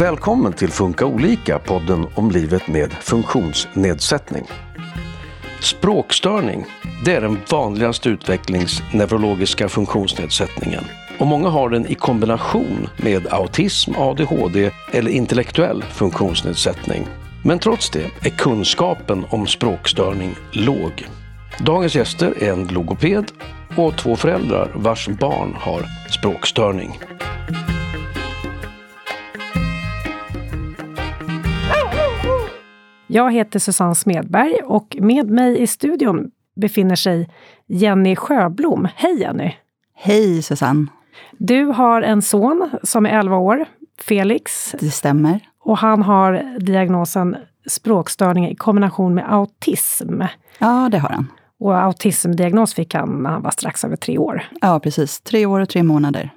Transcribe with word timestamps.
Välkommen 0.00 0.52
till 0.52 0.70
Funka 0.70 1.06
olika, 1.06 1.58
podden 1.58 2.06
om 2.14 2.30
livet 2.30 2.68
med 2.68 2.92
funktionsnedsättning. 2.92 4.44
Språkstörning, 5.60 6.66
det 7.04 7.14
är 7.14 7.20
den 7.20 7.38
vanligaste 7.50 8.08
utvecklingsneurologiska 8.08 9.68
funktionsnedsättningen. 9.68 10.84
Och 11.18 11.26
många 11.26 11.48
har 11.48 11.68
den 11.68 11.86
i 11.86 11.94
kombination 11.94 12.88
med 12.96 13.26
autism, 13.32 13.92
ADHD 13.96 14.70
eller 14.92 15.10
intellektuell 15.10 15.82
funktionsnedsättning. 15.82 17.06
Men 17.44 17.58
trots 17.58 17.90
det 17.90 18.04
är 18.20 18.30
kunskapen 18.30 19.24
om 19.30 19.46
språkstörning 19.46 20.34
låg. 20.52 21.06
Dagens 21.60 21.94
gäster 21.94 22.42
är 22.42 22.52
en 22.52 22.66
logoped 22.66 23.32
och 23.76 23.96
två 23.96 24.16
föräldrar 24.16 24.72
vars 24.74 25.08
barn 25.08 25.54
har 25.58 25.84
språkstörning. 26.10 26.98
Jag 33.10 33.32
heter 33.32 33.58
Susanne 33.58 33.94
Smedberg 33.94 34.54
och 34.64 34.96
med 35.00 35.30
mig 35.30 35.62
i 35.62 35.66
studion 35.66 36.30
befinner 36.56 36.96
sig 36.96 37.28
Jenny 37.66 38.16
Sjöblom. 38.16 38.88
Hej 38.94 39.20
Jenny! 39.20 39.52
Hej 39.94 40.42
Susanne! 40.42 40.86
Du 41.38 41.64
har 41.64 42.02
en 42.02 42.22
son 42.22 42.70
som 42.82 43.06
är 43.06 43.18
11 43.18 43.36
år, 43.36 43.64
Felix. 44.00 44.74
Det 44.80 44.90
stämmer. 44.90 45.40
Och 45.60 45.78
han 45.78 46.02
har 46.02 46.58
diagnosen 46.58 47.36
språkstörning 47.66 48.48
i 48.48 48.54
kombination 48.54 49.14
med 49.14 49.32
autism. 49.32 50.22
Ja, 50.58 50.88
det 50.92 50.98
har 50.98 51.08
han. 51.08 51.26
Och 51.60 51.78
autismdiagnos 51.78 52.74
fick 52.74 52.94
han 52.94 53.22
när 53.22 53.30
han 53.30 53.42
var 53.42 53.50
strax 53.50 53.84
över 53.84 53.96
tre 53.96 54.18
år. 54.18 54.48
Ja, 54.60 54.80
precis. 54.80 55.20
Tre 55.20 55.46
år 55.46 55.60
och 55.60 55.68
tre 55.68 55.82
månader. 55.82 56.30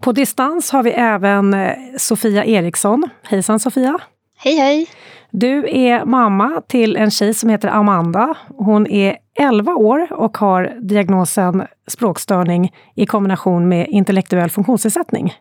På 0.00 0.12
distans 0.12 0.70
har 0.70 0.82
vi 0.82 0.90
även 0.90 1.54
eh, 1.54 1.72
Sofia 1.98 2.44
Eriksson. 2.44 3.08
Hejsan 3.22 3.60
Sofia! 3.60 3.98
Hej 4.36 4.56
hej! 4.56 4.88
Du 5.30 5.68
är 5.68 6.04
mamma 6.04 6.62
till 6.66 6.96
en 6.96 7.10
tjej 7.10 7.34
som 7.34 7.50
heter 7.50 7.68
Amanda. 7.68 8.34
Hon 8.48 8.86
är 8.86 9.16
11 9.38 9.74
år 9.74 10.12
och 10.12 10.38
har 10.38 10.72
diagnosen 10.80 11.66
språkstörning 11.86 12.72
i 12.94 13.06
kombination 13.06 13.68
med 13.68 13.88
intellektuell 13.88 14.50
funktionsnedsättning. 14.50 15.34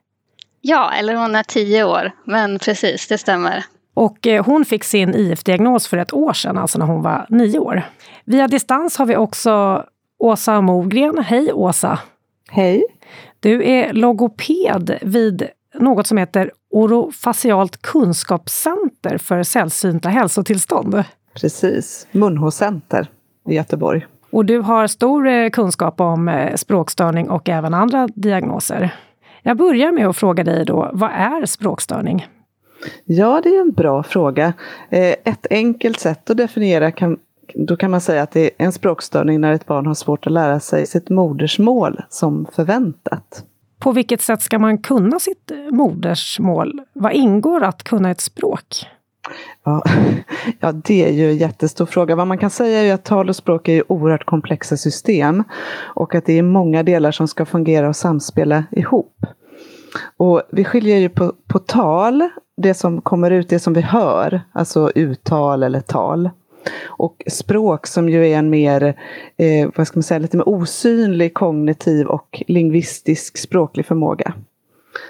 Ja, 0.62 0.92
eller 0.92 1.16
hon 1.16 1.36
är 1.36 1.44
10 1.44 1.84
år, 1.84 2.12
men 2.26 2.60
precis, 2.60 3.08
det 3.08 3.18
stämmer. 3.18 3.66
Och 3.94 4.28
eh, 4.28 4.46
hon 4.46 4.66
fick 4.66 4.84
sin 4.84 5.16
IF-diagnos 5.16 5.88
för 5.88 5.98
ett 5.98 6.14
år 6.14 6.34
sedan, 6.34 6.58
alltså 6.58 6.80
när 6.80 6.86
hon 6.86 7.02
var 7.02 7.26
9 7.30 7.60
år. 7.60 7.84
Via 8.26 8.48
distans 8.48 8.98
har 8.98 9.06
vi 9.06 9.18
också 9.18 9.86
Åsa 10.20 10.62
Mogren. 10.62 11.18
Hej 11.18 11.54
Åsa! 11.54 12.00
Hej! 12.50 12.84
Du 13.40 13.70
är 13.70 13.94
logoped 13.94 14.98
vid 15.02 15.48
något 15.74 16.08
som 16.08 16.18
heter 16.18 16.52
Orofacialt 16.70 17.82
kunskapscenter 17.82 19.18
för 19.18 19.44
sällsynta 19.44 20.10
hälsotillstånd. 20.10 21.04
Precis, 21.34 22.08
Munhåscenter 22.12 23.08
i 23.50 23.56
Göteborg. 23.56 24.08
Och 24.32 24.46
du 24.46 24.60
har 24.60 24.88
stor 24.88 25.28
eh, 25.28 25.50
kunskap 25.50 26.02
om 26.02 26.28
eh, 26.28 26.56
språkstörning 26.56 27.30
och 27.30 27.50
även 27.50 27.74
andra 27.74 28.08
diagnoser. 28.08 28.96
Jag 29.44 29.58
börjar 29.58 29.92
med 29.92 30.08
att 30.08 30.18
fråga 30.18 30.44
dig 30.44 30.66
då, 30.66 30.90
vad 30.94 31.12
är 31.12 31.46
språkstörning? 31.46 32.28
Ja, 33.06 33.42
det 33.44 33.50
är 33.50 33.62
en 33.62 33.72
bra 33.72 34.04
fråga. 34.04 34.54
Eh, 34.90 35.16
ett 35.24 35.48
enkelt 35.50 36.00
sätt 36.00 36.30
att 36.30 36.38
definiera 36.38 36.92
kan, 36.92 37.18
då 37.54 37.76
kan 37.78 37.92
man 37.92 38.02
säga 38.02 38.24
att 38.24 38.32
det 38.32 38.46
är 38.46 38.52
en 38.58 38.72
språkstörning 38.72 39.42
när 39.42 39.54
ett 39.54 39.66
barn 39.66 39.86
har 39.86 39.94
svårt 39.94 40.28
att 40.28 40.34
lära 40.34 40.60
sig 40.60 40.88
sitt 40.88 41.10
modersmål 41.10 42.02
som 42.10 42.48
förväntat. 42.54 43.46
På 43.80 43.92
vilket 43.92 44.22
sätt 44.22 44.42
ska 44.42 44.60
man 44.60 44.78
kunna 44.78 45.20
sitt 45.20 45.52
modersmål? 45.72 46.82
Vad 46.94 47.14
ingår 47.14 47.64
att 47.64 47.84
kunna 47.84 48.12
ett 48.12 48.22
språk? 48.22 48.88
Ja, 49.64 49.84
ja, 50.60 50.72
det 50.72 51.06
är 51.06 51.14
ju 51.14 51.30
en 51.30 51.38
jättestor 51.38 51.86
fråga. 51.86 52.16
Vad 52.16 52.28
man 52.28 52.38
kan 52.38 52.50
säga 52.50 52.82
är 52.82 52.94
att 52.94 53.06
tal 53.06 53.30
och 53.30 53.36
språk 53.36 53.68
är 53.68 53.92
oerhört 53.92 54.26
komplexa 54.26 54.78
system 54.78 55.44
och 55.80 56.16
att 56.16 56.26
det 56.26 56.38
är 56.38 56.44
många 56.44 56.84
delar 56.84 57.12
som 57.12 57.28
ska 57.28 57.46
fungera 57.46 57.90
och 57.90 57.96
samspela 57.96 58.64
ihop. 58.72 59.26
Och 60.18 60.42
vi 60.52 60.64
skiljer 60.64 60.98
ju 60.98 61.10
på, 61.10 61.34
på 61.48 61.60
tal, 61.60 62.30
det 62.58 62.74
som 62.74 63.02
kommer 63.02 63.32
ut, 63.32 63.50
det 63.50 63.60
som 63.60 63.74
vi 63.74 63.82
hör, 63.82 64.42
alltså 64.52 64.92
uttal 64.96 65.64
eller 65.64 65.82
tal. 65.82 66.30
Och 66.86 67.24
språk 67.28 67.88
som 67.88 68.10
ju 68.10 68.28
är 68.28 68.38
en 68.38 68.50
mer, 68.50 68.96
eh, 69.38 69.70
vad 69.76 69.88
ska 69.88 69.98
man 69.98 70.04
säga, 70.04 70.20
lite 70.20 70.38
mer 70.38 70.50
osynlig 70.50 71.34
kognitiv 71.34 72.08
och 72.08 72.44
lingvistisk 72.48 73.38
språklig 73.38 73.86
förmåga. 73.86 74.34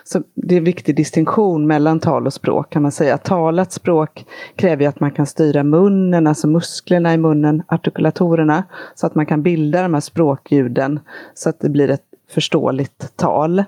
Så 0.03 0.23
det 0.35 0.55
är 0.55 0.57
en 0.57 0.63
viktig 0.63 0.95
distinktion 0.95 1.67
mellan 1.67 1.99
tal 1.99 2.25
och 2.25 2.33
språk 2.33 2.69
kan 2.69 2.81
man 2.81 2.91
säga. 2.91 3.17
Talat 3.17 3.71
språk 3.71 4.25
kräver 4.55 4.87
att 4.87 4.99
man 4.99 5.11
kan 5.11 5.25
styra 5.25 5.63
munnen, 5.63 6.27
alltså 6.27 6.47
musklerna 6.47 7.13
i 7.13 7.17
munnen, 7.17 7.63
artikulatorerna, 7.67 8.63
så 8.95 9.07
att 9.07 9.15
man 9.15 9.25
kan 9.25 9.43
bilda 9.43 9.81
de 9.81 9.93
här 9.93 10.01
språkljuden 10.01 10.99
så 11.33 11.49
att 11.49 11.59
det 11.59 11.69
blir 11.69 11.89
ett 11.89 12.05
förståeligt 12.29 13.17
tal. 13.17 13.63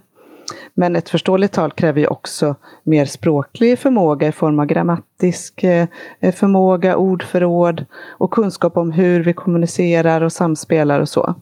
Men 0.73 0.95
ett 0.95 1.09
förståeligt 1.09 1.53
tal 1.53 1.71
kräver 1.71 2.01
ju 2.01 2.07
också 2.07 2.55
mer 2.83 3.05
språklig 3.05 3.79
förmåga 3.79 4.27
i 4.27 4.31
form 4.31 4.59
av 4.59 4.65
grammatisk 4.65 5.63
eh, 5.63 5.87
förmåga, 6.21 6.97
ordförråd 6.97 7.85
och 8.09 8.31
kunskap 8.31 8.77
om 8.77 8.91
hur 8.91 9.23
vi 9.23 9.33
kommunicerar 9.33 10.21
och 10.21 10.33
samspelar 10.33 10.99
och 10.99 11.09
så. 11.09 11.35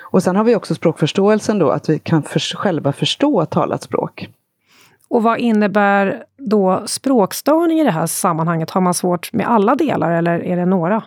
Och 0.00 0.22
sen 0.22 0.36
har 0.36 0.44
vi 0.44 0.56
också 0.56 0.74
språkförståelsen 0.74 1.58
då, 1.58 1.70
att 1.70 1.88
vi 1.88 1.98
kan 1.98 2.22
för, 2.22 2.40
själva 2.40 2.92
förstå 2.92 3.44
talat 3.44 3.82
språk. 3.82 4.28
Och 5.08 5.22
vad 5.22 5.38
innebär 5.38 6.24
då 6.36 6.82
språkstörning 6.86 7.80
i 7.80 7.84
det 7.84 7.90
här 7.90 8.06
sammanhanget? 8.06 8.70
Har 8.70 8.80
man 8.80 8.94
svårt 8.94 9.32
med 9.32 9.48
alla 9.48 9.74
delar 9.74 10.10
eller 10.10 10.44
är 10.44 10.56
det 10.56 10.66
några? 10.66 11.02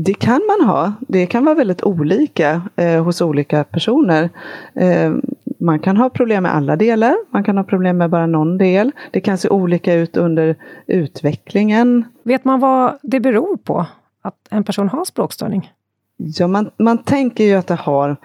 Det 0.00 0.14
kan 0.14 0.40
man 0.46 0.68
ha. 0.68 0.92
Det 1.00 1.26
kan 1.26 1.44
vara 1.44 1.54
väldigt 1.54 1.82
olika 1.82 2.62
eh, 2.76 3.04
hos 3.04 3.20
olika 3.20 3.64
personer. 3.64 4.30
Eh, 4.74 5.12
man 5.60 5.78
kan 5.78 5.96
ha 5.96 6.10
problem 6.10 6.42
med 6.42 6.54
alla 6.54 6.76
delar, 6.76 7.16
man 7.30 7.44
kan 7.44 7.56
ha 7.56 7.64
problem 7.64 7.98
med 7.98 8.10
bara 8.10 8.26
någon 8.26 8.58
del. 8.58 8.92
Det 9.10 9.20
kan 9.20 9.38
se 9.38 9.48
olika 9.48 9.94
ut 9.94 10.16
under 10.16 10.56
utvecklingen. 10.86 12.04
Vet 12.22 12.44
man 12.44 12.60
vad 12.60 12.98
det 13.02 13.20
beror 13.20 13.56
på 13.56 13.86
att 14.22 14.34
en 14.50 14.64
person 14.64 14.88
har 14.88 15.04
språkstörning? 15.04 15.72
Ja, 16.16 16.46
man, 16.46 16.70
man 16.76 16.98
tänker 16.98 17.44
ju 17.44 17.54
att 17.54 17.66
det 17.66 17.74
har 17.74 18.16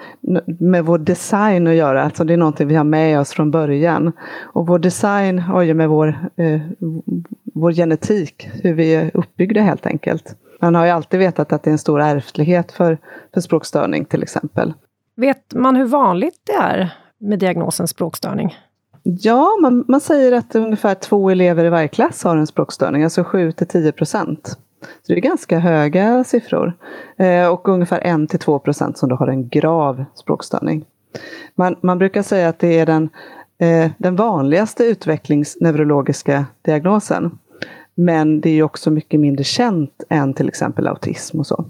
med 0.60 0.86
vår 0.86 0.98
design 0.98 1.68
att 1.68 1.76
göra, 1.76 2.04
alltså 2.04 2.24
det 2.24 2.34
är 2.34 2.38
någonting 2.38 2.68
vi 2.68 2.76
har 2.76 2.84
med 2.84 3.20
oss 3.20 3.32
från 3.32 3.52
början. 3.52 4.12
Och 4.42 4.68
vår 4.68 4.80
design 4.80 5.40
har 5.40 5.62
ju 5.62 5.74
med 5.74 5.90
vår, 5.90 6.08
eh, 6.36 6.62
vår 7.54 7.72
genetik, 7.72 8.50
hur 8.64 8.74
vi 8.74 8.96
är 8.96 9.12
uppbyggda 9.14 9.62
helt 9.62 9.86
enkelt. 9.86 10.36
Man 10.64 10.76
har 10.76 10.86
ju 10.86 10.92
alltid 10.92 11.20
vetat 11.20 11.54
att 11.54 11.64
det 11.64 11.70
är 11.70 11.72
en 11.72 11.78
stor 11.78 12.02
ärftlighet 12.02 12.72
för, 12.72 12.98
för 13.34 13.42
språkstörning 13.42 14.06
till 14.06 14.24
exempel. 14.24 14.74
Vet 15.16 15.54
man 15.54 15.76
hur 15.76 15.86
vanligt 15.86 16.42
det 16.44 16.54
är 16.54 16.98
med 17.18 17.40
diagnosen 17.40 17.88
språkstörning? 17.88 18.56
Ja, 19.04 19.58
man, 19.62 19.86
man 19.88 20.02
säger 20.02 20.32
att 20.32 20.56
ungefär 20.56 20.96
två 20.96 21.30
elever 21.30 21.66
i 21.66 21.70
varje 21.70 21.88
klass 21.88 22.24
har 22.24 22.38
en 22.38 22.48
språkstörning, 22.48 23.04
alltså 23.04 23.24
7 23.24 23.52
till 23.52 23.68
10 23.68 23.92
procent. 23.92 24.48
Så 24.82 25.14
det 25.14 25.14
är 25.14 25.22
ganska 25.22 25.60
höga 25.60 26.24
siffror. 26.24 26.74
Eh, 27.18 27.48
och 27.48 27.68
ungefär 27.70 28.24
1 28.24 28.30
till 28.30 28.40
2 28.40 28.60
procent 28.60 28.98
som 28.98 29.10
då 29.10 29.16
har 29.16 29.28
en 29.28 29.50
grav 29.50 30.06
språkstörning. 30.16 30.86
Man, 31.56 31.76
man 31.82 31.98
brukar 31.98 32.22
säga 32.22 32.50
att 32.50 32.60
det 32.60 32.80
är 32.80 32.86
den, 32.86 33.10
eh, 33.58 33.92
den 33.98 34.16
vanligaste 34.16 34.84
utvecklingsneurologiska 34.84 36.46
diagnosen. 36.62 37.40
Men 37.96 38.42
det 38.42 38.50
är 38.50 38.64
också 38.64 38.92
mycket 38.92 39.20
mindre 39.20 39.44
känt 39.44 40.04
än 40.10 40.34
till 40.34 40.48
exempel 40.48 40.88
autism 40.88 41.40
och 41.40 41.48
så. 41.48 41.66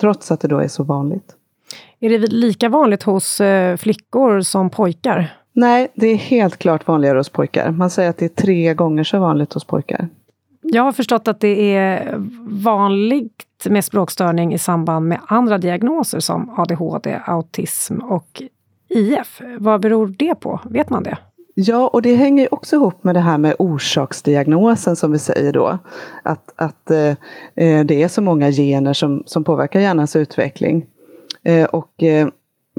Trots 0.00 0.30
att 0.30 0.40
det 0.40 0.48
då 0.48 0.58
är 0.58 0.68
så 0.68 0.82
vanligt. 0.82 1.36
Är 2.00 2.10
det 2.10 2.18
lika 2.18 2.68
vanligt 2.68 3.02
hos 3.02 3.40
eh, 3.40 3.76
flickor 3.76 4.40
som 4.40 4.70
pojkar? 4.70 5.36
Nej, 5.52 5.88
det 5.94 6.06
är 6.06 6.16
helt 6.16 6.56
klart 6.56 6.88
vanligare 6.88 7.18
hos 7.18 7.28
pojkar. 7.28 7.70
Man 7.70 7.90
säger 7.90 8.10
att 8.10 8.18
det 8.18 8.24
är 8.24 8.28
tre 8.28 8.74
gånger 8.74 9.04
så 9.04 9.18
vanligt 9.18 9.52
hos 9.52 9.64
pojkar. 9.64 10.08
Jag 10.62 10.82
har 10.82 10.92
förstått 10.92 11.28
att 11.28 11.40
det 11.40 11.74
är 11.74 12.14
vanligt 12.48 13.66
med 13.66 13.84
språkstörning 13.84 14.54
i 14.54 14.58
samband 14.58 15.08
med 15.08 15.20
andra 15.26 15.58
diagnoser 15.58 16.20
som 16.20 16.54
ADHD, 16.58 17.20
autism 17.26 17.98
och 17.98 18.42
IF. 18.88 19.40
Vad 19.58 19.80
beror 19.80 20.06
det 20.06 20.34
på? 20.34 20.60
Vet 20.64 20.90
man 20.90 21.02
det? 21.02 21.18
Ja, 21.54 21.88
och 21.88 22.02
det 22.02 22.14
hänger 22.14 22.54
också 22.54 22.76
ihop 22.76 23.04
med 23.04 23.14
det 23.14 23.20
här 23.20 23.38
med 23.38 23.54
orsaksdiagnosen 23.58 24.96
som 24.96 25.12
vi 25.12 25.18
säger 25.18 25.52
då. 25.52 25.78
Att, 26.22 26.52
att 26.56 26.90
eh, 26.90 27.08
eh 27.54 27.84
det 27.84 28.02
är 28.02 28.08
så 28.08 28.22
många 28.22 28.50
gener 28.50 28.92
som, 28.92 29.22
som 29.26 29.44
påverkar 29.44 29.80
hjärnans 29.80 30.16
utveckling. 30.16 30.86
Eh, 31.42 31.64
och 31.64 32.02
eh, 32.02 32.28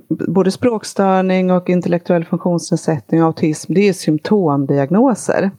både 0.10 0.52
språkstörning 0.52 1.52
och 1.52 1.70
intellektuell 1.70 2.26
funktionsnedsättning 2.26 3.22
och 3.22 3.28
autism, 3.28 3.74
det 3.74 3.90
är 3.90 3.94
symptomdiagnoser. 3.94 5.52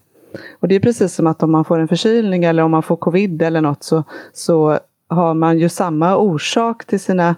Och 0.61 0.69
det 0.69 0.75
är 0.75 0.81
precis 0.81 1.15
som 1.15 1.27
att 1.27 1.43
om 1.43 1.51
man 1.51 1.65
får 1.65 1.79
en 1.79 1.89
förkylning 1.89 2.45
eller 2.45 2.63
om 2.63 2.71
man 2.71 2.83
får 2.83 2.97
covid 2.97 3.43
eller 3.43 3.61
något 3.61 3.85
så, 3.85 4.05
så 4.33 4.79
har 5.09 5.35
man 5.35 5.59
ju 5.59 5.69
samma 5.69 6.17
orsak 6.17 6.85
till 6.85 7.01
sina 7.01 7.37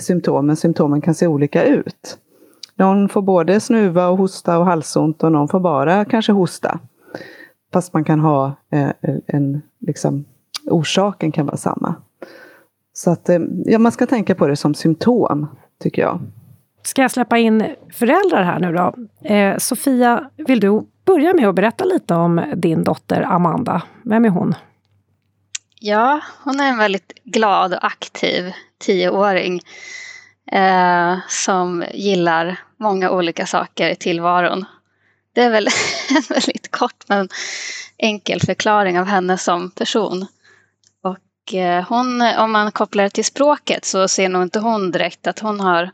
symptom, 0.00 0.46
men 0.46 0.56
symptomen 0.56 1.00
kan 1.00 1.14
se 1.14 1.26
olika 1.26 1.64
ut. 1.64 2.18
Någon 2.80 3.08
får 3.08 3.22
både 3.22 3.60
snuva 3.60 4.08
och 4.08 4.18
hosta 4.18 4.58
och 4.58 4.66
halsont 4.66 5.22
och 5.22 5.32
någon 5.32 5.48
får 5.48 5.60
bara 5.60 6.04
kanske 6.04 6.32
hosta. 6.32 6.78
fast 7.72 7.92
man 7.92 8.04
kan 8.04 8.20
ha 8.20 8.56
eh, 8.72 8.90
en, 9.26 9.62
liksom, 9.80 10.24
orsaken 10.66 11.32
kan 11.32 11.46
vara 11.46 11.56
samma. 11.56 11.94
Så 12.92 13.10
att, 13.10 13.28
eh, 13.28 13.38
ja, 13.64 13.78
man 13.78 13.92
ska 13.92 14.06
tänka 14.06 14.34
på 14.34 14.46
det 14.46 14.56
som 14.56 14.74
symptom, 14.74 15.46
tycker 15.82 16.02
jag. 16.02 16.20
Ska 16.82 17.02
jag 17.02 17.10
släppa 17.10 17.38
in 17.38 17.74
föräldrar 17.92 18.42
här 18.42 18.58
nu 18.58 18.72
då? 18.72 18.94
Eh, 19.34 19.58
Sofia, 19.58 20.30
vill 20.36 20.60
du 20.60 20.82
börja 21.04 21.34
med 21.34 21.48
att 21.48 21.54
berätta 21.54 21.84
lite 21.84 22.14
om 22.14 22.44
din 22.56 22.84
dotter 22.84 23.22
Amanda? 23.22 23.82
Vem 24.02 24.24
är 24.24 24.28
hon? 24.28 24.54
Ja, 25.80 26.20
hon 26.44 26.60
är 26.60 26.68
en 26.68 26.78
väldigt 26.78 27.12
glad 27.24 27.74
och 27.74 27.84
aktiv 27.84 28.52
tioåring 28.78 29.60
eh, 30.52 31.18
som 31.28 31.84
gillar 31.94 32.58
många 32.76 33.10
olika 33.10 33.46
saker 33.46 33.88
i 33.88 33.96
tillvaron. 33.96 34.64
Det 35.34 35.42
är 35.42 35.50
väl 35.50 35.66
en 36.10 36.22
väldigt 36.28 36.70
kort 36.70 37.04
men 37.08 37.28
enkel 37.98 38.40
förklaring 38.40 38.98
av 38.98 39.06
henne 39.06 39.38
som 39.38 39.70
person. 39.70 40.26
Och 41.02 41.54
eh, 41.54 41.84
hon, 41.88 42.22
om 42.22 42.52
man 42.52 42.72
kopplar 42.72 43.04
det 43.04 43.10
till 43.10 43.24
språket 43.24 43.84
så 43.84 44.08
ser 44.08 44.28
nog 44.28 44.42
inte 44.42 44.60
hon 44.60 44.90
direkt 44.90 45.26
att 45.26 45.38
hon 45.38 45.60
har 45.60 45.90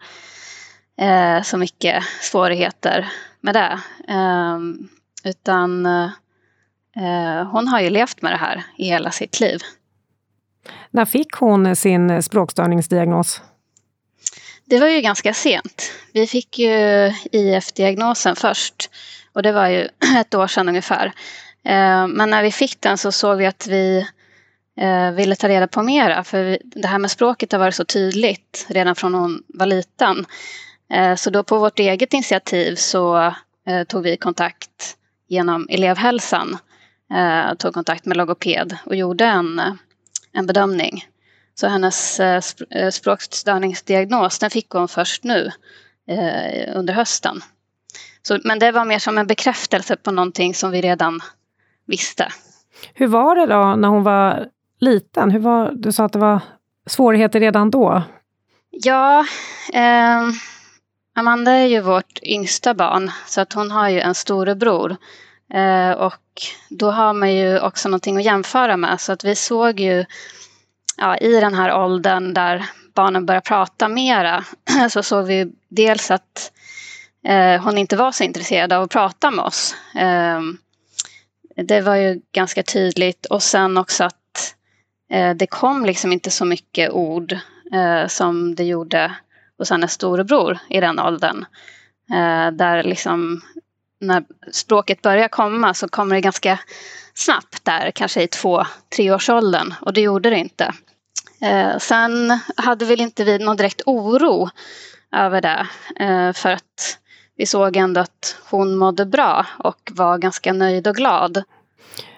eh, 1.01 1.43
så 1.43 1.59
mycket 1.59 2.05
svårigheter 2.21 3.09
med 3.41 3.55
det. 3.55 3.81
Ehm, 4.09 4.89
utan 5.25 5.87
eh, 5.87 7.47
hon 7.51 7.69
har 7.69 7.81
ju 7.81 7.91
levt 7.91 8.23
med 8.23 8.33
det 8.33 8.37
här 8.37 8.63
i 8.77 8.85
hela 8.85 9.11
sitt 9.11 9.41
liv. 9.41 9.61
När 10.91 11.05
fick 11.05 11.33
hon 11.33 11.77
sin 11.77 12.23
språkstörningsdiagnos? 12.23 13.43
Det 14.69 14.79
var 14.81 14.89
ju 14.89 15.01
ganska 15.01 15.35
sent. 15.35 15.93
Vi 16.13 16.27
fick 16.27 16.59
ju 16.59 17.13
IF-diagnosen 17.33 18.37
först 18.37 18.91
och 19.33 19.43
det 19.43 19.53
var 19.53 19.69
ju 19.69 19.89
ett 20.21 20.35
år 20.35 20.47
sedan 20.47 20.69
ungefär. 20.69 21.07
Eh, 21.65 22.07
men 22.07 22.31
när 22.31 22.43
vi 22.43 22.53
fick 22.53 22.81
den 22.81 22.99
så 22.99 23.13
såg 23.13 23.39
vi 23.39 23.47
att 23.47 23.67
vi 23.67 24.07
eh, 24.81 25.11
ville 25.11 25.37
ta 25.37 25.49
reda 25.49 25.67
på 25.67 25.83
mera 25.83 26.25
för 26.25 26.59
det 26.65 26.89
här 26.89 26.99
med 26.99 27.11
språket 27.11 27.53
har 27.53 27.59
varit 27.59 27.75
så 27.75 27.85
tydligt 27.85 28.67
redan 28.69 28.95
från 28.95 29.15
hon 29.15 29.43
var 29.49 29.67
liten. 29.67 30.27
Eh, 30.91 31.15
så 31.15 31.31
då 31.31 31.43
på 31.43 31.59
vårt 31.59 31.79
eget 31.79 32.13
initiativ 32.13 32.75
så 32.75 33.35
tog 33.89 34.03
vi 34.03 34.17
kontakt 34.17 34.97
genom 35.29 35.67
elevhälsan, 35.71 36.59
tog 37.59 37.75
kontakt 37.75 38.05
med 38.05 38.17
logoped 38.17 38.77
och 38.85 38.97
gjorde 38.97 39.25
en, 39.25 39.79
en 40.33 40.47
bedömning. 40.47 41.05
Så 41.61 41.69
hennes 41.69 42.21
språkstörningsdiagnos 42.93 44.39
den 44.39 44.51
fick 44.51 44.71
hon 44.71 44.89
först 44.89 45.25
nu 45.25 45.51
under 46.75 46.95
hösten. 46.95 47.41
Så, 48.23 48.39
men 48.45 48.59
det 48.59 48.73
var 48.73 48.85
mer 48.85 48.99
som 48.99 49.19
en 49.19 49.27
bekräftelse 49.27 49.97
på 49.97 50.11
någonting 50.11 50.55
som 50.55 50.71
vi 50.71 50.81
redan 50.81 51.21
visste. 51.87 52.29
Hur 52.95 53.07
var 53.07 53.37
det 53.37 53.47
då 53.47 53.77
när 53.77 53.89
hon 53.89 54.03
var 54.03 54.49
liten? 54.81 55.31
Hur 55.31 55.39
var, 55.39 55.73
du 55.73 55.93
sa 55.93 56.05
att 56.05 56.13
det 56.13 56.19
var 56.19 56.41
svårigheter 56.87 57.41
redan 57.41 57.71
då. 57.71 58.03
Ja, 58.71 59.27
eh, 59.73 60.23
Amanda 61.15 61.53
är 61.53 61.67
ju 61.67 61.81
vårt 61.81 62.19
yngsta 62.23 62.75
barn 62.75 63.11
så 63.27 63.41
att 63.41 63.53
hon 63.53 63.71
har 63.71 63.89
ju 63.89 64.01
en 64.01 64.15
storebror. 64.15 64.97
Eh, 65.55 65.91
och 65.91 66.23
då 66.71 66.91
har 66.91 67.13
man 67.13 67.35
ju 67.35 67.61
också 67.61 67.89
någonting 67.89 68.17
att 68.17 68.25
jämföra 68.25 68.77
med 68.77 69.01
så 69.01 69.13
att 69.13 69.25
vi 69.25 69.35
såg 69.35 69.81
ju 69.81 70.05
ja, 70.97 71.17
i 71.17 71.41
den 71.41 71.55
här 71.55 71.77
åldern 71.85 72.35
där 72.35 72.67
barnen 72.95 73.27
börjar 73.27 73.41
prata 73.41 73.89
mera 73.89 74.45
så 74.91 75.03
såg 75.03 75.27
vi 75.27 75.53
dels 75.69 76.11
att 76.11 76.53
eh, 77.27 77.63
hon 77.63 77.79
inte 77.79 77.97
var 77.97 78.13
så 78.13 78.25
intresserad 78.25 78.73
av 78.73 78.83
att 78.83 78.91
prata 78.91 79.31
med 79.31 79.45
oss. 79.45 79.75
Eh, 79.95 80.41
det 81.57 81.81
var 81.81 81.97
ju 81.97 82.21
ganska 82.33 82.63
tydligt 82.63 83.27
och 83.27 83.43
sen 83.43 83.77
också 83.77 84.05
att 84.05 84.55
eh, 85.11 85.35
det 85.35 85.47
kom 85.47 85.85
liksom 85.85 86.13
inte 86.13 86.31
så 86.31 86.45
mycket 86.45 86.91
ord 86.91 87.33
eh, 87.73 88.07
som 88.09 88.55
det 88.55 88.65
gjorde 88.65 89.15
hos 89.59 89.71
hennes 89.71 89.93
storebror 89.93 90.59
i 90.69 90.81
den 90.81 90.99
åldern. 90.99 91.45
Eh, 92.11 92.53
där 92.53 92.83
liksom 92.83 93.41
när 94.01 94.25
språket 94.53 95.03
börjar 95.03 95.29
komma 95.29 95.75
så 95.75 95.89
kommer 95.89 96.15
det 96.15 96.21
ganska 96.21 96.59
snabbt 97.15 97.65
där, 97.65 97.91
kanske 97.91 98.23
i 98.23 98.29
två, 98.29 98.65
treårsåldern 98.97 99.75
och 99.81 99.93
det 99.93 100.01
gjorde 100.01 100.31
det 100.31 100.39
inte. 100.39 100.73
Eh, 101.41 101.79
sen 101.79 102.39
hade 102.57 102.85
väl 102.85 103.01
inte 103.01 103.25
vi 103.25 103.39
någon 103.39 103.57
direkt 103.57 103.83
oro 103.87 104.49
över 105.13 105.41
det 105.41 105.67
eh, 106.05 106.33
för 106.33 106.51
att 106.51 106.99
vi 107.37 107.47
såg 107.47 107.77
ändå 107.77 108.01
att 108.01 108.37
hon 108.51 108.77
mådde 108.77 109.07
bra 109.07 109.47
och 109.59 109.93
var 109.93 110.19
ganska 110.19 110.53
nöjd 110.53 110.89
och 110.89 110.97
glad. 110.97 111.43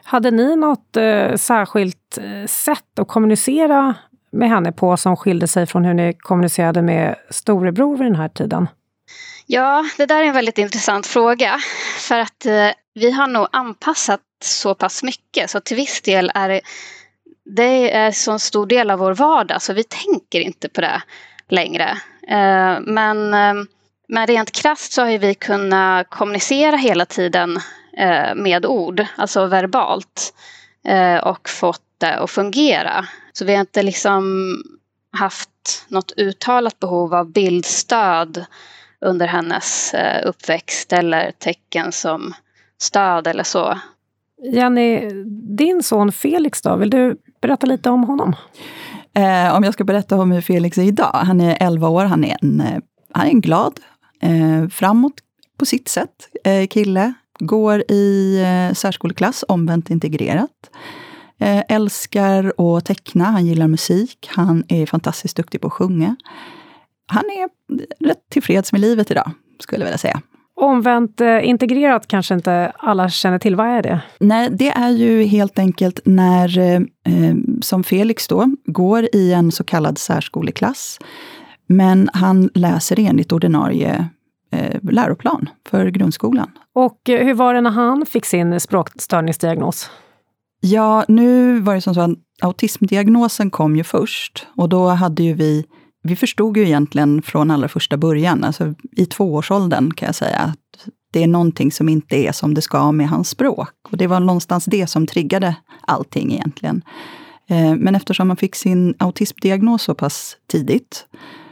Hade 0.05 0.31
ni 0.31 0.57
något 0.57 0.97
eh, 0.97 1.37
särskilt 1.37 2.19
sätt 2.47 2.99
att 2.99 3.09
kommunicera 3.09 3.95
med 4.31 4.49
henne 4.49 4.73
på 4.73 4.97
som 4.97 5.17
skilde 5.17 5.49
sig 5.49 5.67
från 5.67 5.85
hur 5.85 5.95
ni 5.95 6.15
kommunicerade 6.19 6.83
med 6.83 7.17
storebror 7.31 7.97
vid 7.97 8.07
den 8.07 8.17
här 8.17 8.29
tiden? 8.29 8.69
Ja, 9.47 9.85
det 9.97 10.07
där 10.07 10.23
är 10.23 10.25
en 10.25 10.35
väldigt 10.35 10.59
intressant 10.59 11.07
fråga. 11.07 11.59
För 11.99 12.19
att 12.19 12.47
eh, 12.47 12.69
vi 12.95 13.11
har 13.11 13.27
nog 13.27 13.47
anpassat 13.53 14.21
så 14.45 14.75
pass 14.75 15.03
mycket 15.03 15.51
så 15.51 15.61
till 15.61 15.77
viss 15.77 16.01
del 16.03 16.31
är 16.35 16.49
det, 16.49 16.61
det 17.49 17.95
är 17.95 18.11
så 18.11 18.39
stor 18.39 18.67
del 18.67 18.91
av 18.91 18.99
vår 18.99 19.15
vardag 19.15 19.63
så 19.63 19.73
vi 19.73 19.85
tänker 19.85 20.41
inte 20.41 20.69
på 20.69 20.81
det 20.81 21.03
längre. 21.49 21.89
Eh, 22.29 22.81
men 22.81 23.35
eh, 23.35 23.65
men 24.11 24.27
rent 24.27 24.51
krasst 24.51 24.93
så 24.93 25.03
har 25.03 25.19
vi 25.19 25.35
kunnat 25.35 26.11
kommunicera 26.11 26.77
hela 26.77 27.07
tiden 27.07 27.57
eh, 27.97 28.35
med 28.35 28.67
ord, 28.67 29.07
alltså 29.17 29.47
verbalt. 29.47 30.35
Och 31.23 31.49
fått 31.49 31.83
det 31.99 32.17
att 32.17 32.31
fungera. 32.31 33.05
Så 33.33 33.45
vi 33.45 33.53
har 33.53 33.61
inte 33.61 33.83
liksom 33.83 34.55
haft 35.13 35.85
något 35.89 36.13
uttalat 36.17 36.81
behov 36.81 37.15
av 37.15 37.33
bildstöd 37.33 38.45
under 39.01 39.27
hennes 39.27 39.95
uppväxt 40.25 40.93
eller 40.93 41.31
tecken 41.31 41.93
som 41.93 42.35
stöd 42.79 43.27
eller 43.27 43.43
så. 43.43 43.79
Jenny, 44.43 45.11
din 45.57 45.83
son 45.83 46.13
Felix 46.13 46.63
då, 46.63 46.77
vill 46.77 46.91
du 46.91 47.17
berätta 47.41 47.67
lite 47.67 47.91
om 47.91 48.05
honom? 48.05 48.35
Eh, 49.15 49.57
om 49.57 49.65
jag 49.65 49.73
ska 49.75 49.85
berätta 49.85 50.21
om 50.21 50.31
hur 50.31 50.41
Felix 50.41 50.79
är 50.79 50.83
idag. 50.83 51.11
Han 51.13 51.41
är 51.41 51.57
11 51.61 51.89
år, 51.89 52.05
han 52.05 52.25
är 52.25 52.37
en, 52.43 52.61
eh, 52.61 52.79
han 53.13 53.27
är 53.27 53.31
en 53.31 53.41
glad, 53.41 53.81
eh, 54.23 54.69
framåt 54.69 55.15
på 55.59 55.67
sitt 55.67 55.89
sätt 55.89 56.29
eh, 56.45 56.67
kille. 56.67 57.13
Går 57.39 57.91
i 57.91 58.41
eh, 58.41 58.75
särskoleklass, 58.75 59.45
omvänt 59.49 59.91
integrerat. 59.91 60.71
Eh, 61.41 61.63
älskar 61.69 62.53
att 62.59 62.85
teckna, 62.85 63.25
han 63.25 63.47
gillar 63.47 63.69
musik, 63.69 64.29
han 64.31 64.65
är 64.69 64.87
fantastiskt 64.87 65.37
duktig 65.37 65.61
på 65.61 65.67
att 65.67 65.73
sjunga. 65.73 66.17
Han 67.07 67.25
är 67.25 67.49
rätt 68.07 68.29
tillfreds 68.31 68.73
med 68.73 68.81
livet 68.81 69.11
idag, 69.11 69.31
skulle 69.61 69.81
jag 69.81 69.87
vilja 69.87 69.99
säga. 69.99 70.23
Omvänt 70.61 71.21
eh, 71.21 71.49
integrerat 71.49 72.09
kanske 72.09 72.35
inte 72.35 72.73
alla 72.79 73.09
känner 73.09 73.39
till. 73.39 73.57
Vad 73.57 73.67
är 73.67 73.83
det? 73.83 74.01
Nej, 74.21 74.49
det 74.51 74.69
är 74.69 74.91
ju 74.91 75.23
helt 75.23 75.59
enkelt 75.59 76.01
när, 76.05 76.59
eh, 76.59 76.81
som 77.61 77.85
Felix 77.85 78.29
då, 78.29 78.47
går 78.65 79.09
i 79.13 79.33
en 79.33 79.53
så 79.53 79.65
kallad 79.65 79.99
särskoleklass. 79.99 80.99
Men 81.67 82.11
han 82.13 82.51
läser 82.55 83.01
enligt 83.01 83.33
ordinarie 83.33 84.09
eh, 84.53 84.81
läroplan 84.83 85.49
för 85.69 85.87
grundskolan. 85.87 86.51
Och 86.75 87.09
eh, 87.09 87.27
hur 87.27 87.35
var 87.35 87.55
det 87.55 87.61
när 87.61 87.71
han 87.71 88.07
fick 88.07 88.25
sin 88.25 88.61
språkstörningsdiagnos? 88.61 89.91
Ja, 90.61 91.05
nu 91.09 91.61
var 91.61 91.75
det 91.75 91.81
som 91.81 91.95
så 91.95 92.01
att 92.01 92.11
autismdiagnosen 92.43 93.51
kom 93.51 93.77
ju 93.77 93.85
först 93.85 94.47
och 94.57 94.69
då 94.69 94.89
hade 94.89 95.23
ju 95.23 95.35
vi 95.35 95.65
vi 96.09 96.17
förstod 96.17 96.57
ju 96.57 96.63
egentligen 96.65 97.23
från 97.23 97.51
allra 97.51 97.69
första 97.69 97.97
början, 97.97 98.45
alltså 98.45 98.75
i 98.97 99.07
tvåårsåldern 99.07 99.95
kan 99.95 100.07
jag 100.07 100.15
säga, 100.15 100.39
att 100.39 100.89
det 101.13 101.23
är 101.23 101.27
någonting 101.27 101.73
som 101.73 101.89
inte 101.89 102.17
är 102.17 102.33
som 102.33 102.55
det 102.55 102.63
ska 102.63 102.93
med 102.93 103.09
hans 103.09 103.29
språk. 103.29 103.71
Och 103.91 103.97
det 103.97 104.07
var 104.07 104.21
någonstans 104.21 104.65
det 104.65 104.87
som 104.87 105.07
triggade 105.07 105.57
allting 105.81 106.33
egentligen. 106.33 106.83
Eh, 107.49 107.77
men 107.77 107.95
eftersom 107.95 108.31
han 108.31 108.37
fick 108.37 108.55
sin 108.55 108.95
autismdiagnos 108.99 109.83
så 109.83 109.95
pass 109.95 110.37
tidigt, 110.47 111.07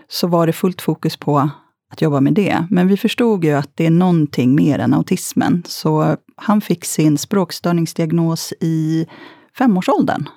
så 0.09 0.27
var 0.27 0.47
det 0.47 0.53
fullt 0.53 0.83
fokus 0.83 1.17
på 1.17 1.51
att 1.93 2.03
jobba 2.03 2.21
med 2.21 2.35
det. 2.35 2.67
Men 2.71 2.89
vi 2.89 2.97
förstod 2.97 3.45
ju 3.45 3.53
att 3.53 3.71
det 3.75 3.87
är 3.87 3.91
någonting 3.91 4.55
mer 4.55 4.79
än 4.79 4.95
autismen. 4.95 5.63
Så 5.67 6.17
han 6.37 6.61
fick 6.61 6.85
sin 6.85 7.19
språkstörningsdiagnos 7.19 8.53
i 8.61 9.07
femårsåldern. 9.59 10.29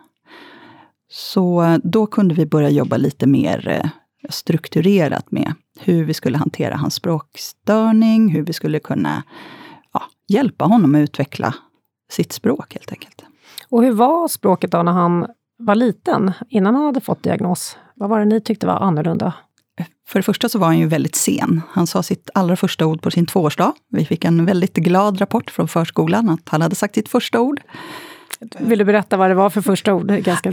Så 1.11 1.77
då 1.83 2.07
kunde 2.07 2.35
vi 2.35 2.45
börja 2.45 2.69
jobba 2.69 2.97
lite 2.97 3.27
mer 3.27 3.67
eh, 3.67 3.89
strukturerat 4.29 5.31
med 5.31 5.53
hur 5.79 6.05
vi 6.05 6.13
skulle 6.13 6.37
hantera 6.37 6.75
hans 6.75 6.93
språkstörning, 6.93 8.29
hur 8.29 8.43
vi 8.43 8.53
skulle 8.53 8.79
kunna 8.79 9.23
ja, 9.93 10.03
hjälpa 10.27 10.65
honom 10.65 10.95
att 10.95 10.99
utveckla 10.99 11.55
sitt 12.11 12.31
språk 12.31 12.73
helt 12.73 12.91
enkelt. 12.91 13.23
Och 13.69 13.83
hur 13.83 13.91
var 13.91 14.27
språket 14.27 14.71
då 14.71 14.83
när 14.83 14.91
han 14.91 15.27
var 15.57 15.75
liten, 15.75 16.31
innan 16.49 16.75
han 16.75 16.85
hade 16.85 17.01
fått 17.01 17.23
diagnos? 17.23 17.77
Vad 17.95 18.09
var 18.09 18.19
det 18.19 18.25
ni 18.25 18.41
tyckte 18.41 18.67
var 18.67 18.73
annorlunda? 18.73 19.33
för 20.09 20.19
det 20.19 20.23
första 20.23 20.49
så 20.49 20.59
var 20.59 20.67
han 20.67 20.79
ju 20.79 20.87
väldigt 20.87 21.15
sen. 21.15 21.61
Han 21.69 21.87
sa 21.87 22.03
sitt 22.03 22.29
allra 22.33 22.55
första 22.55 22.85
ord 22.85 23.01
på 23.01 23.11
sin 23.11 23.25
tvåårsdag. 23.25 23.73
Vi 23.89 24.05
fick 24.05 24.25
en 24.25 24.45
väldigt 24.45 24.75
glad 24.75 25.21
rapport 25.21 25.51
från 25.51 25.67
förskolan 25.67 26.29
att 26.29 26.49
han 26.49 26.61
hade 26.61 26.75
sagt 26.75 26.95
sitt 26.95 27.09
första 27.09 27.41
ord. 27.41 27.61
Vill 28.59 28.79
du 28.79 28.85
berätta 28.85 29.17
vad 29.17 29.29
det 29.29 29.35
var 29.35 29.49
för 29.49 29.61
första 29.61 29.93
ord? 29.93 30.07
Ganska 30.07 30.49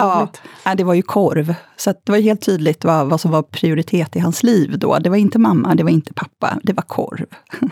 ja, 0.64 0.74
det 0.74 0.84
var 0.84 0.94
ju 0.94 1.02
korv. 1.02 1.54
Så 1.76 1.94
det 2.04 2.12
var 2.12 2.18
helt 2.18 2.40
tydligt 2.40 2.84
vad, 2.84 3.06
vad 3.06 3.20
som 3.20 3.30
var 3.30 3.42
prioritet 3.42 4.16
i 4.16 4.18
hans 4.18 4.42
liv 4.42 4.78
då. 4.78 4.98
Det 4.98 5.10
var 5.10 5.16
inte 5.16 5.38
mamma, 5.38 5.74
det 5.74 5.82
var 5.82 5.90
inte 5.90 6.14
pappa, 6.14 6.58
det 6.62 6.72
var 6.72 6.82
korv. 6.82 7.26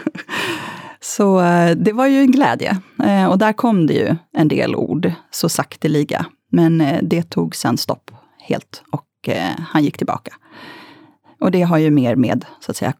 så 1.00 1.40
eh, 1.40 1.76
det 1.76 1.92
var 1.92 2.06
ju 2.06 2.20
en 2.20 2.32
glädje. 2.32 2.80
Eh, 3.04 3.26
och 3.26 3.38
där 3.38 3.52
kom 3.52 3.86
det 3.86 3.94
ju 3.94 4.16
en 4.32 4.48
del 4.48 4.76
ord, 4.76 5.12
så 5.30 5.48
sakteliga. 5.48 6.26
Men 6.50 6.80
eh, 6.80 6.98
det 7.02 7.22
tog 7.22 7.56
sen 7.56 7.78
stopp 7.78 8.10
helt 8.38 8.82
och 8.92 9.04
han 9.58 9.84
gick 9.84 9.98
tillbaka. 9.98 10.34
Och 11.40 11.50
det 11.50 11.62
har 11.62 11.78
ju 11.78 11.90
mer 11.90 12.16
med, 12.16 12.44
så 12.60 12.70
att 12.70 12.76
säga, 12.76 12.92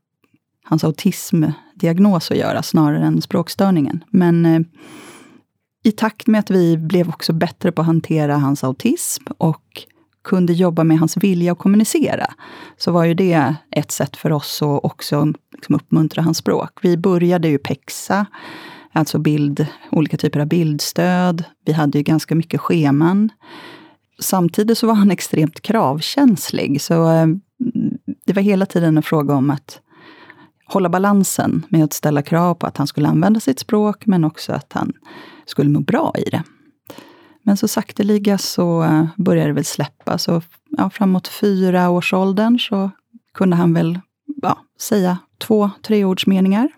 hans 0.64 0.84
autismdiagnos 0.84 2.30
att 2.30 2.36
göra, 2.36 2.62
snarare 2.62 3.04
än 3.06 3.22
språkstörningen. 3.22 4.04
Men 4.10 4.66
i 5.84 5.92
takt 5.92 6.26
med 6.26 6.38
att 6.38 6.50
vi 6.50 6.76
blev 6.76 7.08
också 7.08 7.32
bättre 7.32 7.72
på 7.72 7.82
att 7.82 7.86
hantera 7.86 8.36
hans 8.36 8.64
autism 8.64 9.24
och 9.38 9.82
kunde 10.24 10.52
jobba 10.52 10.84
med 10.84 10.98
hans 10.98 11.16
vilja 11.16 11.52
att 11.52 11.58
kommunicera, 11.58 12.26
så 12.76 12.92
var 12.92 13.04
ju 13.04 13.14
det 13.14 13.54
ett 13.70 13.90
sätt 13.90 14.16
för 14.16 14.32
oss 14.32 14.62
att 14.62 14.84
också 14.84 15.32
liksom 15.52 15.74
uppmuntra 15.74 16.22
hans 16.22 16.38
språk. 16.38 16.70
Vi 16.82 16.96
började 16.96 17.48
ju 17.48 17.58
PEXA, 17.58 18.26
alltså 18.92 19.18
bild, 19.18 19.66
olika 19.90 20.16
typer 20.16 20.40
av 20.40 20.46
bildstöd. 20.46 21.44
Vi 21.64 21.72
hade 21.72 21.98
ju 21.98 22.04
ganska 22.04 22.34
mycket 22.34 22.60
scheman. 22.60 23.30
Samtidigt 24.20 24.78
så 24.78 24.86
var 24.86 24.94
han 24.94 25.10
extremt 25.10 25.60
kravkänslig, 25.60 26.80
så 26.80 27.10
eh, 27.10 27.26
det 28.24 28.32
var 28.32 28.42
hela 28.42 28.66
tiden 28.66 28.96
en 28.96 29.02
fråga 29.02 29.34
om 29.34 29.50
att 29.50 29.80
hålla 30.66 30.88
balansen 30.88 31.66
med 31.68 31.84
att 31.84 31.92
ställa 31.92 32.22
krav 32.22 32.54
på 32.54 32.66
att 32.66 32.76
han 32.76 32.86
skulle 32.86 33.08
använda 33.08 33.40
sitt 33.40 33.58
språk, 33.58 34.06
men 34.06 34.24
också 34.24 34.52
att 34.52 34.72
han 34.72 34.92
skulle 35.46 35.70
må 35.70 35.80
bra 35.80 36.12
i 36.26 36.30
det. 36.30 36.42
Men 37.42 37.56
så 37.56 37.68
sakteliga 37.68 38.38
så 38.38 38.82
eh, 38.82 39.06
började 39.16 39.48
det 39.48 39.54
väl 39.54 39.64
släppa. 39.64 40.18
Så 40.18 40.42
ja, 40.70 40.90
framåt 40.90 41.28
fyra 41.28 41.90
årsåldern 41.90 42.58
så 42.58 42.90
kunde 43.34 43.56
han 43.56 43.74
väl 43.74 44.00
ja, 44.42 44.58
säga 44.80 45.18
två, 45.38 45.70
treordsmeningar. 45.82 46.68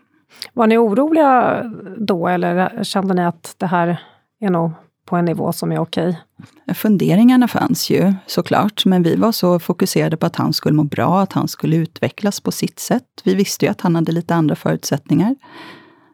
Var 0.53 0.67
ni 0.67 0.79
oroliga 0.79 1.63
då 1.99 2.29
eller 2.29 2.85
kände 2.85 3.15
ni 3.15 3.25
att 3.25 3.55
det 3.59 3.67
här 3.67 4.01
är 4.41 4.51
nog 4.51 4.71
på 5.07 5.17
en 5.17 5.25
nivå 5.25 5.53
som 5.53 5.73
är 5.73 5.79
okej? 5.79 6.21
Funderingarna 6.75 7.49
fanns 7.49 7.91
ju 7.91 8.15
såklart, 8.27 8.85
men 8.85 9.03
vi 9.03 9.17
var 9.17 9.33
så 9.33 9.59
fokuserade 9.59 10.17
på 10.17 10.27
att 10.27 10.37
han 10.37 10.53
skulle 10.53 10.77
må 10.77 10.85
bra, 10.85 11.21
att 11.21 11.33
han 11.33 11.49
skulle 11.49 11.77
utvecklas 11.77 12.41
på 12.41 12.53
sitt 12.53 12.79
sätt. 12.79 13.05
Vi 13.25 13.35
visste 13.35 13.65
ju 13.65 13.71
att 13.71 13.81
han 13.81 13.95
hade 13.95 14.13
lite 14.13 14.35
andra 14.35 14.57
förutsättningar. 14.57 15.37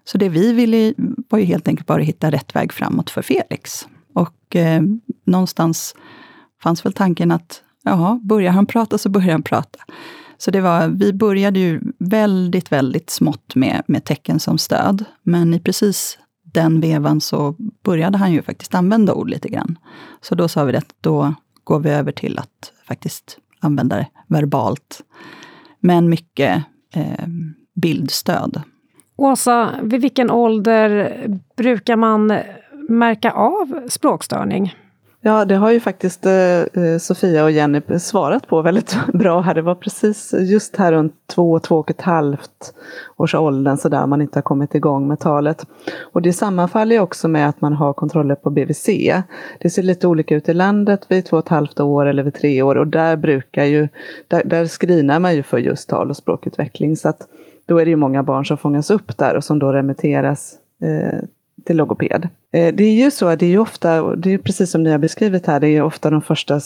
Så 0.05 0.19
det 0.19 0.29
vi 0.29 0.53
ville 0.53 0.95
var 1.29 1.39
ju 1.39 1.45
helt 1.45 1.69
enkelt 1.69 1.87
bara 1.87 2.03
hitta 2.03 2.31
rätt 2.31 2.55
väg 2.55 2.73
framåt 2.73 3.11
för 3.11 3.23
Felix. 3.23 3.89
Och 4.15 4.57
eh, 4.57 4.83
någonstans 5.25 5.95
fanns 6.63 6.85
väl 6.85 6.93
tanken 6.93 7.31
att, 7.31 7.63
ja, 7.83 8.21
börjar 8.23 8.53
han 8.53 8.67
prata 8.67 8.99
så 8.99 9.09
börjar 9.09 9.33
han 9.33 9.43
prata. 9.43 9.79
Så 10.39 10.51
det 10.51 10.61
var, 10.61 10.89
vi 10.89 11.13
började 11.13 11.61
ju 11.61 11.81
väldigt, 11.99 12.73
väldigt 12.73 13.11
smått 13.11 13.55
med, 13.55 13.83
med 13.87 14.05
tecken 14.05 14.41
som 14.41 14.59
stöd. 14.59 15.05
Men 15.23 15.55
i 15.55 15.61
precis 15.61 16.19
den 16.53 16.81
vevan 16.81 17.21
så 17.21 17.55
började 17.85 18.19
han 18.19 18.33
ju 18.33 18.43
faktiskt 18.43 18.75
använda 18.75 19.15
ord 19.15 19.31
lite 19.31 19.49
grann. 19.49 19.79
Så 20.21 20.35
då 20.35 20.49
sa 20.49 20.65
vi 20.65 20.77
att 20.77 20.95
då 21.01 21.35
går 21.65 21.81
vi 21.81 21.91
över 21.91 22.13
till 22.13 22.39
att 22.39 22.73
faktiskt 22.89 23.39
använda 23.61 23.97
det 23.97 24.07
verbalt. 24.27 25.03
Men 25.81 26.09
mycket 26.09 26.65
eh, 26.95 27.27
bildstöd. 27.75 28.63
Åsa, 29.17 29.71
vid 29.83 30.01
vilken 30.01 30.31
ålder 30.31 31.17
brukar 31.57 31.97
man 31.97 32.39
märka 32.89 33.31
av 33.31 33.89
språkstörning? 33.89 34.75
Ja, 35.25 35.45
det 35.45 35.55
har 35.55 35.71
ju 35.71 35.81
faktiskt 35.81 36.27
eh, 36.27 36.61
eh 36.61 36.99
Sofia 37.01 37.45
och 37.45 37.51
Jenny 37.51 37.81
svarat 37.99 38.49
på 38.49 38.63
väldigt 38.63 38.97
bra 39.13 39.41
här. 39.41 39.55
Det 39.55 39.63
var 39.63 39.75
precis 39.75 40.35
just 40.39 40.77
här 40.77 40.93
runt 40.93 41.15
två, 41.27 41.59
två 41.59 41.77
och 41.77 41.91
ett 41.91 42.01
halvt 42.01 42.75
års 43.17 43.35
åldern 43.35 43.77
så 43.77 43.89
där 43.89 44.07
man 44.07 44.23
inte 44.23 44.39
har 44.39 44.43
kommit 44.43 44.75
igång 44.75 45.09
med 45.09 45.21
talet. 45.21 45.67
Och 46.01 46.23
det 46.23 46.33
sammanfaller 46.33 46.97
ju 46.97 47.01
också 47.01 47.29
med 47.29 47.49
att 47.49 47.61
man 47.61 47.73
har 47.73 47.93
kontroller 47.93 48.35
på 48.35 48.51
BVC. 48.51 48.87
Det 49.61 49.71
ser 49.71 49.83
lite 49.83 50.07
olika 50.07 50.35
ut 50.35 50.49
i 50.49 50.55
landet 50.55 51.07
vid 51.09 51.25
två 51.25 51.37
och 51.37 51.45
ett 51.45 51.49
halvt 51.49 51.81
år 51.81 52.07
eller 52.07 52.23
vid 52.23 52.35
tre 52.35 52.63
år 52.63 52.75
och 52.75 52.87
där 52.87 53.17
brukar 53.17 53.65
ju, 53.65 53.89
där, 54.29 54.43
där 54.45 54.67
screenar 54.67 55.21
man 55.21 55.35
ju 55.35 55.43
för 55.43 55.59
just 55.59 55.89
tal 55.89 56.11
och 56.11 56.17
språkutveckling. 56.17 56.97
Så 56.97 57.09
att 57.09 57.29
då 57.67 57.79
är 57.79 57.85
det 57.85 57.91
ju 57.91 57.97
många 57.97 58.23
barn 58.23 58.47
som 58.47 58.59
fångas 58.59 58.91
upp 58.91 59.19
där 59.19 59.37
och 59.37 59.45
som 59.45 59.59
då 59.59 59.73
remitteras 59.73 60.55
eh, 60.83 61.19
till 61.65 61.77
logoped. 61.77 62.29
Eh, 62.53 62.75
det 62.75 62.85
är 62.85 63.05
ju 63.05 63.11
så, 63.11 63.35
det 63.35 63.47
är 63.47 63.51
ju 63.51 63.59
ofta, 63.59 64.17
det 64.17 64.33
är 64.33 64.39
precis 64.39 64.71
som 64.71 64.83
ni 64.83 64.91
har 64.91 64.99
beskrivit 64.99 65.47
här, 65.47 65.61
det 65.61 65.69
är 65.69 65.83
ofta 65.83 66.11
de 66.11 66.23
första, 66.23 66.61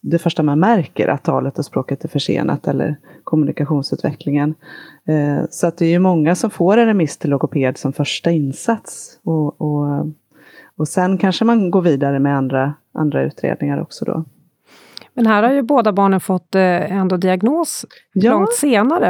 det 0.00 0.18
första 0.18 0.42
man 0.42 0.60
märker 0.60 1.08
att 1.08 1.22
talet 1.22 1.58
och 1.58 1.64
språket 1.64 2.04
är 2.04 2.08
försenat 2.08 2.68
eller 2.68 2.96
kommunikationsutvecklingen. 3.24 4.54
Eh, 5.08 5.44
så 5.50 5.66
att 5.66 5.78
det 5.78 5.86
är 5.86 5.90
ju 5.90 5.98
många 5.98 6.34
som 6.34 6.50
får 6.50 6.76
en 6.76 6.86
remiss 6.86 7.16
till 7.16 7.30
logoped 7.30 7.78
som 7.78 7.92
första 7.92 8.30
insats. 8.30 9.18
Och, 9.24 9.60
och, 9.60 10.06
och 10.76 10.88
sen 10.88 11.18
kanske 11.18 11.44
man 11.44 11.70
går 11.70 11.82
vidare 11.82 12.18
med 12.18 12.36
andra, 12.36 12.74
andra 12.94 13.22
utredningar 13.22 13.82
också 13.82 14.04
då. 14.04 14.24
Men 15.14 15.26
här 15.26 15.42
har 15.42 15.52
ju 15.52 15.62
båda 15.62 15.92
barnen 15.92 16.20
fått 16.20 16.54
eh, 16.54 16.92
ändå 16.92 17.16
diagnos 17.16 17.86
ja. 18.12 18.30
långt 18.30 18.52
senare. 18.52 19.08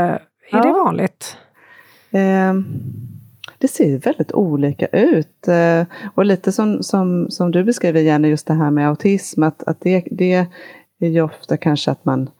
Är 0.50 0.56
ja. 0.56 0.62
det 0.62 0.72
vanligt? 0.72 1.36
Eh, 2.10 2.54
det 3.64 3.68
ser 3.68 3.98
väldigt 3.98 4.32
olika 4.32 4.86
ut. 4.86 5.48
Eh, 5.48 5.86
och 6.14 6.24
lite 6.24 6.52
som, 6.52 6.82
som, 6.82 7.30
som 7.30 7.50
du 7.50 7.64
beskriver 7.64 8.00
Jenny, 8.00 8.28
just 8.28 8.46
det 8.46 8.54
här 8.54 8.70
med 8.70 8.88
autism, 8.88 9.42
att, 9.42 9.62
att 9.62 9.80
det, 9.80 10.04
det 10.10 10.46
är 11.00 11.08
ju 11.08 11.22
ofta 11.22 11.56
kanske 11.56 11.90
att 11.90 12.04
man, 12.04 12.30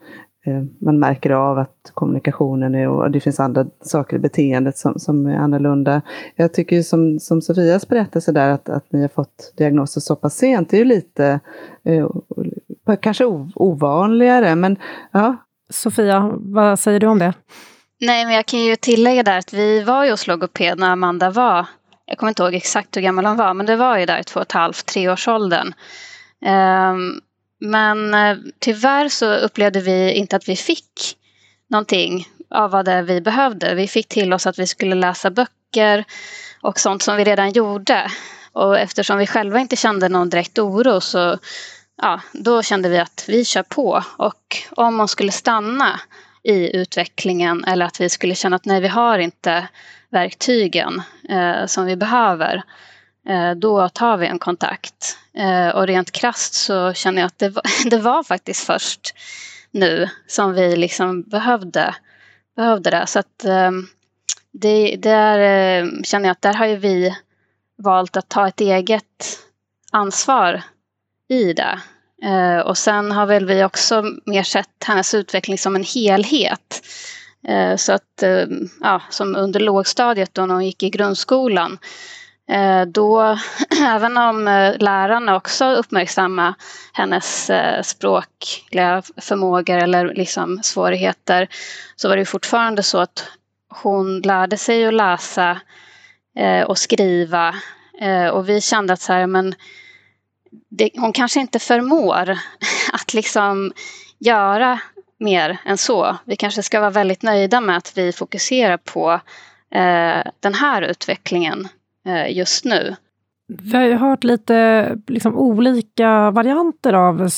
eh, 0.45 0.63
man 0.81 0.99
märker 0.99 1.29
av 1.29 1.57
att 1.57 1.91
kommunikationen 1.93 2.75
är, 2.75 2.89
och 2.89 3.11
det 3.11 3.19
finns 3.19 3.39
andra 3.39 3.65
saker 3.81 4.15
i 4.15 4.19
beteendet 4.19 4.77
som, 4.77 4.99
som 4.99 5.25
är 5.25 5.37
annorlunda. 5.37 6.01
Jag 6.35 6.53
tycker 6.53 6.75
ju 6.75 6.83
som, 6.83 7.19
som 7.19 7.41
Sofias 7.41 7.87
berättelse 7.87 8.31
där, 8.31 8.49
att, 8.49 8.69
att 8.69 8.91
ni 8.91 9.01
har 9.01 9.07
fått 9.07 9.53
diagnoser 9.57 10.01
så 10.01 10.15
pass 10.15 10.35
sent, 10.35 10.69
det 10.69 10.77
är 10.77 10.79
ju 10.79 10.85
lite 10.85 11.39
eh, 11.83 12.09
kanske 13.01 13.25
ovanligare, 13.55 14.55
men 14.55 14.77
ja. 15.11 15.35
Sofia, 15.69 16.31
vad 16.35 16.79
säger 16.79 16.99
du 16.99 17.07
om 17.07 17.19
det? 17.19 17.33
Nej, 18.01 18.25
men 18.25 18.33
jag 18.33 18.45
kan 18.45 18.59
ju 18.59 18.75
tillägga 18.75 19.23
där 19.23 19.37
att 19.37 19.53
vi 19.53 19.83
var 19.83 20.05
ju 20.05 20.11
hos 20.11 20.27
logoped 20.27 20.79
när 20.79 20.89
Amanda 20.89 21.29
var, 21.29 21.65
jag 22.05 22.17
kommer 22.17 22.29
inte 22.29 22.43
ihåg 22.43 22.53
exakt 22.53 22.97
hur 22.97 23.01
gammal 23.01 23.25
hon 23.25 23.37
var, 23.37 23.53
men 23.53 23.65
det 23.65 23.75
var 23.75 23.97
ju 23.97 24.05
där 24.05 24.19
i 24.19 24.23
två 24.23 24.39
och 24.39 24.45
ett 24.45 24.51
halvt, 24.51 24.85
treårsåldern. 24.85 25.73
Um, 26.45 26.51
ehm, 26.51 27.21
men 27.59 28.13
eh, 28.13 28.37
tyvärr 28.59 29.09
så 29.09 29.33
upplevde 29.33 29.81
vi 29.81 30.11
inte 30.11 30.35
att 30.35 30.49
vi 30.49 30.55
fick 30.55 31.17
någonting 31.69 32.27
av 32.49 32.71
vad 32.71 32.85
det 32.85 33.01
vi 33.01 33.21
behövde. 33.21 33.75
Vi 33.75 33.87
fick 33.87 34.07
till 34.07 34.33
oss 34.33 34.47
att 34.47 34.59
vi 34.59 34.67
skulle 34.67 34.95
läsa 34.95 35.29
böcker 35.29 36.05
och 36.61 36.79
sånt 36.79 37.01
som 37.01 37.17
vi 37.17 37.23
redan 37.23 37.51
gjorde. 37.51 38.11
Och 38.51 38.79
eftersom 38.79 39.17
vi 39.17 39.27
själva 39.27 39.59
inte 39.59 39.75
kände 39.75 40.09
någon 40.09 40.29
direkt 40.29 40.59
oro 40.59 41.01
så 41.01 41.37
ja, 42.01 42.21
då 42.33 42.63
kände 42.63 42.89
vi 42.89 42.97
att 42.97 43.25
vi 43.27 43.45
kör 43.45 43.63
på. 43.63 44.03
Och 44.17 44.57
om 44.71 44.99
hon 44.99 45.07
skulle 45.07 45.31
stanna 45.31 45.99
i 46.45 46.75
utvecklingen 46.75 47.63
eller 47.63 47.85
att 47.85 48.01
vi 48.01 48.09
skulle 48.09 48.35
känna 48.35 48.55
att 48.55 48.65
nej, 48.65 48.81
vi 48.81 48.87
har 48.87 49.19
inte 49.19 49.67
verktygen 50.09 51.01
eh, 51.29 51.65
som 51.65 51.85
vi 51.85 51.95
behöver. 51.95 52.63
Eh, 53.27 53.51
då 53.51 53.89
tar 53.89 54.17
vi 54.17 54.27
en 54.27 54.39
kontakt. 54.39 55.17
Eh, 55.33 55.69
och 55.69 55.87
rent 55.87 56.11
krast 56.11 56.53
så 56.53 56.93
känner 56.93 57.21
jag 57.21 57.27
att 57.27 57.39
det 57.39 57.49
var, 57.49 57.63
det 57.89 57.97
var 57.97 58.23
faktiskt 58.23 58.65
först 58.65 59.15
nu 59.71 60.09
som 60.27 60.53
vi 60.53 60.75
liksom 60.75 61.21
behövde, 61.23 61.95
behövde 62.55 62.89
det. 62.89 63.07
Så 63.07 63.19
att 63.19 63.45
eh, 63.45 63.71
det, 64.51 64.95
där 64.95 65.39
eh, 65.39 65.87
känner 66.03 66.25
jag 66.25 66.31
att 66.31 66.41
där 66.41 66.53
har 66.53 66.65
ju 66.65 66.75
vi 66.75 67.15
valt 67.77 68.17
att 68.17 68.29
ta 68.29 68.47
ett 68.47 68.61
eget 68.61 69.39
ansvar 69.91 70.61
i 71.29 71.53
det. 71.53 71.79
Eh, 72.23 72.59
och 72.59 72.77
sen 72.77 73.11
har 73.11 73.25
väl 73.25 73.45
vi 73.45 73.63
också 73.63 74.03
mer 74.25 74.43
sett 74.43 74.83
hennes 74.85 75.13
utveckling 75.13 75.57
som 75.57 75.75
en 75.75 75.83
helhet. 75.83 76.81
Eh, 77.47 77.75
så 77.75 77.93
att, 77.93 78.23
eh, 78.23 78.45
ja, 78.81 79.01
som 79.09 79.35
under 79.35 79.59
lågstadiet 79.59 80.33
då 80.33 80.45
när 80.45 80.53
hon 80.53 80.65
gick 80.65 80.83
i 80.83 80.89
grundskolan, 80.89 81.77
då, 82.87 83.37
även 83.81 84.17
om 84.17 84.45
lärarna 84.79 85.35
också 85.35 85.65
uppmärksammade 85.65 86.53
hennes 86.93 87.51
språkliga 87.83 89.01
förmågor 89.17 89.77
eller 89.77 90.13
liksom 90.13 90.59
svårigheter, 90.63 91.47
så 91.95 92.09
var 92.09 92.17
det 92.17 92.25
fortfarande 92.25 92.83
så 92.83 92.97
att 92.99 93.27
hon 93.69 94.21
lärde 94.21 94.57
sig 94.57 94.85
att 94.85 94.93
läsa 94.93 95.61
och 96.67 96.77
skriva. 96.77 97.55
och 98.33 98.49
vi 98.49 98.61
kände 98.61 98.93
att 98.93 99.01
så 99.01 99.13
här, 99.13 99.27
men 99.27 99.55
det, 100.69 100.89
hon 100.97 101.13
kanske 101.13 101.39
inte 101.39 101.59
förmår 101.59 102.37
att 102.93 103.13
liksom 103.13 103.71
göra 104.19 104.79
mer 105.19 105.57
än 105.65 105.77
så. 105.77 106.17
Vi 106.25 106.35
kanske 106.35 106.63
ska 106.63 106.79
vara 106.79 106.89
väldigt 106.89 107.23
nöjda 107.23 107.61
med 107.61 107.77
att 107.77 107.97
vi 107.97 108.11
fokuserar 108.11 108.77
på 108.77 109.11
eh, 109.71 110.31
den 110.39 110.53
här 110.53 110.81
utvecklingen 110.81 111.67
eh, 112.05 112.37
just 112.37 112.65
nu. 112.65 112.95
Vi 113.47 113.77
har 113.77 113.83
ju 113.83 113.95
hört 113.95 114.23
lite 114.23 114.97
liksom, 115.07 115.35
olika 115.35 116.31
varianter 116.31 116.93
av 116.93 117.29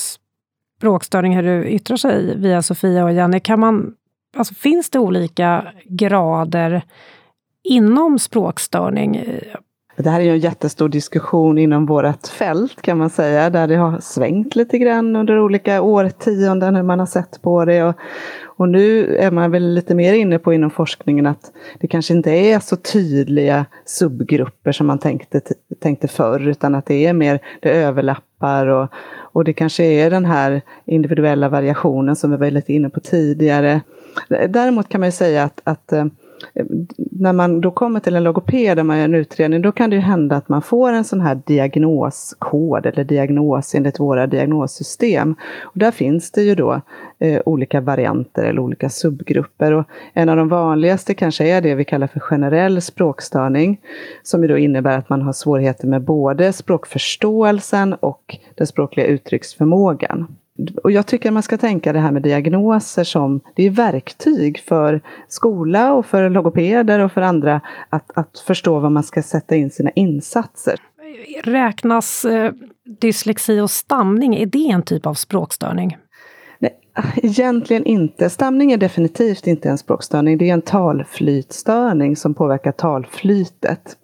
språkstörning, 0.77 1.35
hur 1.35 1.43
du 1.43 1.65
yttrar 1.69 1.97
sig 1.97 2.37
via 2.37 2.61
Sofia 2.61 3.03
och 3.03 3.13
Jenny. 3.13 3.39
Kan 3.39 3.59
man, 3.59 3.93
alltså, 4.37 4.53
finns 4.53 4.89
det 4.89 4.99
olika 4.99 5.73
grader 5.85 6.81
inom 7.63 8.19
språkstörning? 8.19 9.39
Det 9.97 10.09
här 10.09 10.19
är 10.19 10.23
ju 10.23 10.31
en 10.31 10.39
jättestor 10.39 10.89
diskussion 10.89 11.57
inom 11.57 11.85
vårt 11.85 12.27
fält 12.27 12.81
kan 12.81 12.97
man 12.97 13.09
säga, 13.09 13.49
där 13.49 13.67
det 13.67 13.75
har 13.75 13.99
svängt 13.99 14.55
lite 14.55 14.77
grann 14.77 15.15
under 15.15 15.39
olika 15.39 15.81
årtionden 15.81 16.75
hur 16.75 16.83
man 16.83 16.99
har 16.99 17.05
sett 17.05 17.41
på 17.41 17.65
det. 17.65 17.83
Och, 17.83 17.95
och 18.43 18.69
nu 18.69 19.15
är 19.15 19.31
man 19.31 19.51
väl 19.51 19.73
lite 19.73 19.95
mer 19.95 20.13
inne 20.13 20.39
på 20.39 20.53
inom 20.53 20.69
forskningen 20.69 21.25
att 21.25 21.51
det 21.79 21.87
kanske 21.87 22.13
inte 22.13 22.31
är 22.31 22.59
så 22.59 22.75
tydliga 22.75 23.65
subgrupper 23.85 24.71
som 24.71 24.87
man 24.87 24.99
tänkte, 24.99 25.41
tänkte 25.79 26.07
förr, 26.07 26.47
utan 26.47 26.75
att 26.75 26.85
det 26.85 27.05
är 27.05 27.13
mer, 27.13 27.39
det 27.59 27.69
överlappar 27.69 28.67
och, 28.67 28.89
och 29.17 29.43
det 29.43 29.53
kanske 29.53 29.83
är 29.83 30.09
den 30.09 30.25
här 30.25 30.61
individuella 30.85 31.49
variationen 31.49 32.15
som 32.15 32.31
vi 32.31 32.37
var 32.37 32.51
lite 32.51 32.73
inne 32.73 32.89
på 32.89 32.99
tidigare. 32.99 33.81
Däremot 34.49 34.89
kan 34.89 35.01
man 35.01 35.07
ju 35.07 35.11
säga 35.11 35.43
att, 35.43 35.61
att 35.63 35.93
eh, 35.93 36.05
när 37.11 37.33
man 37.33 37.61
då 37.61 37.71
kommer 37.71 37.99
till 37.99 38.15
en 38.15 38.23
logoped 38.23 38.79
och 38.79 38.85
man 38.85 38.97
gör 38.97 39.05
en 39.05 39.15
utredning, 39.15 39.61
då 39.61 39.71
kan 39.71 39.89
det 39.89 39.95
ju 39.95 40.01
hända 40.01 40.35
att 40.35 40.49
man 40.49 40.61
får 40.61 40.93
en 40.93 41.03
sån 41.03 41.21
här 41.21 41.41
diagnoskod 41.45 42.85
eller 42.85 43.03
diagnos 43.03 43.75
enligt 43.75 43.99
våra 43.99 44.27
diagnossystem. 44.27 45.35
Och 45.61 45.79
där 45.79 45.91
finns 45.91 46.31
det 46.31 46.41
ju 46.41 46.55
då 46.55 46.81
eh, 47.19 47.41
olika 47.45 47.81
varianter 47.81 48.43
eller 48.43 48.59
olika 48.59 48.89
subgrupper. 48.89 49.73
Och 49.73 49.85
en 50.13 50.29
av 50.29 50.37
de 50.37 50.49
vanligaste 50.49 51.13
kanske 51.13 51.47
är 51.47 51.61
det 51.61 51.75
vi 51.75 51.85
kallar 51.85 52.07
för 52.07 52.19
generell 52.19 52.81
språkstörning, 52.81 53.81
som 54.23 54.41
ju 54.41 54.47
då 54.47 54.57
innebär 54.57 54.97
att 54.97 55.09
man 55.09 55.21
har 55.21 55.33
svårigheter 55.33 55.87
med 55.87 56.01
både 56.01 56.53
språkförståelsen 56.53 57.93
och 57.93 58.37
den 58.55 58.67
språkliga 58.67 59.05
uttrycksförmågan 59.05 60.27
och 60.83 60.91
jag 60.91 61.07
tycker 61.07 61.31
man 61.31 61.43
ska 61.43 61.57
tänka 61.57 61.93
det 61.93 61.99
här 61.99 62.11
med 62.11 62.21
diagnoser 62.21 63.03
som 63.03 63.41
det 63.55 63.63
är 63.63 63.69
verktyg 63.69 64.59
för 64.59 65.01
skola 65.27 65.93
och 65.93 66.05
för 66.05 66.29
logopeder 66.29 66.99
och 66.99 67.11
för 67.11 67.21
andra 67.21 67.61
att, 67.89 68.17
att 68.17 68.39
förstå 68.47 68.79
vad 68.79 68.91
man 68.91 69.03
ska 69.03 69.23
sätta 69.23 69.55
in 69.55 69.69
sina 69.69 69.91
insatser. 69.91 70.75
Räknas 71.43 72.25
eh, 72.25 72.51
dyslexi 73.01 73.59
och 73.59 73.71
stamning, 73.71 74.35
är 74.35 74.45
det 74.45 74.69
en 74.69 74.83
typ 74.83 75.05
av 75.05 75.13
språkstörning? 75.13 75.97
Nej, 76.59 76.79
egentligen 77.15 77.85
inte. 77.85 78.29
Stamning 78.29 78.71
är 78.71 78.77
definitivt 78.77 79.47
inte 79.47 79.69
en 79.69 79.77
språkstörning. 79.77 80.37
Det 80.37 80.49
är 80.49 80.53
en 80.53 80.61
talflytstörning 80.61 82.15
som 82.15 82.33
påverkar 82.33 82.71
talflytet. 82.71 83.97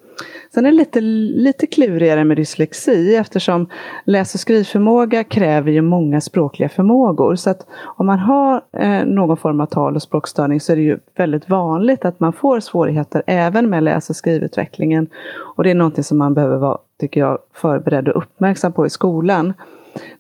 Sen 0.54 0.66
är 0.66 0.72
det 0.72 0.78
lite, 0.78 1.02
lite 1.02 1.68
klurigare 1.68 2.24
med 2.24 2.38
dyslexi 2.38 3.16
eftersom 3.16 3.70
läs 4.06 4.34
och 4.34 4.40
skrivförmåga 4.40 5.24
kräver 5.24 5.72
ju 5.72 5.82
många 5.82 6.22
språkliga 6.22 6.70
förmågor. 6.70 7.36
Så 7.36 7.50
att 7.50 7.68
om 7.98 8.06
man 8.06 8.20
har 8.20 8.62
eh, 8.78 9.06
någon 9.06 9.38
form 9.38 9.62
av 9.62 9.66
tal 9.66 9.96
och 9.96 10.02
språkstörning 10.02 10.60
så 10.60 10.72
är 10.72 10.76
det 10.76 10.82
ju 10.82 11.00
väldigt 11.16 11.50
vanligt 11.50 12.06
att 12.06 12.20
man 12.20 12.34
får 12.34 12.60
svårigheter 12.60 13.24
även 13.28 13.70
med 13.70 13.84
läs 13.84 14.10
och 14.10 14.16
skrivutvecklingen. 14.16 15.08
Och 15.56 15.64
det 15.64 15.72
är 15.72 15.76
någonting 15.76 16.04
som 16.04 16.18
man 16.18 16.34
behöver 16.34 16.58
vara, 16.58 16.78
tycker 17.00 17.20
jag, 17.20 17.38
förberedd 17.54 18.08
och 18.08 18.24
uppmärksam 18.24 18.74
på 18.74 18.86
i 18.86 18.90
skolan. 18.90 19.54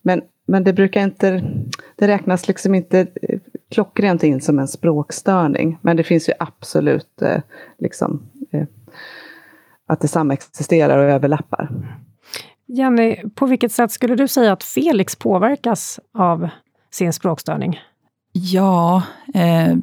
Men, 0.01 0.21
men 0.45 0.63
det 0.63 0.73
brukar 0.73 1.01
inte, 1.01 1.43
det 1.95 2.07
räknas 2.07 2.47
liksom 2.47 2.75
inte 2.75 2.99
eh, 2.99 3.39
klockrent 3.71 4.23
in 4.23 4.41
som 4.41 4.59
en 4.59 4.67
språkstörning. 4.67 5.77
Men 5.81 5.97
det 5.97 6.03
finns 6.03 6.29
ju 6.29 6.33
absolut 6.39 7.21
eh, 7.21 7.41
liksom 7.77 8.21
att 9.93 10.01
det 10.01 10.07
samexisterar 10.07 10.97
och 10.97 11.11
överlappar. 11.11 11.69
Jenny, 12.67 13.15
på 13.35 13.45
vilket 13.45 13.71
sätt 13.71 13.91
skulle 13.91 14.15
du 14.15 14.27
säga 14.27 14.53
att 14.53 14.63
Felix 14.63 15.15
påverkas 15.15 15.99
av 16.13 16.49
sin 16.91 17.13
språkstörning? 17.13 17.79
Ja, 18.31 19.03
eh, 19.33 19.75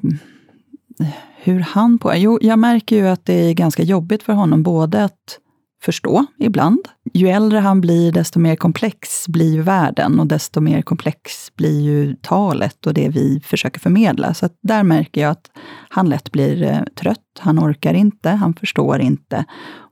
hur 1.36 1.60
han 1.60 1.98
på... 1.98 2.12
Jo, 2.14 2.38
jag 2.42 2.58
märker 2.58 2.96
ju 2.96 3.08
att 3.08 3.24
det 3.24 3.32
är 3.34 3.54
ganska 3.54 3.82
jobbigt 3.82 4.22
för 4.22 4.32
honom 4.32 4.62
både 4.62 5.04
att 5.04 5.38
förstå 5.82 6.26
ibland. 6.38 6.88
Ju 7.12 7.28
äldre 7.28 7.58
han 7.58 7.80
blir, 7.80 8.12
desto 8.12 8.38
mer 8.38 8.56
komplex 8.56 9.28
blir 9.28 9.52
ju 9.52 9.62
världen 9.62 10.20
och 10.20 10.26
desto 10.26 10.60
mer 10.60 10.82
komplex 10.82 11.52
blir 11.56 11.80
ju 11.80 12.14
talet 12.14 12.86
och 12.86 12.94
det 12.94 13.08
vi 13.08 13.40
försöker 13.44 13.80
förmedla. 13.80 14.34
Så 14.34 14.48
där 14.62 14.82
märker 14.82 15.20
jag 15.20 15.30
att 15.30 15.50
han 15.88 16.08
lätt 16.08 16.32
blir 16.32 16.62
eh, 16.62 16.82
trött, 17.00 17.38
han 17.38 17.58
orkar 17.58 17.94
inte, 17.94 18.30
han 18.30 18.54
förstår 18.54 19.00
inte 19.00 19.44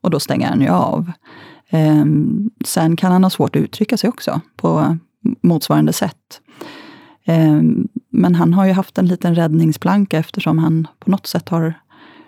och 0.02 0.11
då 0.11 0.20
stänger 0.20 0.48
han 0.48 0.61
ju 0.61 0.68
av. 0.68 1.12
Ehm, 1.70 2.50
sen 2.64 2.96
kan 2.96 3.12
han 3.12 3.24
ha 3.24 3.31
svårt 3.31 3.57
att 3.57 3.62
uttrycka 3.62 3.96
sig 3.96 4.09
också 4.09 4.40
på 4.57 4.98
motsvarande 5.42 5.92
sätt. 5.92 6.40
Ehm, 7.24 7.88
men 8.11 8.35
han 8.35 8.54
har 8.54 8.66
ju 8.66 8.72
haft 8.72 8.98
en 8.98 9.07
liten 9.07 9.35
räddningsplanka 9.35 10.18
eftersom 10.18 10.59
han 10.59 10.87
på 10.98 11.11
något 11.11 11.26
sätt 11.26 11.48
har 11.48 11.74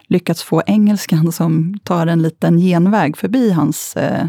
lyckats 0.06 0.42
få 0.42 0.62
engelskan 0.66 1.32
som 1.32 1.78
tar 1.84 2.06
en 2.06 2.22
liten 2.22 2.58
genväg 2.58 3.16
förbi 3.16 3.50
hans 3.50 3.96
eh, 3.96 4.28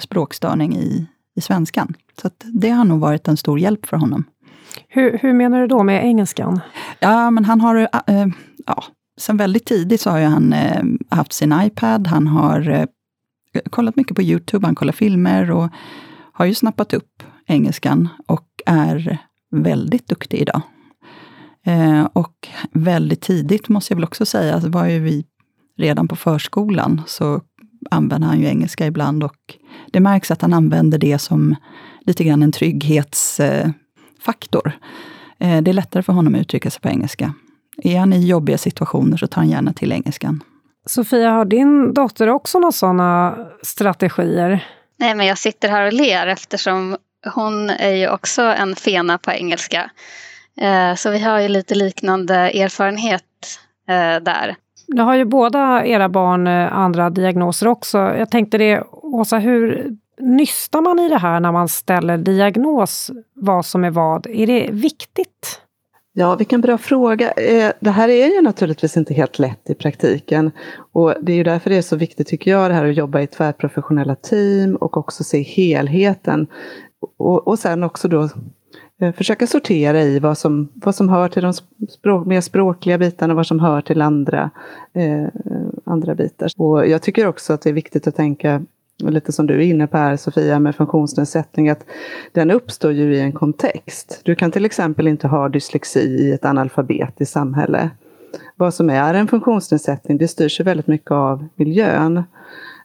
språkstörning 0.00 0.76
i, 0.76 1.06
i 1.36 1.40
svenskan. 1.40 1.94
Så 2.22 2.30
det 2.42 2.70
har 2.70 2.84
nog 2.84 3.00
varit 3.00 3.28
en 3.28 3.36
stor 3.36 3.58
hjälp 3.58 3.86
för 3.86 3.96
honom. 3.96 4.24
Hur, 4.88 5.18
hur 5.18 5.32
menar 5.32 5.60
du 5.60 5.66
då 5.66 5.82
med 5.82 6.04
engelskan? 6.04 6.60
Ja, 7.00 7.30
men 7.30 7.44
han 7.44 7.60
har... 7.60 7.88
Äh, 8.06 8.26
ja, 8.66 8.84
sen 9.20 9.36
väldigt 9.36 9.64
tidigt 9.64 10.00
så 10.00 10.10
har 10.10 10.20
han 10.20 10.52
äh, 10.52 10.82
haft 11.08 11.32
sin 11.32 11.54
iPad, 11.62 12.06
han 12.06 12.26
har 12.26 12.68
äh, 12.70 12.86
kollat 13.70 13.96
mycket 13.96 14.16
på 14.16 14.22
Youtube, 14.22 14.66
han 14.66 14.74
kollar 14.74 14.92
filmer 14.92 15.50
och 15.50 15.68
har 16.32 16.44
ju 16.44 16.54
snappat 16.54 16.94
upp 16.94 17.22
engelskan 17.46 18.08
och 18.26 18.46
är 18.66 19.18
väldigt 19.50 20.08
duktig 20.08 20.38
idag. 20.38 20.62
Eh, 21.66 22.04
och 22.12 22.48
väldigt 22.72 23.20
tidigt, 23.20 23.68
måste 23.68 23.92
jag 23.92 23.96
väl 23.96 24.04
också 24.04 24.26
säga, 24.26 24.54
alltså 24.54 24.68
var 24.68 24.86
ju 24.86 24.98
vi 24.98 25.24
redan 25.78 26.08
på 26.08 26.16
förskolan, 26.16 27.02
så 27.06 27.40
använder 27.90 28.28
han 28.28 28.40
ju 28.40 28.46
engelska 28.46 28.86
ibland 28.86 29.24
och 29.24 29.36
det 29.92 30.00
märks 30.00 30.30
att 30.30 30.42
han 30.42 30.54
använder 30.54 30.98
det 30.98 31.18
som 31.18 31.56
lite 32.00 32.24
grann 32.24 32.42
en 32.42 32.52
trygghetsfaktor. 32.52 34.72
Eh, 35.38 35.62
det 35.62 35.70
är 35.70 35.72
lättare 35.72 36.02
för 36.02 36.12
honom 36.12 36.34
att 36.34 36.40
uttrycka 36.40 36.70
sig 36.70 36.80
på 36.80 36.88
engelska. 36.88 37.34
Är 37.82 37.98
han 37.98 38.12
i 38.12 38.26
jobbiga 38.26 38.58
situationer 38.58 39.16
så 39.16 39.26
tar 39.26 39.40
han 39.40 39.50
gärna 39.50 39.72
till 39.72 39.92
engelskan. 39.92 40.42
Sofia, 40.86 41.30
har 41.30 41.44
din 41.44 41.94
dotter 41.94 42.28
också 42.28 42.58
några 42.58 42.72
sådana 42.72 43.38
strategier? 43.62 44.64
Nej, 44.98 45.14
men 45.14 45.26
jag 45.26 45.38
sitter 45.38 45.68
här 45.68 45.86
och 45.86 45.92
ler 45.92 46.26
eftersom 46.26 46.96
hon 47.34 47.70
är 47.70 47.92
ju 47.92 48.08
också 48.08 48.42
en 48.42 48.76
fena 48.76 49.18
på 49.18 49.30
engelska. 49.30 49.90
Eh, 50.60 50.94
så 50.94 51.10
vi 51.10 51.18
har 51.18 51.40
ju 51.40 51.48
lite 51.48 51.74
liknande 51.74 52.34
erfarenhet 52.34 53.22
eh, 53.88 54.16
där. 54.22 54.56
Nu 54.94 55.02
har 55.02 55.16
ju 55.16 55.24
båda 55.24 55.86
era 55.86 56.08
barn 56.08 56.46
eh, 56.46 56.78
andra 56.78 57.10
diagnoser 57.10 57.68
också. 57.68 57.98
Jag 57.98 58.30
tänkte 58.30 58.58
det, 58.58 58.82
Åsa, 58.90 59.38
hur 59.38 59.90
nystar 60.18 60.80
man 60.80 60.98
i 60.98 61.08
det 61.08 61.18
här 61.18 61.40
när 61.40 61.52
man 61.52 61.68
ställer 61.68 62.18
diagnos, 62.18 63.10
vad 63.34 63.66
som 63.66 63.84
är 63.84 63.90
vad? 63.90 64.26
Är 64.26 64.46
det 64.46 64.68
viktigt? 64.72 65.60
Ja, 66.12 66.36
vilken 66.36 66.60
bra 66.60 66.78
fråga. 66.78 67.30
Eh, 67.32 67.72
det 67.80 67.90
här 67.90 68.08
är 68.08 68.26
ju 68.26 68.42
naturligtvis 68.42 68.96
inte 68.96 69.14
helt 69.14 69.38
lätt 69.38 69.70
i 69.70 69.74
praktiken. 69.74 70.50
Och 70.92 71.14
det 71.22 71.32
är 71.32 71.36
ju 71.36 71.44
därför 71.44 71.70
det 71.70 71.76
är 71.76 71.82
så 71.82 71.96
viktigt, 71.96 72.26
tycker 72.26 72.50
jag, 72.50 72.70
det 72.70 72.74
här 72.74 72.84
att 72.84 72.96
jobba 72.96 73.20
i 73.20 73.26
tvärprofessionella 73.26 74.14
team 74.14 74.76
och 74.76 74.96
också 74.96 75.24
se 75.24 75.42
helheten. 75.42 76.46
Och, 77.18 77.48
och 77.48 77.58
sen 77.58 77.82
också 77.82 78.08
då 78.08 78.28
Eh, 79.00 79.12
försöka 79.12 79.46
sortera 79.46 80.02
i 80.02 80.18
vad 80.18 80.38
som, 80.38 80.68
vad 80.74 80.94
som 80.94 81.08
hör 81.08 81.28
till 81.28 81.42
de 81.42 81.52
språk, 81.88 82.26
mer 82.26 82.40
språkliga 82.40 82.98
bitarna 82.98 83.32
och 83.32 83.36
vad 83.36 83.46
som 83.46 83.60
hör 83.60 83.80
till 83.80 84.02
andra, 84.02 84.50
eh, 84.92 85.28
andra 85.84 86.14
bitar. 86.14 86.50
Och 86.56 86.86
jag 86.86 87.02
tycker 87.02 87.26
också 87.26 87.52
att 87.52 87.62
det 87.62 87.70
är 87.70 87.74
viktigt 87.74 88.06
att 88.06 88.16
tänka, 88.16 88.62
lite 88.98 89.32
som 89.32 89.46
du 89.46 89.54
är 89.54 89.60
inne 89.60 89.86
på 89.86 89.96
här 89.96 90.16
Sofia, 90.16 90.58
med 90.58 90.76
funktionsnedsättning, 90.76 91.68
att 91.68 91.84
den 92.32 92.50
uppstår 92.50 92.92
ju 92.92 93.14
i 93.14 93.20
en 93.20 93.32
kontext. 93.32 94.20
Du 94.24 94.34
kan 94.34 94.50
till 94.50 94.64
exempel 94.64 95.08
inte 95.08 95.28
ha 95.28 95.48
dyslexi 95.48 96.00
i 96.00 96.32
ett 96.32 96.44
analfabetiskt 96.44 97.32
samhälle. 97.32 97.90
Vad 98.56 98.74
som 98.74 98.90
är 98.90 99.14
en 99.14 99.28
funktionsnedsättning, 99.28 100.18
det 100.18 100.28
styrs 100.28 100.60
ju 100.60 100.64
väldigt 100.64 100.86
mycket 100.86 101.10
av 101.10 101.48
miljön. 101.54 102.22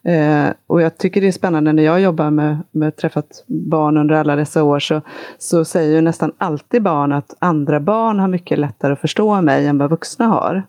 Eh, 0.04 0.54
och 0.68 0.82
jag 0.82 0.98
tycker 0.98 1.22
det 1.22 1.28
är 1.28 1.32
spännande 1.32 1.74
när 1.74 1.84
jag 1.84 2.02
jobbar 2.02 2.32
med, 2.32 2.58
med 2.72 2.96
träffat 2.96 3.44
barn 3.48 3.98
under 3.98 4.16
alla 4.16 4.36
dessa 4.36 4.64
år 4.64 4.80
så, 4.80 5.02
så 5.38 5.66
säger 5.66 5.96
ju 5.96 6.02
nästan 6.02 6.32
alltid 6.38 6.84
barn 6.84 7.12
att 7.12 7.36
andra 7.40 7.80
barn 7.80 8.20
har 8.20 8.28
mycket 8.28 8.60
lättare 8.60 8.94
att 8.94 9.02
förstå 9.02 9.42
mig 9.42 9.68
än 9.68 9.78
vad 9.78 9.90
vuxna 9.90 10.28
har. 10.28 10.64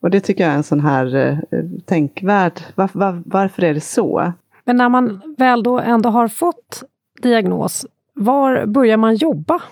Och 0.00 0.10
det 0.10 0.20
tycker 0.20 0.44
jag 0.44 0.52
är 0.52 0.56
en 0.56 0.62
sån 0.62 0.80
här 0.80 1.16
eh, 1.16 1.58
tänkvärd, 1.86 2.60
var, 2.74 2.90
var, 2.92 3.22
varför 3.26 3.64
är 3.64 3.74
det 3.74 3.80
så? 3.80 4.32
Men 4.64 4.76
när 4.76 4.88
man 4.88 5.34
väl 5.38 5.62
då 5.62 5.78
ändå 5.78 6.08
har 6.08 6.28
fått 6.28 6.82
diagnos, 7.22 7.86
var 8.14 8.66
börjar 8.66 8.96
man 8.96 9.14
jobba? 9.14 9.62